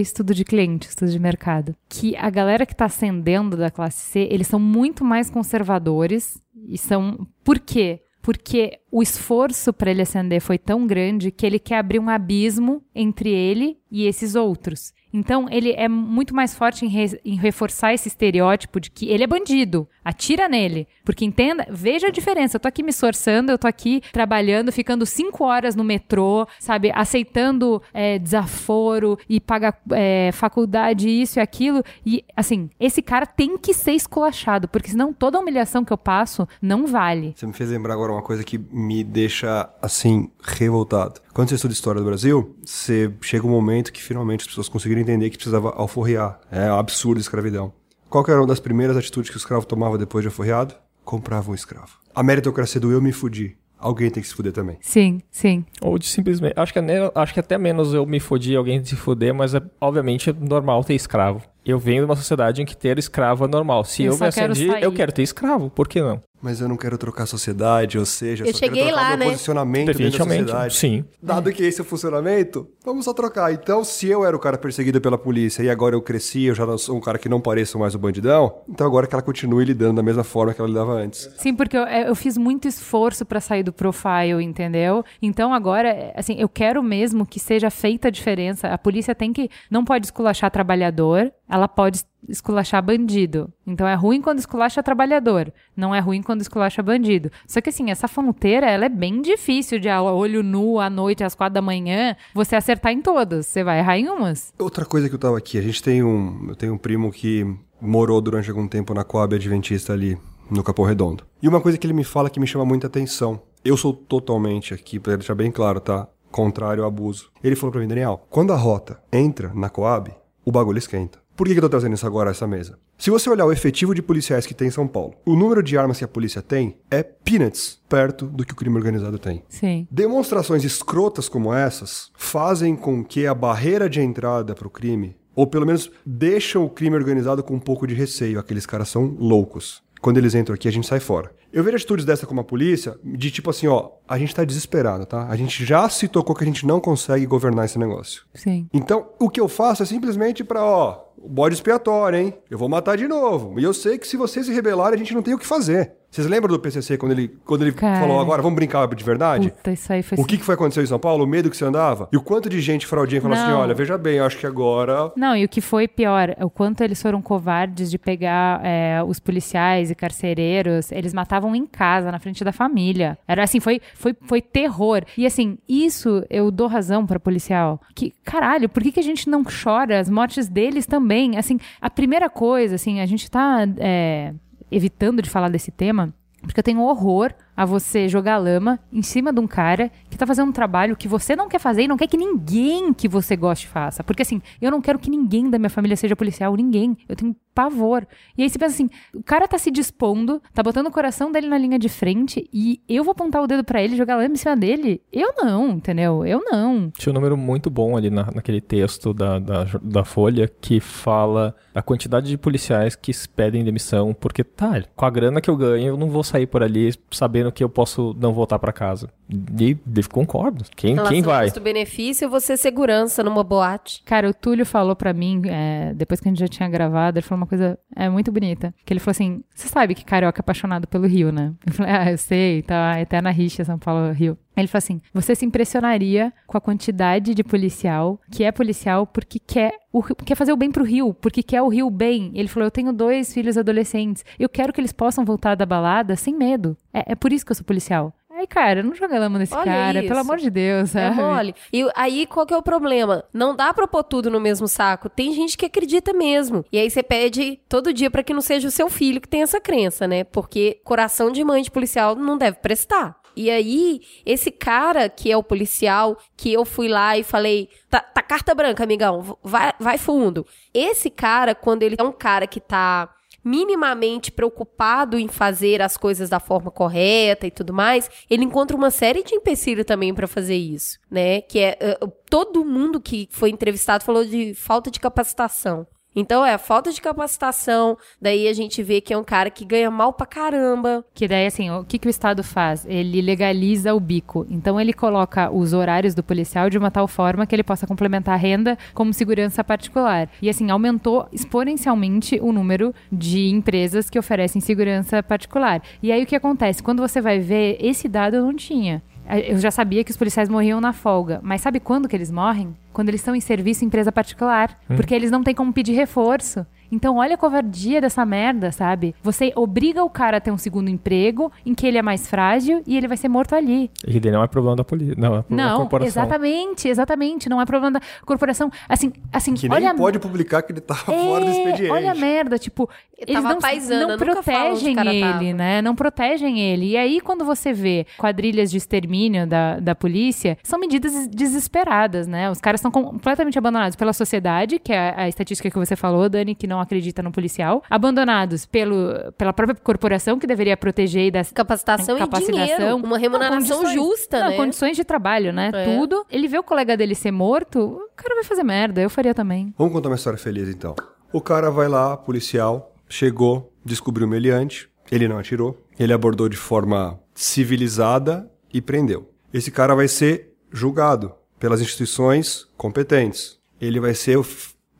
[0.00, 4.28] estudo de cliente, estudo de mercado, que a galera que está ascendendo da classe C,
[4.30, 7.26] eles são muito mais conservadores e são.
[7.42, 8.02] Por quê?
[8.20, 12.82] Porque o esforço para ele ascender foi tão grande que ele quer abrir um abismo
[12.94, 14.92] entre ele e esses outros.
[15.12, 19.24] Então, ele é muito mais forte em, re em, reforçar esse estereótipo de que ele
[19.24, 19.88] é bandido.
[20.04, 20.86] Atira nele.
[21.04, 22.56] Porque entenda, veja a diferença.
[22.56, 26.90] Eu tô aqui me esforçando, eu tô aqui trabalhando, ficando cinco horas no metrô, sabe?
[26.94, 31.82] Aceitando é, desaforo e paga é, faculdade, isso e aquilo.
[32.04, 35.98] E, assim, esse cara tem que ser esculachado, porque senão toda a humilhação que eu
[35.98, 37.34] passo não vale.
[37.36, 41.20] Você me fez lembrar agora uma coisa que me deixa, assim, revoltado.
[41.38, 45.02] Quando você estuda história do Brasil, você chega um momento que finalmente as pessoas conseguiram
[45.02, 46.40] entender que precisava alforriar.
[46.50, 47.72] É um absurdo a escravidão.
[48.10, 50.74] Qual era uma das primeiras atitudes que o escravo tomava depois de alforriado?
[51.04, 51.96] Comprava um escravo.
[52.12, 53.56] A meritocracia do eu me fudi.
[53.78, 54.78] Alguém tem que se fuder também.
[54.80, 55.64] Sim, sim.
[55.80, 56.54] Ou de simplesmente.
[56.56, 59.62] Acho que, é, acho que até menos eu me fudi alguém se fuder, mas é,
[59.80, 61.40] obviamente é normal ter escravo.
[61.64, 63.84] Eu venho de uma sociedade em que ter escravo é normal.
[63.84, 65.68] Se eu, eu me acendi, eu quero ter escravo.
[65.70, 66.22] Por que não?
[66.40, 69.16] Mas eu não quero trocar a sociedade, ou seja, eu só cheguei quero trocar lá,
[69.16, 69.32] meu né?
[69.32, 70.74] posicionamento dentro da sociedade.
[70.76, 71.04] Sim.
[71.20, 73.52] Dado que esse é o funcionamento, vamos só trocar.
[73.52, 76.78] Então, se eu era o cara perseguido pela polícia e agora eu cresci, eu já
[76.78, 79.96] sou um cara que não pareça mais o bandidão, então agora que ela continue lidando
[79.96, 81.28] da mesma forma que ela lidava antes.
[81.38, 85.04] Sim, porque eu, eu fiz muito esforço para sair do profile, entendeu?
[85.20, 88.68] Então agora, assim, eu quero mesmo que seja feita a diferença.
[88.68, 93.50] A polícia tem que não pode esculachar trabalhador, ela pode esculachar bandido.
[93.66, 97.30] Então é ruim quando esculacha trabalhador, não é ruim quando esculacha bandido.
[97.46, 101.34] Só que assim, essa fronteira, ela é bem difícil de olho nu à noite, às
[101.34, 103.46] quatro da manhã, você acertar em todas.
[103.46, 104.52] Você vai errar em umas.
[104.58, 107.46] Outra coisa que eu tava aqui, a gente tem um, eu tenho um primo que
[107.80, 110.18] morou durante algum tempo na Coab Adventista ali,
[110.50, 111.24] no Capão Redondo.
[111.42, 113.40] E uma coisa que ele me fala que me chama muita atenção.
[113.64, 116.08] Eu sou totalmente aqui, para deixar bem claro, tá?
[116.30, 117.30] Contrário ao abuso.
[117.42, 120.10] Ele falou para mim, Daniel, quando a rota entra na Coab,
[120.44, 121.18] o bagulho esquenta.
[121.38, 122.80] Por que, eu tô trazendo isso agora a essa mesa?
[122.98, 125.78] Se você olhar o efetivo de policiais que tem em São Paulo, o número de
[125.78, 129.44] armas que a polícia tem é peanuts perto do que o crime organizado tem.
[129.48, 129.86] Sim.
[129.88, 135.46] Demonstrações escrotas como essas fazem com que a barreira de entrada para o crime, ou
[135.46, 138.40] pelo menos deixam o crime organizado com um pouco de receio.
[138.40, 139.80] Aqueles caras são loucos.
[140.00, 141.30] Quando eles entram aqui, a gente sai fora.
[141.52, 145.06] Eu vejo atitudes dessa como a polícia, de tipo assim, ó, a gente tá desesperado,
[145.06, 145.26] tá?
[145.28, 148.24] A gente já se tocou que a gente não consegue governar esse negócio.
[148.34, 148.68] Sim.
[148.72, 152.34] Então, o que eu faço é simplesmente pra, ó, bode expiatório, hein?
[152.50, 153.58] Eu vou matar de novo.
[153.58, 155.92] E eu sei que se vocês se rebelarem, a gente não tem o que fazer.
[156.10, 158.00] Vocês lembram do PCC quando ele, quando ele Cara.
[158.00, 159.50] falou agora, vamos brincar de verdade?
[159.50, 161.24] Puta, isso aí foi O que, que foi acontecer em São Paulo?
[161.24, 162.08] O medo que você andava?
[162.10, 163.60] E o quanto de gente fraudinha falou assim, Não.
[163.60, 165.12] olha, veja bem, eu acho que agora...
[165.14, 169.20] Não, e o que foi pior, o quanto eles foram covardes de pegar é, os
[169.20, 173.18] policiais e carcereiros, eles matavam em casa, na frente da família.
[173.28, 175.04] Era assim, foi, foi, foi terror.
[175.16, 177.80] E assim, isso eu dou razão pra policial.
[177.94, 181.36] Que, caralho, por que, que a gente não chora as mortes deles também?
[181.36, 184.32] Assim, a primeira coisa, assim, a gente tá é,
[184.70, 186.12] evitando de falar desse tema,
[186.42, 190.24] porque eu tenho horror a você jogar lama em cima de um cara que tá
[190.24, 193.34] fazendo um trabalho que você não quer fazer e não quer que ninguém que você
[193.34, 194.04] goste faça.
[194.04, 196.96] Porque assim, eu não quero que ninguém da minha família seja policial, ninguém.
[197.08, 198.06] Eu tenho pavor.
[198.36, 201.48] E aí você pensa assim, o cara tá se dispondo, tá botando o coração dele
[201.48, 204.36] na linha de frente e eu vou apontar o dedo pra ele jogar lama em
[204.36, 205.02] cima dele?
[205.12, 206.24] Eu não, entendeu?
[206.24, 206.92] Eu não.
[206.96, 211.56] Tinha um número muito bom ali na- naquele texto da, da, da Folha que fala
[211.74, 215.88] a quantidade de policiais que pedem demissão porque, tá, com a grana que eu ganho,
[215.88, 219.10] eu não vou sair por ali sabendo que eu posso não voltar pra casa.
[219.30, 220.64] E e concordo.
[220.74, 221.44] Quem, Relação quem vai?
[221.44, 224.02] custo-benefício, ser segurança numa boate.
[224.04, 227.26] Cara, o Túlio falou pra mim, é, depois que a gente já tinha gravado, ele
[227.26, 228.74] falou uma coisa é, muito bonita.
[228.86, 231.52] Que ele falou assim: Você sabe que carioca é apaixonado pelo Rio, né?
[231.66, 234.38] Eu falei: Ah, eu sei, tá, eterna rixa, São Paulo-Rio.
[234.56, 239.38] Ele falou assim: Você se impressionaria com a quantidade de policial que é policial porque
[239.38, 242.30] quer, o, Rio- quer fazer o bem pro Rio, porque quer o Rio bem.
[242.34, 244.24] Ele falou: Eu tenho dois filhos adolescentes.
[244.38, 246.76] Eu quero que eles possam voltar da balada sem medo.
[246.92, 248.12] É, é por isso que eu sou policial.
[248.38, 250.06] Aí, cara, não joga lama nesse Olha cara, isso.
[250.06, 251.56] pelo amor de Deus, É mole.
[251.72, 253.24] E aí, qual que é o problema?
[253.32, 255.08] Não dá pra pôr tudo no mesmo saco.
[255.08, 256.64] Tem gente que acredita mesmo.
[256.70, 259.42] E aí você pede todo dia pra que não seja o seu filho que tem
[259.42, 260.22] essa crença, né?
[260.22, 263.16] Porque coração de mãe de policial não deve prestar.
[263.34, 267.98] E aí, esse cara que é o policial, que eu fui lá e falei, tá,
[267.98, 270.46] tá carta branca, amigão, vai, vai fundo.
[270.72, 273.08] Esse cara, quando ele é um cara que tá
[273.48, 278.90] minimamente preocupado em fazer as coisas da forma correta e tudo mais, ele encontra uma
[278.90, 281.40] série de empecilhos também pra fazer isso, né?
[281.40, 281.98] Que é eh,
[282.28, 285.86] todo mundo que foi entrevistado falou de falta de capacitação.
[286.18, 289.88] Então é falta de capacitação, daí a gente vê que é um cara que ganha
[289.88, 291.04] mal pra caramba.
[291.14, 292.84] Que daí, assim, o que, que o Estado faz?
[292.88, 294.44] Ele legaliza o bico.
[294.50, 298.34] Então, ele coloca os horários do policial de uma tal forma que ele possa complementar
[298.34, 300.28] a renda como segurança particular.
[300.42, 305.80] E, assim, aumentou exponencialmente o número de empresas que oferecem segurança particular.
[306.02, 306.82] E aí, o que acontece?
[306.82, 309.00] Quando você vai ver, esse dado eu não tinha.
[309.46, 312.74] Eu já sabia que os policiais morriam na folga, mas sabe quando que eles morrem?
[312.92, 316.66] Quando eles estão em serviço em empresa particular, porque eles não têm como pedir reforço.
[316.90, 319.14] Então, olha a covardia dessa merda, sabe?
[319.22, 322.82] Você obriga o cara a ter um segundo emprego em que ele é mais frágil
[322.86, 323.90] e ele vai ser morto ali.
[324.06, 326.08] E daí não é problema da polícia, não, é problema da Não, corporação.
[326.22, 327.48] exatamente, exatamente.
[327.48, 328.70] Não é problema da corporação.
[328.88, 331.90] Assim, assim Que olha nem a- pode publicar que ele tava fora do é, expediente.
[331.92, 335.42] Olha a merda, tipo, eles tava não, paisana, não protegem ele, tava.
[335.52, 335.82] né?
[335.82, 336.86] Não protegem ele.
[336.90, 342.50] E aí, quando você vê quadrilhas de extermínio da, da polícia, são medidas desesperadas, né?
[342.50, 346.54] Os caras são completamente abandonados pela sociedade, que é a estatística que você falou, Dani,
[346.54, 347.82] que não acredita no policial.
[347.88, 353.78] Abandonados pelo, pela própria corporação, que deveria proteger e dar Capacitação, e dinheiro, uma remuneração
[353.78, 354.56] condições- justa, não, né?
[354.56, 355.70] condições de trabalho, né?
[355.72, 355.84] É.
[355.84, 356.24] Tudo.
[356.30, 359.00] Ele vê o colega dele ser morto, o cara vai fazer merda.
[359.00, 359.72] Eu faria também.
[359.76, 360.94] Vamos contar uma história feliz então.
[361.32, 366.56] O cara vai lá, policial, chegou, descobriu o meliante, ele não atirou, ele abordou de
[366.56, 369.30] forma civilizada e prendeu.
[369.52, 373.58] Esse cara vai ser julgado pelas instituições competentes.
[373.80, 374.38] Ele vai ser,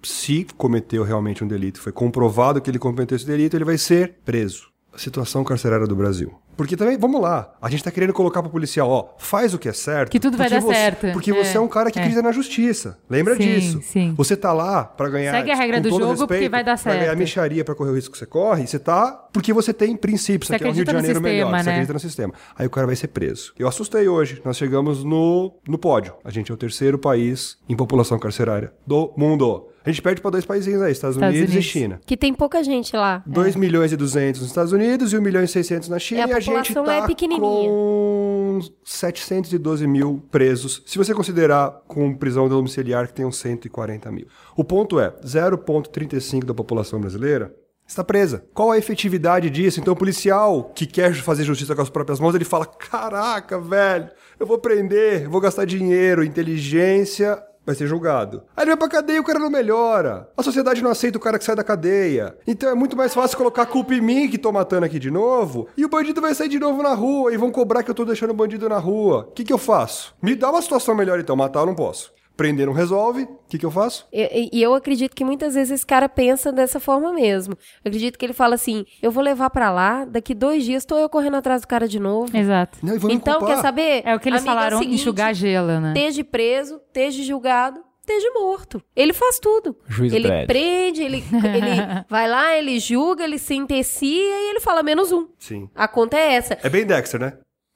[0.08, 4.14] se cometeu realmente um delito, foi comprovado que ele cometeu esse delito, ele vai ser
[4.24, 4.68] preso.
[4.92, 6.34] A situação carcerária do Brasil.
[6.56, 9.68] Porque também, vamos lá, a gente tá querendo colocar pro policial, ó, faz o que
[9.68, 10.10] é certo.
[10.10, 11.12] Que tudo vai dar você- certo.
[11.12, 12.02] Porque É, você é um cara que é.
[12.02, 12.98] acredita na justiça.
[13.08, 13.80] Lembra Sim, disso.
[13.82, 14.12] sim.
[14.16, 15.30] Você tá lá pra ganhar.
[15.30, 17.18] Segue a regra do jogo, respeito, porque vai dar Pra ganhar certo.
[17.18, 20.48] micharia, pra correr o risco que você corre, você tá porque você tem princípios.
[20.48, 21.44] Você Você quer um Rio de Janeiro melhor.
[21.46, 21.70] sistema, Você né?
[21.72, 22.34] acredita no sistema.
[22.58, 23.52] Aí o cara vai ser preso.
[23.56, 24.42] Eu assustei hoje.
[24.44, 26.14] Nós chegamos no, no pódio.
[26.24, 29.67] A gente é o terceiro país em população carcerária do mundo.
[29.84, 31.54] A gente perde pra dois países aí, Estados, Estados Unidos, Unidos.
[31.54, 32.00] e China.
[32.04, 33.22] Que tem pouca gente lá.
[33.26, 36.20] 2 milhões e 200 nos Estados Unidos e 1 milhão e 600 na China.
[36.20, 37.68] É, a e a gente tá é pequenininha.
[37.68, 40.82] com 712 mil presos.
[40.84, 44.26] Se você considerar com prisão domiciliar que tem uns 140 mil.
[44.56, 47.54] O ponto é, 0,35 da população brasileira
[47.86, 48.44] está presa.
[48.52, 49.80] Qual a efetividade disso?
[49.80, 54.10] Então o policial que quer fazer justiça com as próprias mãos, ele fala, caraca, velho,
[54.38, 58.42] eu vou prender, eu vou gastar dinheiro, inteligência vai ser julgado.
[58.56, 60.30] Aí ele vai pra cadeia e o cara não melhora.
[60.34, 62.34] A sociedade não aceita o cara que sai da cadeia.
[62.46, 65.10] Então é muito mais fácil colocar a culpa em mim que tô matando aqui de
[65.10, 65.68] novo.
[65.76, 68.06] E o bandido vai sair de novo na rua e vão cobrar que eu tô
[68.06, 69.26] deixando o bandido na rua.
[69.28, 70.14] O que, que eu faço?
[70.22, 71.36] Me dá uma situação melhor então.
[71.36, 72.10] Matar eu não posso.
[72.38, 74.06] Prender não resolve, o que, que eu faço?
[74.12, 77.54] E, e eu acredito que muitas vezes esse cara pensa dessa forma mesmo.
[77.84, 80.96] Eu acredito que ele fala assim: eu vou levar pra lá, daqui dois dias tô
[80.96, 82.36] eu correndo atrás do cara de novo.
[82.36, 82.78] Exato.
[82.80, 84.02] Não, Então, quer saber?
[84.04, 85.94] É o que eles Amigo, é falaram, seguinte, enxugar gelo, né?
[85.96, 88.80] Esteja preso, esteja julgado, esteja morto.
[88.94, 89.76] Ele faz tudo.
[89.88, 95.10] Juiz ele prende, ele, ele vai lá, ele julga, ele sentencia e ele fala menos
[95.10, 95.26] um.
[95.40, 95.68] Sim.
[95.74, 96.56] A conta é essa.
[96.62, 97.32] É bem Dexter, né?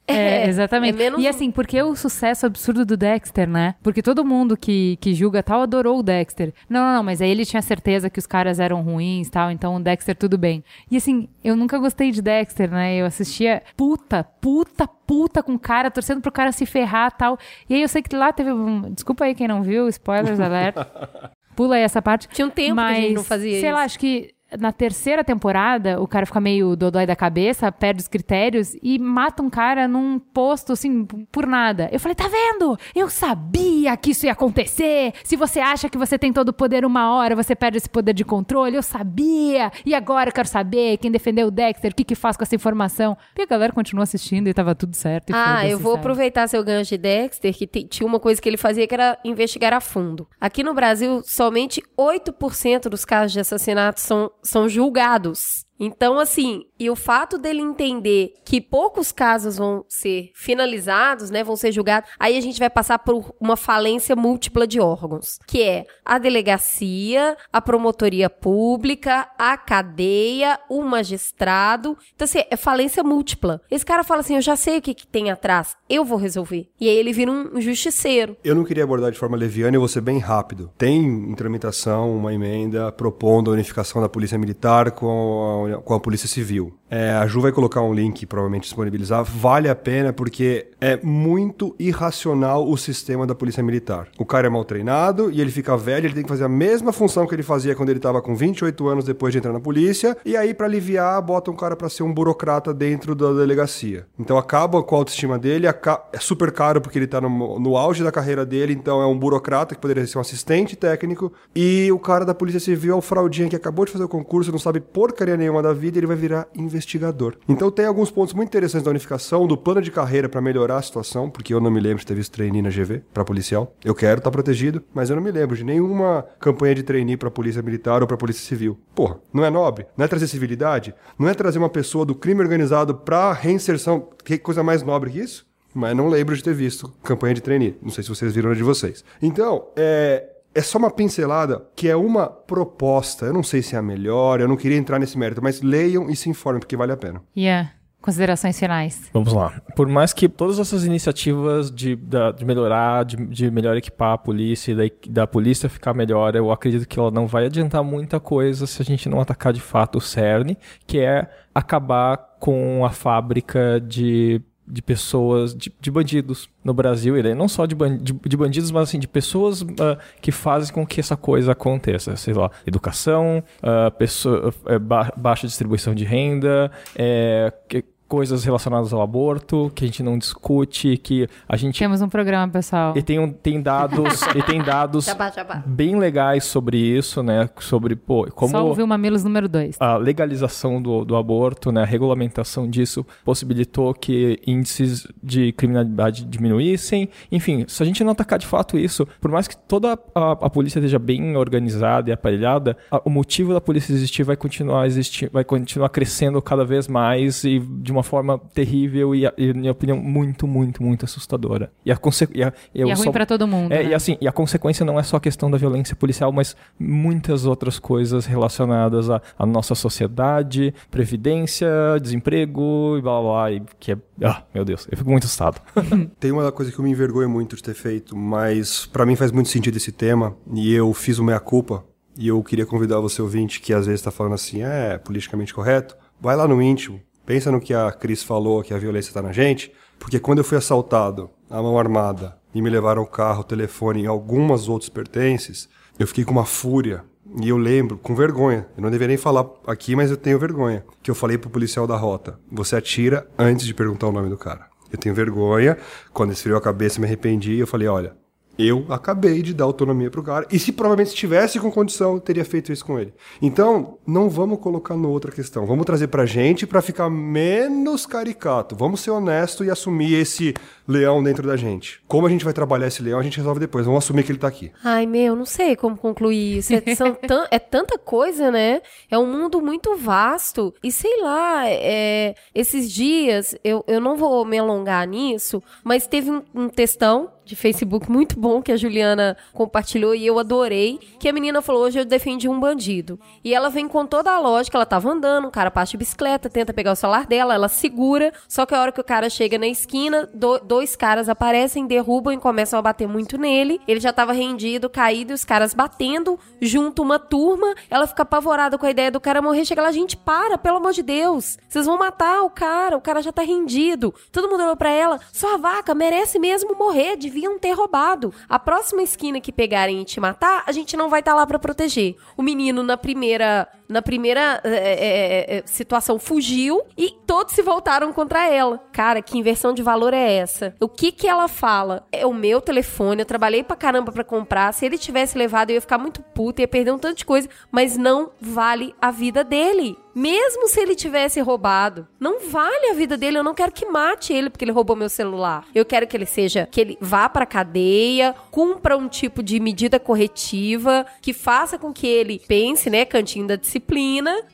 [0.07, 0.95] É, exatamente.
[0.95, 3.75] é menos e assim, porque o sucesso absurdo do Dexter, né?
[3.83, 6.53] Porque todo mundo que, que julga tal adorou o Dexter.
[6.69, 9.77] Não, não, não, mas aí ele tinha certeza que os caras eram ruins tal, então
[9.77, 10.65] o Dexter tudo bem.
[10.91, 12.97] E assim, eu nunca gostei de Dexter, né?
[12.97, 17.39] Eu assistia puta, puta, puta com o cara, torcendo pro cara se ferrar tal.
[17.69, 18.93] E aí eu sei que lá teve um.
[18.93, 20.77] Desculpa aí quem não viu, spoilers alert.
[21.55, 22.29] Pula aí essa parte.
[22.29, 23.77] Tinha um tempo mas, que a gente não fazia sei isso.
[23.77, 28.09] lá, acho que na terceira temporada, o cara fica meio dodói da cabeça, perde os
[28.09, 31.89] critérios e mata um cara num posto, assim, por nada.
[31.93, 32.77] Eu falei, tá vendo?
[32.95, 35.13] Eu sabia que isso ia acontecer.
[35.25, 38.13] Se você acha que você tem todo o poder uma hora, você perde esse poder
[38.13, 38.77] de controle.
[38.77, 39.71] Eu sabia.
[39.85, 42.55] E agora eu quero saber quem defendeu o Dexter, o que que faz com essa
[42.55, 43.17] informação.
[43.37, 45.33] E a galera continuou assistindo e tava tudo certo.
[45.35, 46.01] Ah, eu vou sabe?
[46.01, 49.73] aproveitar seu gancho de Dexter, que tinha uma coisa que ele fazia que era investigar
[49.73, 50.27] a fundo.
[50.41, 55.65] Aqui no Brasil, somente 8% dos casos de assassinato são, são julgados.
[55.85, 61.57] Então, assim, e o fato dele entender que poucos casos vão ser finalizados, né, vão
[61.57, 65.87] ser julgados, aí a gente vai passar por uma falência múltipla de órgãos, que é
[66.05, 71.99] a delegacia, a promotoria pública, a cadeia, o magistrado.
[72.15, 73.61] Então, assim, é falência múltipla.
[73.69, 76.69] Esse cara fala assim, eu já sei o que, que tem atrás, eu vou resolver.
[76.81, 78.37] E aí ele vira um justiceiro.
[78.45, 80.71] Eu não queria abordar de forma leviana e vou ser bem rápido.
[80.79, 86.01] Tem em tramitação uma emenda propondo a unificação da Polícia Militar com a, com a
[86.01, 86.73] Polícia Civil.
[86.91, 89.25] É, a Ju vai colocar um link, provavelmente disponibilizar.
[89.25, 94.09] Vale a pena porque é muito irracional o sistema da Polícia Militar.
[94.19, 96.93] O cara é mal treinado e ele fica velho, ele tem que fazer a mesma
[96.93, 100.17] função que ele fazia quando ele estava com 28 anos depois de entrar na polícia.
[100.25, 104.07] E aí, para aliviar, bota um cara para ser um burocrata dentro da delegacia.
[104.19, 108.03] Então acaba com a autoestima dele, é super caro porque ele tá no, no auge
[108.05, 111.33] da carreira dele, então é um burocrata que poderia ser um assistente técnico.
[111.55, 114.53] E o cara da Polícia Civil é o fraudinha que acabou de fazer o concurso,
[114.53, 117.37] não sabe porcaria nenhuma da vida, ele vai virar investigador.
[117.49, 120.83] Então tem alguns pontos muito interessantes da unificação, do plano de carreira para melhorar a
[120.83, 123.75] situação, porque eu não me lembro de ter visto trainee na GV para policial.
[123.85, 127.31] Eu quero estar protegido, mas eu não me lembro de nenhuma campanha de trainee para
[127.31, 128.79] polícia militar ou para polícia civil.
[128.95, 129.87] Porra, não é nobre?
[129.97, 130.95] Não é trazer civilidade?
[131.19, 134.09] Não é trazer uma pessoa do crime organizado para reinserção?
[134.25, 135.45] Que coisa mais nobre que isso?
[135.75, 137.77] Mas não lembro de ter visto campanha de trainee.
[137.83, 139.05] Não sei se vocês viram a de vocês.
[139.21, 143.27] Então, é, é só uma pincelada que é uma proposta.
[143.27, 146.09] Eu não sei se é a melhor, eu não queria entrar nesse mérito, mas leiam
[146.11, 147.23] e se informem, porque vale a pena.
[147.37, 147.73] Yeah.
[148.01, 149.01] Considerações finais.
[149.13, 149.63] Vamos lá.
[149.77, 154.19] Por mais que todas essas iniciativas de, da- de melhorar, de, de melhor equipar a
[154.19, 154.83] polícia e da,
[155.23, 158.85] da polícia ficar melhor, eu acredito que ela não vai adiantar muita coisa se a
[158.85, 164.43] gente não atacar de fato o cerne, que é acabar com a fábrica de,
[164.73, 168.37] de pessoas, de, de bandidos no Brasil, e daí não só de, ban- de, de
[168.39, 172.17] bandidos, mas assim, de pessoas ah, que fazem com que essa coisa aconteça.
[172.17, 178.93] Sei lá, educação, ah, pessoa, eh, ba- baixa distribuição de renda, eh, que- coisas relacionadas
[178.93, 181.79] ao aborto, que a gente não discute, que a gente...
[181.79, 182.93] Temos um programa, pessoal.
[182.95, 185.63] E tem, um- tem dados, e tem dados Jabá, jabá.
[185.65, 187.49] bem legais sobre isso, né?
[187.59, 189.77] Sobre, pô, como Só ouviu o Mamilos número 2.
[189.81, 197.09] a legalização do, do aborto, né, a regulamentação disso possibilitou que índices de criminalidade diminuíssem.
[197.31, 200.51] Enfim, se a gente não atacar de fato isso, por mais que toda a, a
[200.51, 205.31] polícia esteja bem organizada e aparelhada, a- o motivo da polícia existir vai continuar existir,
[205.33, 209.61] vai continuar crescendo cada vez mais e de uma forma terrível e, a- e, na
[209.61, 211.71] minha opinião, muito, muito, muito assustadora.
[211.85, 212.53] E a consequência.
[212.75, 213.73] E é ruim pra todo mundo.
[213.73, 213.91] É, né?
[213.91, 217.45] e assim, e a consequência não é só a questão da violência policial, mas muitas
[217.47, 221.69] outras coisas relacionadas à, à nossa sociedade, previdência,
[222.01, 223.53] desemprego e blá blá blá.
[223.53, 223.97] E que é.
[224.23, 225.61] Ah, meu Deus, eu fico muito assustado.
[226.19, 229.31] Tem uma coisa que eu me envergonho muito de ter feito, mas pra mim faz
[229.33, 231.85] muito sentido esse tema, e eu fiz o meia-culpa,
[232.17, 235.97] e eu queria convidar você ouvinte que às vezes tá falando assim, é, politicamente correto,
[236.21, 239.33] vai lá no íntimo, pensa no que a Cris falou, que a violência tá na
[239.33, 243.45] gente, porque quando eu fui assaltado, a mão armada, e me levaram o carro, o
[243.45, 245.69] telefone e algumas outros pertences,
[245.99, 247.05] eu fiquei com uma fúria.
[247.41, 250.85] E eu lembro, com vergonha, eu não deveria nem falar aqui, mas eu tenho vergonha,
[251.03, 254.37] que eu falei pro policial da rota, você atira antes de perguntar o nome do
[254.37, 254.67] cara.
[254.93, 255.79] Eu tenho vergonha,
[256.13, 258.15] quando esfriou a cabeça me arrependi, eu falei, olha,
[258.59, 260.47] Eu acabei de dar autonomia pro cara.
[260.51, 263.13] E se provavelmente estivesse com condição, eu teria feito isso com ele.
[263.41, 265.65] Então, não vamos colocar no outra questão.
[265.67, 268.77] Vamos trazer pra gente para ficar menos caricato.
[268.77, 270.55] Vamos ser honesto e assumir esse
[270.87, 272.01] leão dentro da gente.
[272.07, 273.87] Como a gente vai trabalhar esse leão, a gente resolve depois.
[273.87, 274.71] Vamos assumir que ele tá aqui.
[274.85, 276.75] Ai, meu, não sei como concluir isso.
[276.75, 278.83] É, são tan- é tanta coisa, né?
[279.11, 280.75] É um mundo muito vasto.
[280.83, 286.31] E sei lá, é, esses dias, eu, eu não vou me alongar nisso, mas teve
[286.31, 290.99] um, um textão de Facebook muito bom que a Juliana compartilhou e eu adorei.
[291.19, 293.19] Que a menina falou: hoje eu defendi um bandido.
[293.45, 296.49] E ela vem com toda a lógica, ela tava andando, um cara passa de bicicleta,
[296.49, 298.33] tenta pegar o celular dela, ela segura.
[298.49, 302.33] Só que a hora que o cara chega na esquina, do- dois caras aparecem, derrubam
[302.33, 303.81] e começam a bater muito nele.
[303.87, 307.75] Ele já tava rendido, caído, e os caras batendo, junto uma turma.
[307.91, 309.65] Ela fica apavorada com a ideia do cara morrer.
[309.65, 311.59] Chega lá, gente, para, pelo amor de Deus.
[311.69, 314.15] Vocês vão matar o cara, o cara já tá rendido.
[314.31, 318.33] Todo mundo olhou pra ela, sua vaca merece mesmo morrer, deviam ter roubado.
[318.47, 321.59] A próxima esquina que pegarem e te matar, a gente não vai estar lá pra
[321.59, 322.15] proteger.
[322.37, 328.49] O menino na primeira na primeira é, é, situação fugiu e todos se voltaram contra
[328.49, 328.83] ela.
[328.93, 330.75] Cara, que inversão de valor é essa?
[330.81, 332.07] O que que ela fala?
[332.11, 334.73] É o meu telefone, eu trabalhei pra caramba pra comprar.
[334.73, 337.49] Se ele tivesse levado, eu ia ficar muito puta, ia perder um tanto de coisa,
[337.71, 339.97] mas não vale a vida dele.
[340.15, 343.39] Mesmo se ele tivesse roubado, não vale a vida dele.
[343.39, 345.65] Eu não quero que mate ele porque ele roubou meu celular.
[345.75, 349.99] Eu quero que ele seja, que ele vá pra cadeia, cumpra um tipo de medida
[349.99, 353.82] corretiva, que faça com que ele pense, né, cantinho da disciplina,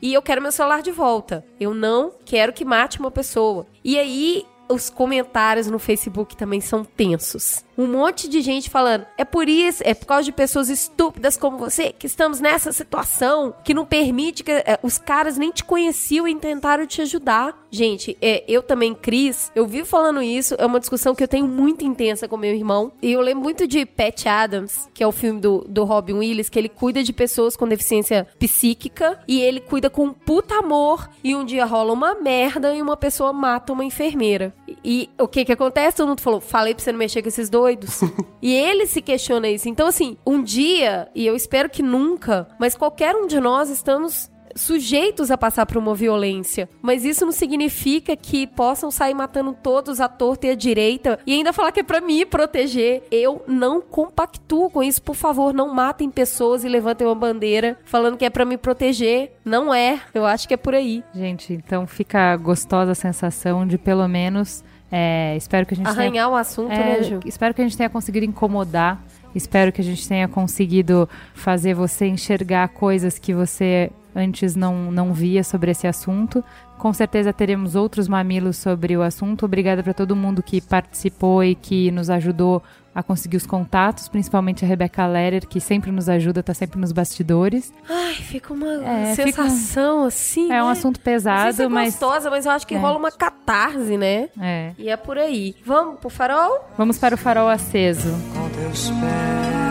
[0.01, 1.45] e eu quero meu celular de volta.
[1.59, 3.65] Eu não quero que mate uma pessoa.
[3.83, 7.65] E aí, os comentários no Facebook também são tensos.
[7.79, 11.57] Um monte de gente falando, é por isso, é por causa de pessoas estúpidas como
[11.57, 16.27] você que estamos nessa situação que não permite que é, os caras nem te conheciam
[16.27, 17.57] e tentaram te ajudar.
[17.71, 21.47] Gente, é, eu também, Cris, eu vivo falando isso, é uma discussão que eu tenho
[21.47, 22.91] muito intensa com meu irmão.
[23.01, 26.49] E eu lembro muito de Pat Adams, que é o filme do, do Robin Williams,
[26.49, 31.09] que ele cuida de pessoas com deficiência psíquica e ele cuida com puta amor.
[31.23, 34.53] E um dia rola uma merda e uma pessoa mata uma enfermeira.
[34.67, 35.95] E, e o que que acontece?
[35.95, 38.01] Todo mundo falou, falei pra você não mexer com esses doidos.
[38.41, 39.69] e ele se questiona isso.
[39.69, 44.29] Então, assim, um dia, e eu espero que nunca, mas qualquer um de nós estamos
[44.55, 46.67] sujeitos a passar por uma violência.
[46.81, 51.33] Mas isso não significa que possam sair matando todos à torta e à direita e
[51.33, 53.03] ainda falar que é pra me proteger.
[53.11, 55.01] Eu não compactuo com isso.
[55.01, 59.33] Por favor, não matem pessoas e levantem uma bandeira falando que é pra me proteger.
[59.45, 60.01] Não é.
[60.13, 61.03] Eu acho que é por aí.
[61.13, 64.63] Gente, então fica gostosa a sensação de pelo menos.
[64.91, 67.19] É, espero que a gente tenha Arranhar o assunto, É, né, Ju?
[67.25, 69.03] Espero que a gente tenha conseguido incomodar.
[69.35, 75.13] Espero que a gente tenha conseguido fazer você enxergar coisas que você antes não, não
[75.13, 76.43] via sobre esse assunto.
[76.79, 79.45] Com certeza teremos outros mamilos sobre o assunto.
[79.45, 82.63] Obrigada para todo mundo que participou e que nos ajudou
[82.99, 86.91] a conseguir os contatos, principalmente a Rebecca Lehrer, que sempre nos ajuda, tá sempre nos
[86.91, 87.71] bastidores.
[87.89, 90.51] Ai, fica uma É, fica- sensação assim.
[90.51, 90.71] É um né?
[90.71, 92.77] assunto Não sei pesado, se é mas gostosa, mas eu acho que É.
[92.77, 94.29] rola uma catarse, né?
[94.39, 94.71] é.
[94.77, 95.55] E é por aí.
[95.65, 96.69] Vamos pro farol?
[96.77, 98.09] Vamos para o farol aceso.
[98.33, 99.68] com teus pés.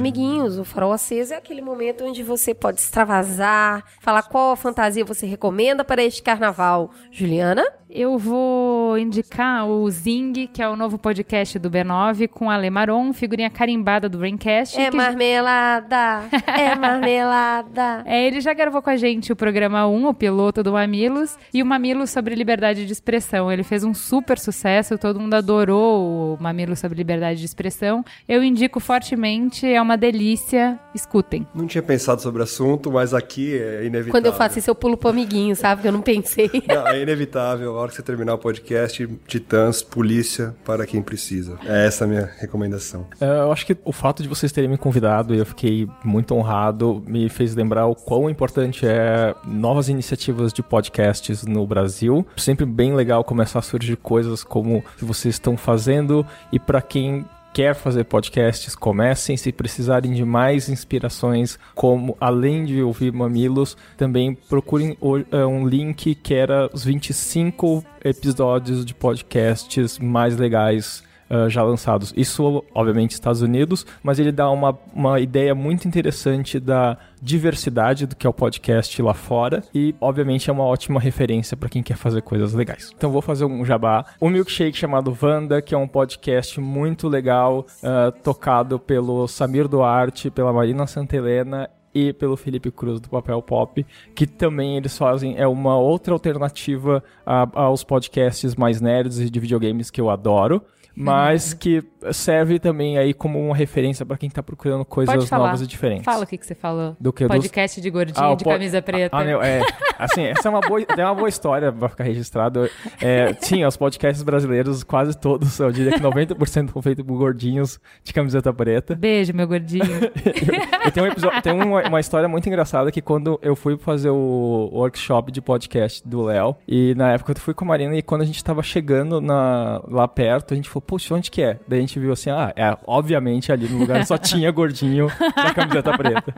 [0.00, 5.26] Amiguinhos, o farol aceso é aquele momento onde você pode extravasar, falar qual fantasia você
[5.26, 6.90] recomenda para este carnaval.
[7.12, 7.79] Juliana?
[7.92, 12.70] Eu vou indicar o Zing, que é o novo podcast do B9, com a Ale
[12.70, 14.78] Maron, figurinha carimbada do Braincast.
[14.80, 16.22] É que- marmelada,
[16.56, 18.02] é marmelada.
[18.06, 21.60] É, ele já gravou com a gente o programa 1, o piloto do Mamilos, e
[21.64, 23.50] o Mamilos sobre liberdade de expressão.
[23.50, 28.04] Ele fez um super sucesso, todo mundo adorou o Mamilos sobre liberdade de expressão.
[28.28, 30.78] Eu indico fortemente, é uma delícia.
[30.94, 31.44] Escutem.
[31.52, 34.12] Não tinha pensado sobre o assunto, mas aqui é inevitável.
[34.12, 35.82] Quando eu faço isso, eu pulo pro amiguinho, sabe?
[35.82, 36.48] Que eu não pensei.
[36.68, 37.79] Não, é inevitável.
[37.80, 41.58] Hora que você terminar o podcast, Titãs, polícia para quem precisa.
[41.64, 43.06] É essa a minha recomendação.
[43.18, 46.34] É, Eu acho que o fato de vocês terem me convidado e eu fiquei muito
[46.34, 52.26] honrado me fez lembrar o quão importante é novas iniciativas de podcasts no Brasil.
[52.36, 57.24] Sempre bem legal começar a surgir coisas como que vocês estão fazendo e para quem
[57.52, 59.36] quer fazer podcasts, comecem.
[59.36, 64.96] Se precisarem de mais inspirações, como além de ouvir Mamilos, também procurem
[65.30, 72.12] é, um link que era os 25 episódios de podcasts mais legais uh, já lançados.
[72.16, 78.16] Isso, obviamente, Estados Unidos, mas ele dá uma, uma ideia muito interessante da diversidade do
[78.16, 81.96] que é o podcast lá fora e, obviamente, é uma ótima referência para quem quer
[81.96, 82.92] fazer coisas legais.
[82.96, 84.04] Então, vou fazer um jabá.
[84.20, 90.30] Um milkshake chamado Vanda, que é um podcast muito legal, uh, tocado pelo Samir Duarte,
[90.30, 93.84] pela Marina Santelena e pelo Felipe Cruz do Papel Pop,
[94.14, 99.40] que também eles fazem é uma outra alternativa a, aos podcasts mais nerds e de
[99.40, 100.62] videogames que eu adoro
[100.94, 105.66] mas que serve também aí como uma referência para quem tá procurando coisas novas e
[105.66, 106.04] diferentes.
[106.04, 106.96] Fala o que, que você falou.
[106.98, 107.82] Do que Podcast dos...
[107.82, 108.50] de gordinho ah, de po...
[108.50, 109.16] camisa preta.
[109.16, 109.60] Ah, meu, é,
[109.98, 112.68] assim, essa é uma boa, é uma boa história, vai ficar registrado.
[113.00, 117.78] É, sim, os podcasts brasileiros, quase todos, eu diria que 90% são feitos por gordinhos
[118.02, 118.94] de camiseta preta.
[118.94, 119.84] Beijo, meu gordinho.
[120.86, 124.10] e tem, um episódio, tem uma, uma, história muito engraçada que quando eu fui fazer
[124.10, 128.02] o workshop de podcast do Léo, e na época eu fui com a Marina, e
[128.02, 131.58] quando a gente tava chegando na, lá perto, a gente falou, poxa, onde que é?
[131.66, 135.54] Daí a gente viu assim, ah, é, obviamente ali no lugar só tinha gordinho da
[135.54, 136.34] camiseta preta.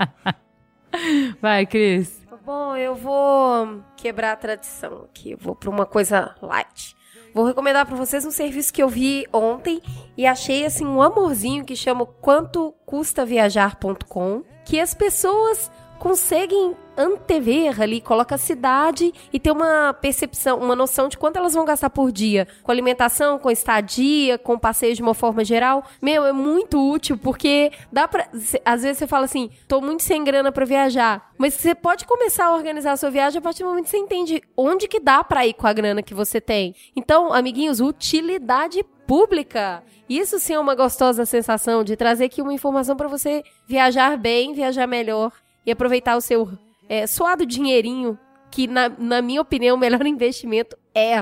[1.40, 2.22] Vai, Cris.
[2.44, 5.30] Bom, eu vou quebrar a tradição aqui.
[5.30, 6.96] Eu vou para uma coisa light.
[7.32, 9.80] Vou recomendar para vocês um serviço que eu vi ontem
[10.16, 15.70] e achei assim um amorzinho que chama quanto custa viajar.com, que as pessoas
[16.02, 21.54] conseguem antever ali, coloca a cidade e ter uma percepção, uma noção de quanto elas
[21.54, 25.84] vão gastar por dia com alimentação, com estadia, com passeio de uma forma geral.
[26.02, 28.28] Meu, é muito útil porque dá para
[28.64, 32.46] às vezes você fala assim, tô muito sem grana para viajar, mas você pode começar
[32.46, 35.22] a organizar a sua viagem a partir do momento que você entende onde que dá
[35.22, 36.74] para ir com a grana que você tem.
[36.96, 39.84] Então, amiguinhos, utilidade pública.
[40.08, 44.52] Isso sim é uma gostosa sensação de trazer aqui uma informação para você viajar bem,
[44.52, 45.30] viajar melhor
[45.64, 46.48] e aproveitar o seu
[46.88, 48.18] é, suado dinheirinho,
[48.50, 51.16] que na, na minha opinião o melhor investimento é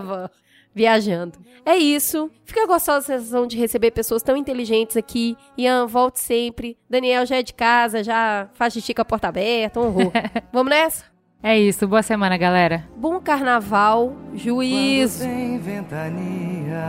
[0.74, 1.38] viajando.
[1.64, 2.30] É isso.
[2.44, 5.36] Fica gostosa a sensação de receber pessoas tão inteligentes aqui.
[5.56, 6.76] Ian, volte sempre.
[6.88, 10.12] Daniel já é de casa, já faz xixi com a porta aberta, um horror.
[10.52, 11.04] Vamos nessa?
[11.42, 11.86] É isso.
[11.86, 12.88] Boa semana, galera.
[12.96, 14.14] Bom carnaval.
[14.34, 15.24] Juízo.
[15.24, 16.84] Quando tem ventania,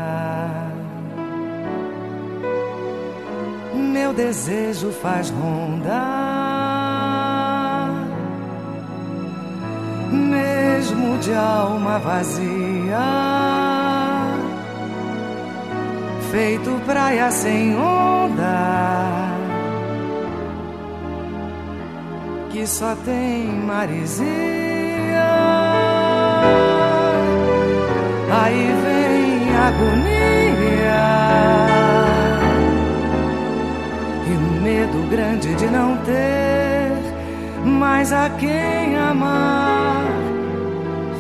[3.74, 6.51] meu desejo faz ronda
[10.12, 13.00] mesmo de alma vazia,
[16.32, 19.30] feito praia sem onda,
[22.50, 24.62] que só tem maresia.
[28.44, 30.22] Aí vem agonia
[34.28, 36.51] e o medo grande de não ter
[37.66, 40.06] mais a quem amar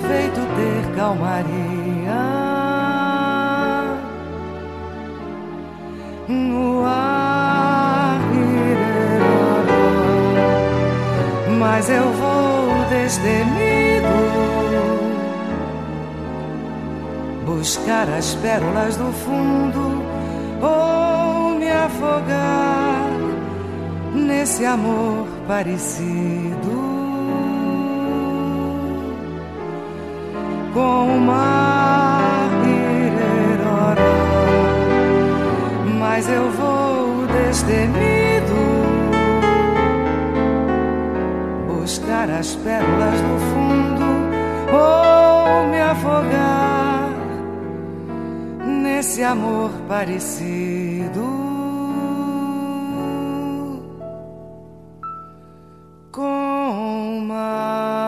[0.07, 1.51] feito ter calmaria
[6.27, 8.19] no ar.
[11.59, 14.41] Mas eu vou destemido
[17.45, 20.03] buscar as pérolas do fundo
[20.61, 23.00] ou me afogar
[24.13, 26.91] nesse amor parecido.
[30.73, 32.11] com o mar
[36.21, 38.53] mas eu vou destemido
[41.67, 44.05] buscar as pérolas do fundo
[44.71, 47.09] ou me afogar
[48.83, 51.40] nesse amor parecido.
[57.31, 58.00] Mama.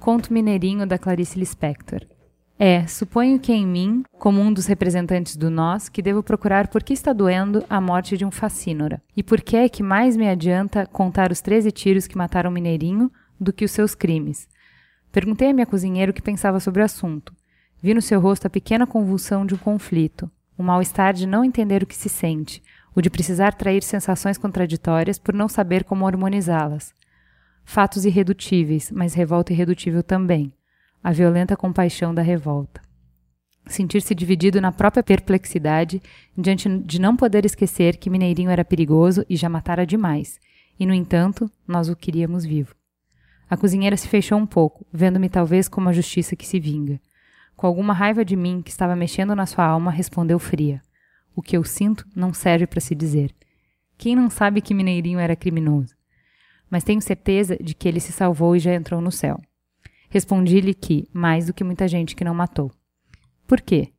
[0.00, 2.00] Conto Mineirinho da Clarice Lispector.
[2.58, 6.82] É, suponho que em mim, como um dos representantes do nós, que devo procurar por
[6.82, 9.02] que está doendo a morte de um facínora.
[9.14, 13.12] E por que é que mais me adianta contar os 13 tiros que mataram Mineirinho
[13.38, 14.48] do que os seus crimes.
[15.12, 17.34] Perguntei a minha cozinheira o que pensava sobre o assunto.
[17.82, 21.82] Vi no seu rosto a pequena convulsão de um conflito, o mal-estar de não entender
[21.82, 22.62] o que se sente,
[22.94, 26.94] o de precisar trair sensações contraditórias por não saber como harmonizá-las
[27.64, 30.52] fatos irredutíveis, mas revolta irredutível também,
[31.02, 32.80] a violenta compaixão da revolta.
[33.66, 36.02] sentir-se dividido na própria perplexidade,
[36.36, 40.40] diante de não poder esquecer que Mineirinho era perigoso e já matara demais,
[40.78, 42.74] e no entanto, nós o queríamos vivo.
[43.48, 47.00] A cozinheira se fechou um pouco, vendo-me talvez como a justiça que se vinga.
[47.54, 50.80] Com alguma raiva de mim que estava mexendo na sua alma, respondeu fria:
[51.34, 53.34] O que eu sinto não serve para se dizer.
[53.98, 55.94] Quem não sabe que Mineirinho era criminoso?
[56.70, 59.40] Mas tenho certeza de que ele se salvou e já entrou no céu.
[60.08, 62.70] Respondi-lhe que, mais do que muita gente que não matou.
[63.46, 63.92] Por quê?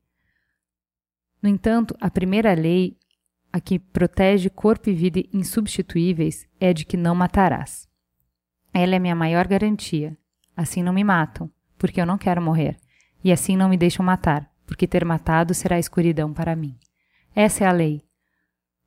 [1.41, 2.97] No entanto, a primeira lei,
[3.51, 7.89] a que protege corpo e vida insubstituíveis, é a de que não matarás.
[8.73, 10.17] Ela é minha maior garantia.
[10.55, 12.77] Assim não me matam, porque eu não quero morrer.
[13.23, 16.77] E assim não me deixam matar, porque ter matado será escuridão para mim.
[17.35, 18.03] Essa é a lei.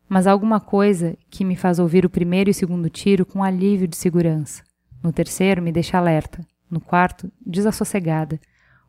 [0.08, 3.88] Mas há alguma coisa que me faz ouvir o primeiro e segundo tiro com alívio
[3.88, 4.62] de segurança.
[5.02, 6.46] No terceiro, me deixa alerta.
[6.70, 8.40] No quarto, desassossegada.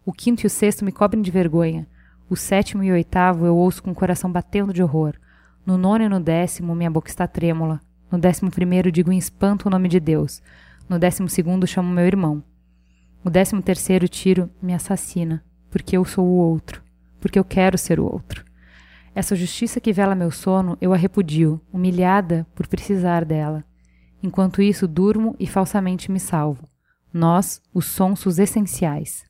[0.06, 1.88] O quinto e o sexto me cobrem de vergonha.
[2.30, 5.16] O sétimo e o oitavo eu ouço com o coração batendo de horror.
[5.66, 7.80] No nono e no décimo, minha boca está trêmula.
[8.12, 10.42] No décimo primeiro, digo em espanto o nome de Deus.
[10.88, 12.44] No décimo segundo, chamo meu irmão.
[13.24, 16.84] O décimo terceiro tiro me assassina, porque eu sou o outro,
[17.20, 18.46] porque eu quero ser o outro.
[19.16, 23.64] Essa justiça que vela meu sono, eu a repudio, humilhada por precisar dela.
[24.22, 26.68] Enquanto isso, durmo e falsamente me salvo.
[27.14, 29.24] Nós, os sonsos essenciais.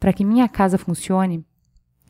[0.00, 1.44] Para que minha casa funcione,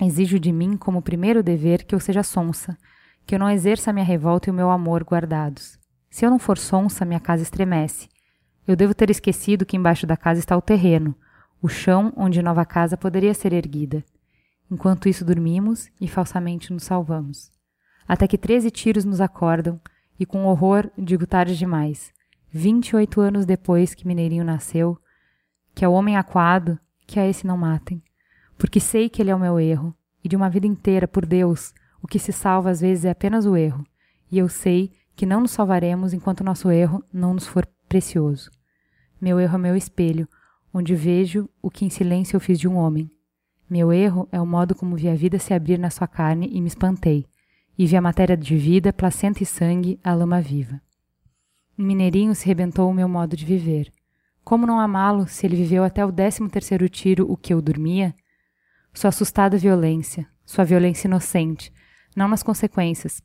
[0.01, 2.79] exijo de mim como primeiro dever que eu seja sonsa,
[3.27, 5.77] que eu não exerça minha revolta e o meu amor guardados.
[6.09, 8.09] Se eu não for sonsa, minha casa estremece.
[8.69, 11.13] Eu devo ter esquecido que embaixo da casa está o terreno,
[11.61, 14.05] o chão onde nova casa poderia ser erguida.
[14.73, 17.53] Enquanto isso dormimos e falsamente nos salvamos.
[18.09, 19.79] Até que treze tiros nos acordam,
[20.19, 22.11] e com horror digo tarde demais.
[22.51, 24.99] Vinte e oito anos depois que Mineirinho nasceu,
[25.75, 28.03] que é o homem aquado que a esse não matem,
[28.57, 29.95] porque sei que ele é o meu erro,
[30.25, 33.45] e de uma vida inteira, por Deus, o que se salva às vezes é apenas
[33.45, 33.85] o erro,
[34.31, 38.51] e eu sei que não nos salvaremos enquanto nosso erro não nos for precioso.
[39.21, 40.27] Meu erro é meu espelho,
[40.73, 43.11] onde vejo o que em silêncio eu fiz de um homem.
[43.73, 46.61] Meu erro é o modo como vi a vida se abrir na sua carne e
[46.61, 47.25] me espantei,
[47.79, 50.79] e vi a matéria de vida, placenta e sangue, a lama viva.
[51.79, 53.91] Um mineirinho se rebentou o meu modo de viver.
[54.45, 58.15] Como não amá-lo se ele viveu até o décimo terceiro tiro o que eu dormia?
[58.93, 61.73] Sua assustada violência, sua violência inocente,
[62.15, 63.23] não nas consequências,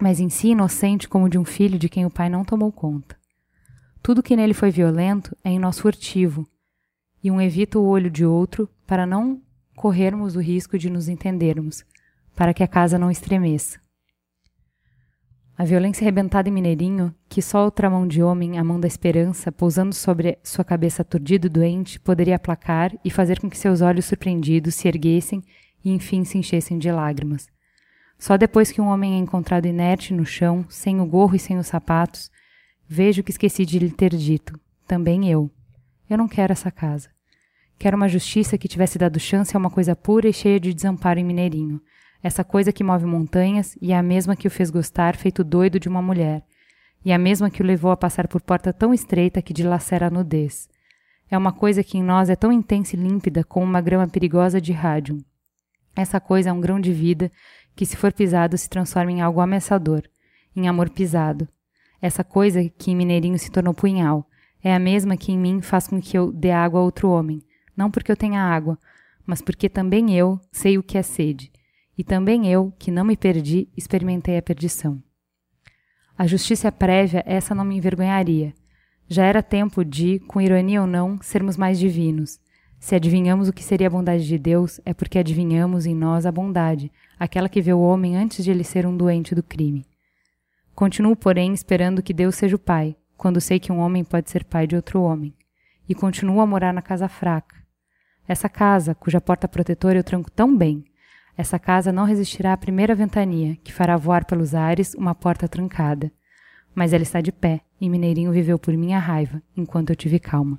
[0.00, 3.16] mas em si inocente como de um filho de quem o pai não tomou conta.
[4.00, 6.46] Tudo que nele foi violento é em nós furtivo,
[7.20, 9.42] e um evita o olho de outro para não
[9.76, 11.84] corrermos o risco de nos entendermos,
[12.34, 13.80] para que a casa não estremeça.
[15.56, 19.52] A violência arrebentada em Mineirinho, que só outra mão de homem, a mão da esperança,
[19.52, 24.06] pousando sobre sua cabeça aturdida e doente, poderia aplacar e fazer com que seus olhos
[24.06, 25.42] surpreendidos se erguessem
[25.84, 27.48] e enfim se enchessem de lágrimas.
[28.18, 31.58] Só depois que um homem é encontrado inerte no chão, sem o gorro e sem
[31.58, 32.30] os sapatos,
[32.88, 34.58] vejo que esqueci de lhe ter dito.
[34.86, 35.50] Também eu.
[36.08, 37.11] Eu não quero essa casa.
[37.78, 41.18] Quero uma justiça que tivesse dado chance a uma coisa pura e cheia de desamparo
[41.18, 41.80] em Mineirinho,
[42.22, 45.80] essa coisa que move montanhas e é a mesma que o fez gostar feito doido
[45.80, 46.44] de uma mulher.
[47.04, 50.06] E é a mesma que o levou a passar por porta tão estreita que dilacera
[50.06, 50.68] a nudez.
[51.28, 54.60] É uma coisa que em nós é tão intensa e límpida como uma grama perigosa
[54.60, 55.18] de rádio.
[55.96, 57.30] Essa coisa é um grão de vida
[57.74, 60.02] que, se for pisado, se transforma em algo ameaçador,
[60.54, 61.48] em amor pisado.
[62.00, 64.28] Essa coisa que em Mineirinho se tornou punhal
[64.62, 67.42] é a mesma que em mim faz com que eu dê água a outro homem,
[67.76, 68.78] não porque eu tenha água,
[69.26, 71.52] mas porque também eu sei o que é sede
[71.96, 75.02] e também eu, que não me perdi, experimentei a perdição.
[76.16, 78.54] A justiça prévia, essa não me envergonharia.
[79.08, 82.40] Já era tempo de, com ironia ou não, sermos mais divinos.
[82.78, 86.32] Se adivinhamos o que seria a bondade de Deus, é porque adivinhamos em nós a
[86.32, 89.86] bondade, aquela que vê o homem antes de ele ser um doente do crime.
[90.74, 94.44] Continuo, porém, esperando que Deus seja o Pai, quando sei que um homem pode ser
[94.44, 95.32] pai de outro homem.
[95.88, 97.61] E continuo a morar na casa fraca.
[98.26, 100.84] Essa casa, cuja porta protetora eu tranco tão bem,
[101.36, 106.12] essa casa não resistirá à primeira ventania, que fará voar pelos ares uma porta trancada.
[106.74, 110.58] Mas ela está de pé, e Mineirinho viveu por minha raiva, enquanto eu tive calma.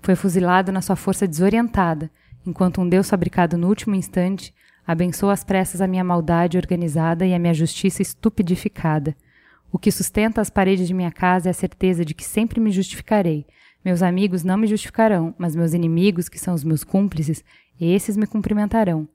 [0.00, 2.10] Foi fuzilado na sua força desorientada,
[2.46, 4.54] enquanto um Deus fabricado no último instante
[4.86, 9.16] abençoa às pressas a minha maldade organizada e a minha justiça estupidificada.
[9.72, 12.70] O que sustenta as paredes de minha casa é a certeza de que sempre me
[12.70, 13.44] justificarei.
[13.86, 17.44] Meus amigos não me justificarão, mas meus inimigos, que são os meus cúmplices,
[17.80, 19.08] esses me cumprimentarão.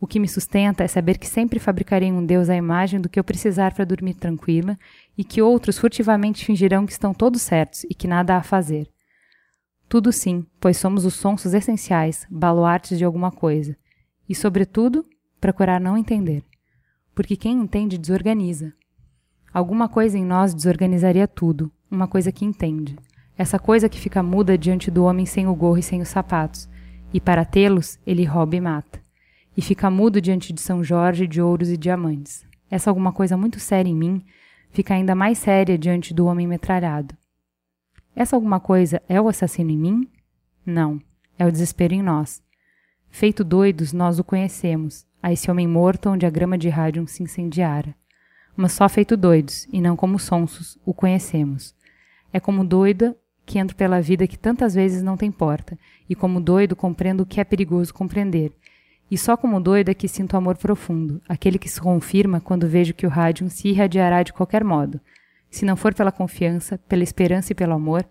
[0.00, 3.20] O que me sustenta é saber que sempre fabricarei um Deus à imagem do que
[3.20, 4.76] eu precisar para dormir tranquila
[5.16, 8.90] e que outros furtivamente fingirão que estão todos certos e que nada há a fazer.
[9.88, 13.76] Tudo sim, pois somos os sonsos essenciais, baluartes de alguma coisa.
[14.28, 15.04] E, sobretudo,
[15.40, 16.42] procurar não entender.
[17.14, 18.72] Porque quem entende desorganiza.
[19.54, 22.96] Alguma coisa em nós desorganizaria tudo, uma coisa que entende.
[23.38, 26.68] Essa coisa que fica muda diante do homem sem o gorro e sem os sapatos,
[27.14, 29.00] e para tê-los, ele rouba e mata.
[29.56, 32.44] E fica mudo diante de São Jorge de ouros e diamantes.
[32.68, 34.24] Essa alguma coisa muito séria em mim
[34.70, 37.16] fica ainda mais séria diante do homem metralhado.
[38.14, 40.10] Essa alguma coisa é o assassino em mim?
[40.66, 41.00] Não,
[41.38, 42.42] é o desespero em nós.
[43.08, 47.22] Feito doidos, nós o conhecemos, a esse homem morto onde a grama de rádio se
[47.22, 47.94] incendiara.
[48.56, 51.72] Mas só feito doidos, e não como sonsos, o conhecemos.
[52.32, 53.16] É como doida
[53.48, 57.26] que entro pela vida que tantas vezes não tem porta, e como doido compreendo o
[57.26, 58.52] que é perigoso compreender.
[59.10, 62.92] E só como doido é que sinto amor profundo, aquele que se confirma quando vejo
[62.92, 65.00] que o rádio se irradiará de qualquer modo,
[65.50, 68.06] se não for pela confiança, pela esperança e pelo amor,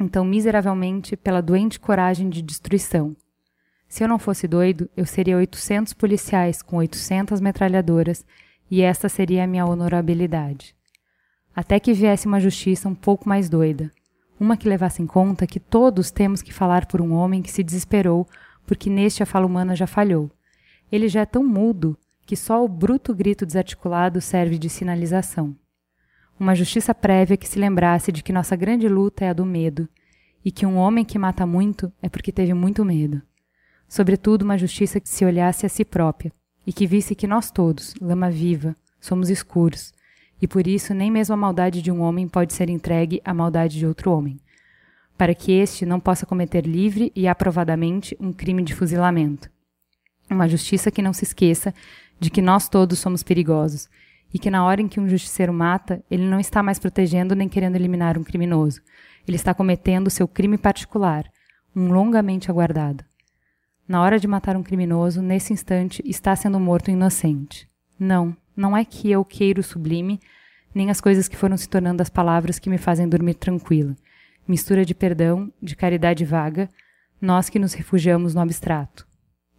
[0.00, 3.14] então miseravelmente pela doente coragem de destruição.
[3.88, 8.26] Se eu não fosse doido, eu seria 800 policiais com 800 metralhadoras
[8.68, 10.74] e esta seria a minha honorabilidade.
[11.54, 13.92] Até que viesse uma justiça um pouco mais doida,
[14.38, 17.62] uma que levasse em conta que todos temos que falar por um homem que se
[17.62, 18.26] desesperou
[18.66, 20.30] porque neste a fala humana já falhou.
[20.92, 21.96] Ele já é tão mudo
[22.26, 25.56] que só o bruto grito desarticulado serve de sinalização
[26.38, 29.88] uma justiça prévia que se lembrasse de que nossa grande luta é a do medo,
[30.44, 33.20] e que um homem que mata muito é porque teve muito medo.
[33.88, 36.32] Sobretudo, uma justiça que se olhasse a si própria,
[36.66, 39.92] e que visse que nós todos, lama viva, somos escuros,
[40.40, 43.78] e por isso nem mesmo a maldade de um homem pode ser entregue à maldade
[43.78, 44.38] de outro homem,
[45.16, 49.50] para que este não possa cometer livre e aprovadamente um crime de fuzilamento.
[50.30, 51.74] Uma justiça que não se esqueça
[52.20, 53.88] de que nós todos somos perigosos
[54.32, 57.48] e que na hora em que um justiceiro mata, ele não está mais protegendo nem
[57.48, 58.80] querendo eliminar um criminoso.
[59.26, 61.24] Ele está cometendo seu crime particular,
[61.74, 63.04] um longamente aguardado.
[63.86, 67.68] Na hora de matar um criminoso, nesse instante, está sendo morto um inocente.
[67.98, 70.18] Não, não é que eu queiro o sublime,
[70.74, 73.94] nem as coisas que foram se tornando as palavras que me fazem dormir tranquila.
[74.48, 76.68] Mistura de perdão, de caridade vaga,
[77.20, 79.06] nós que nos refugiamos no abstrato.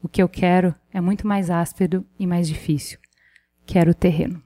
[0.04, 3.00] O que eu quero é muito mais áspero e mais difícil.
[3.66, 4.44] Quero o terreno.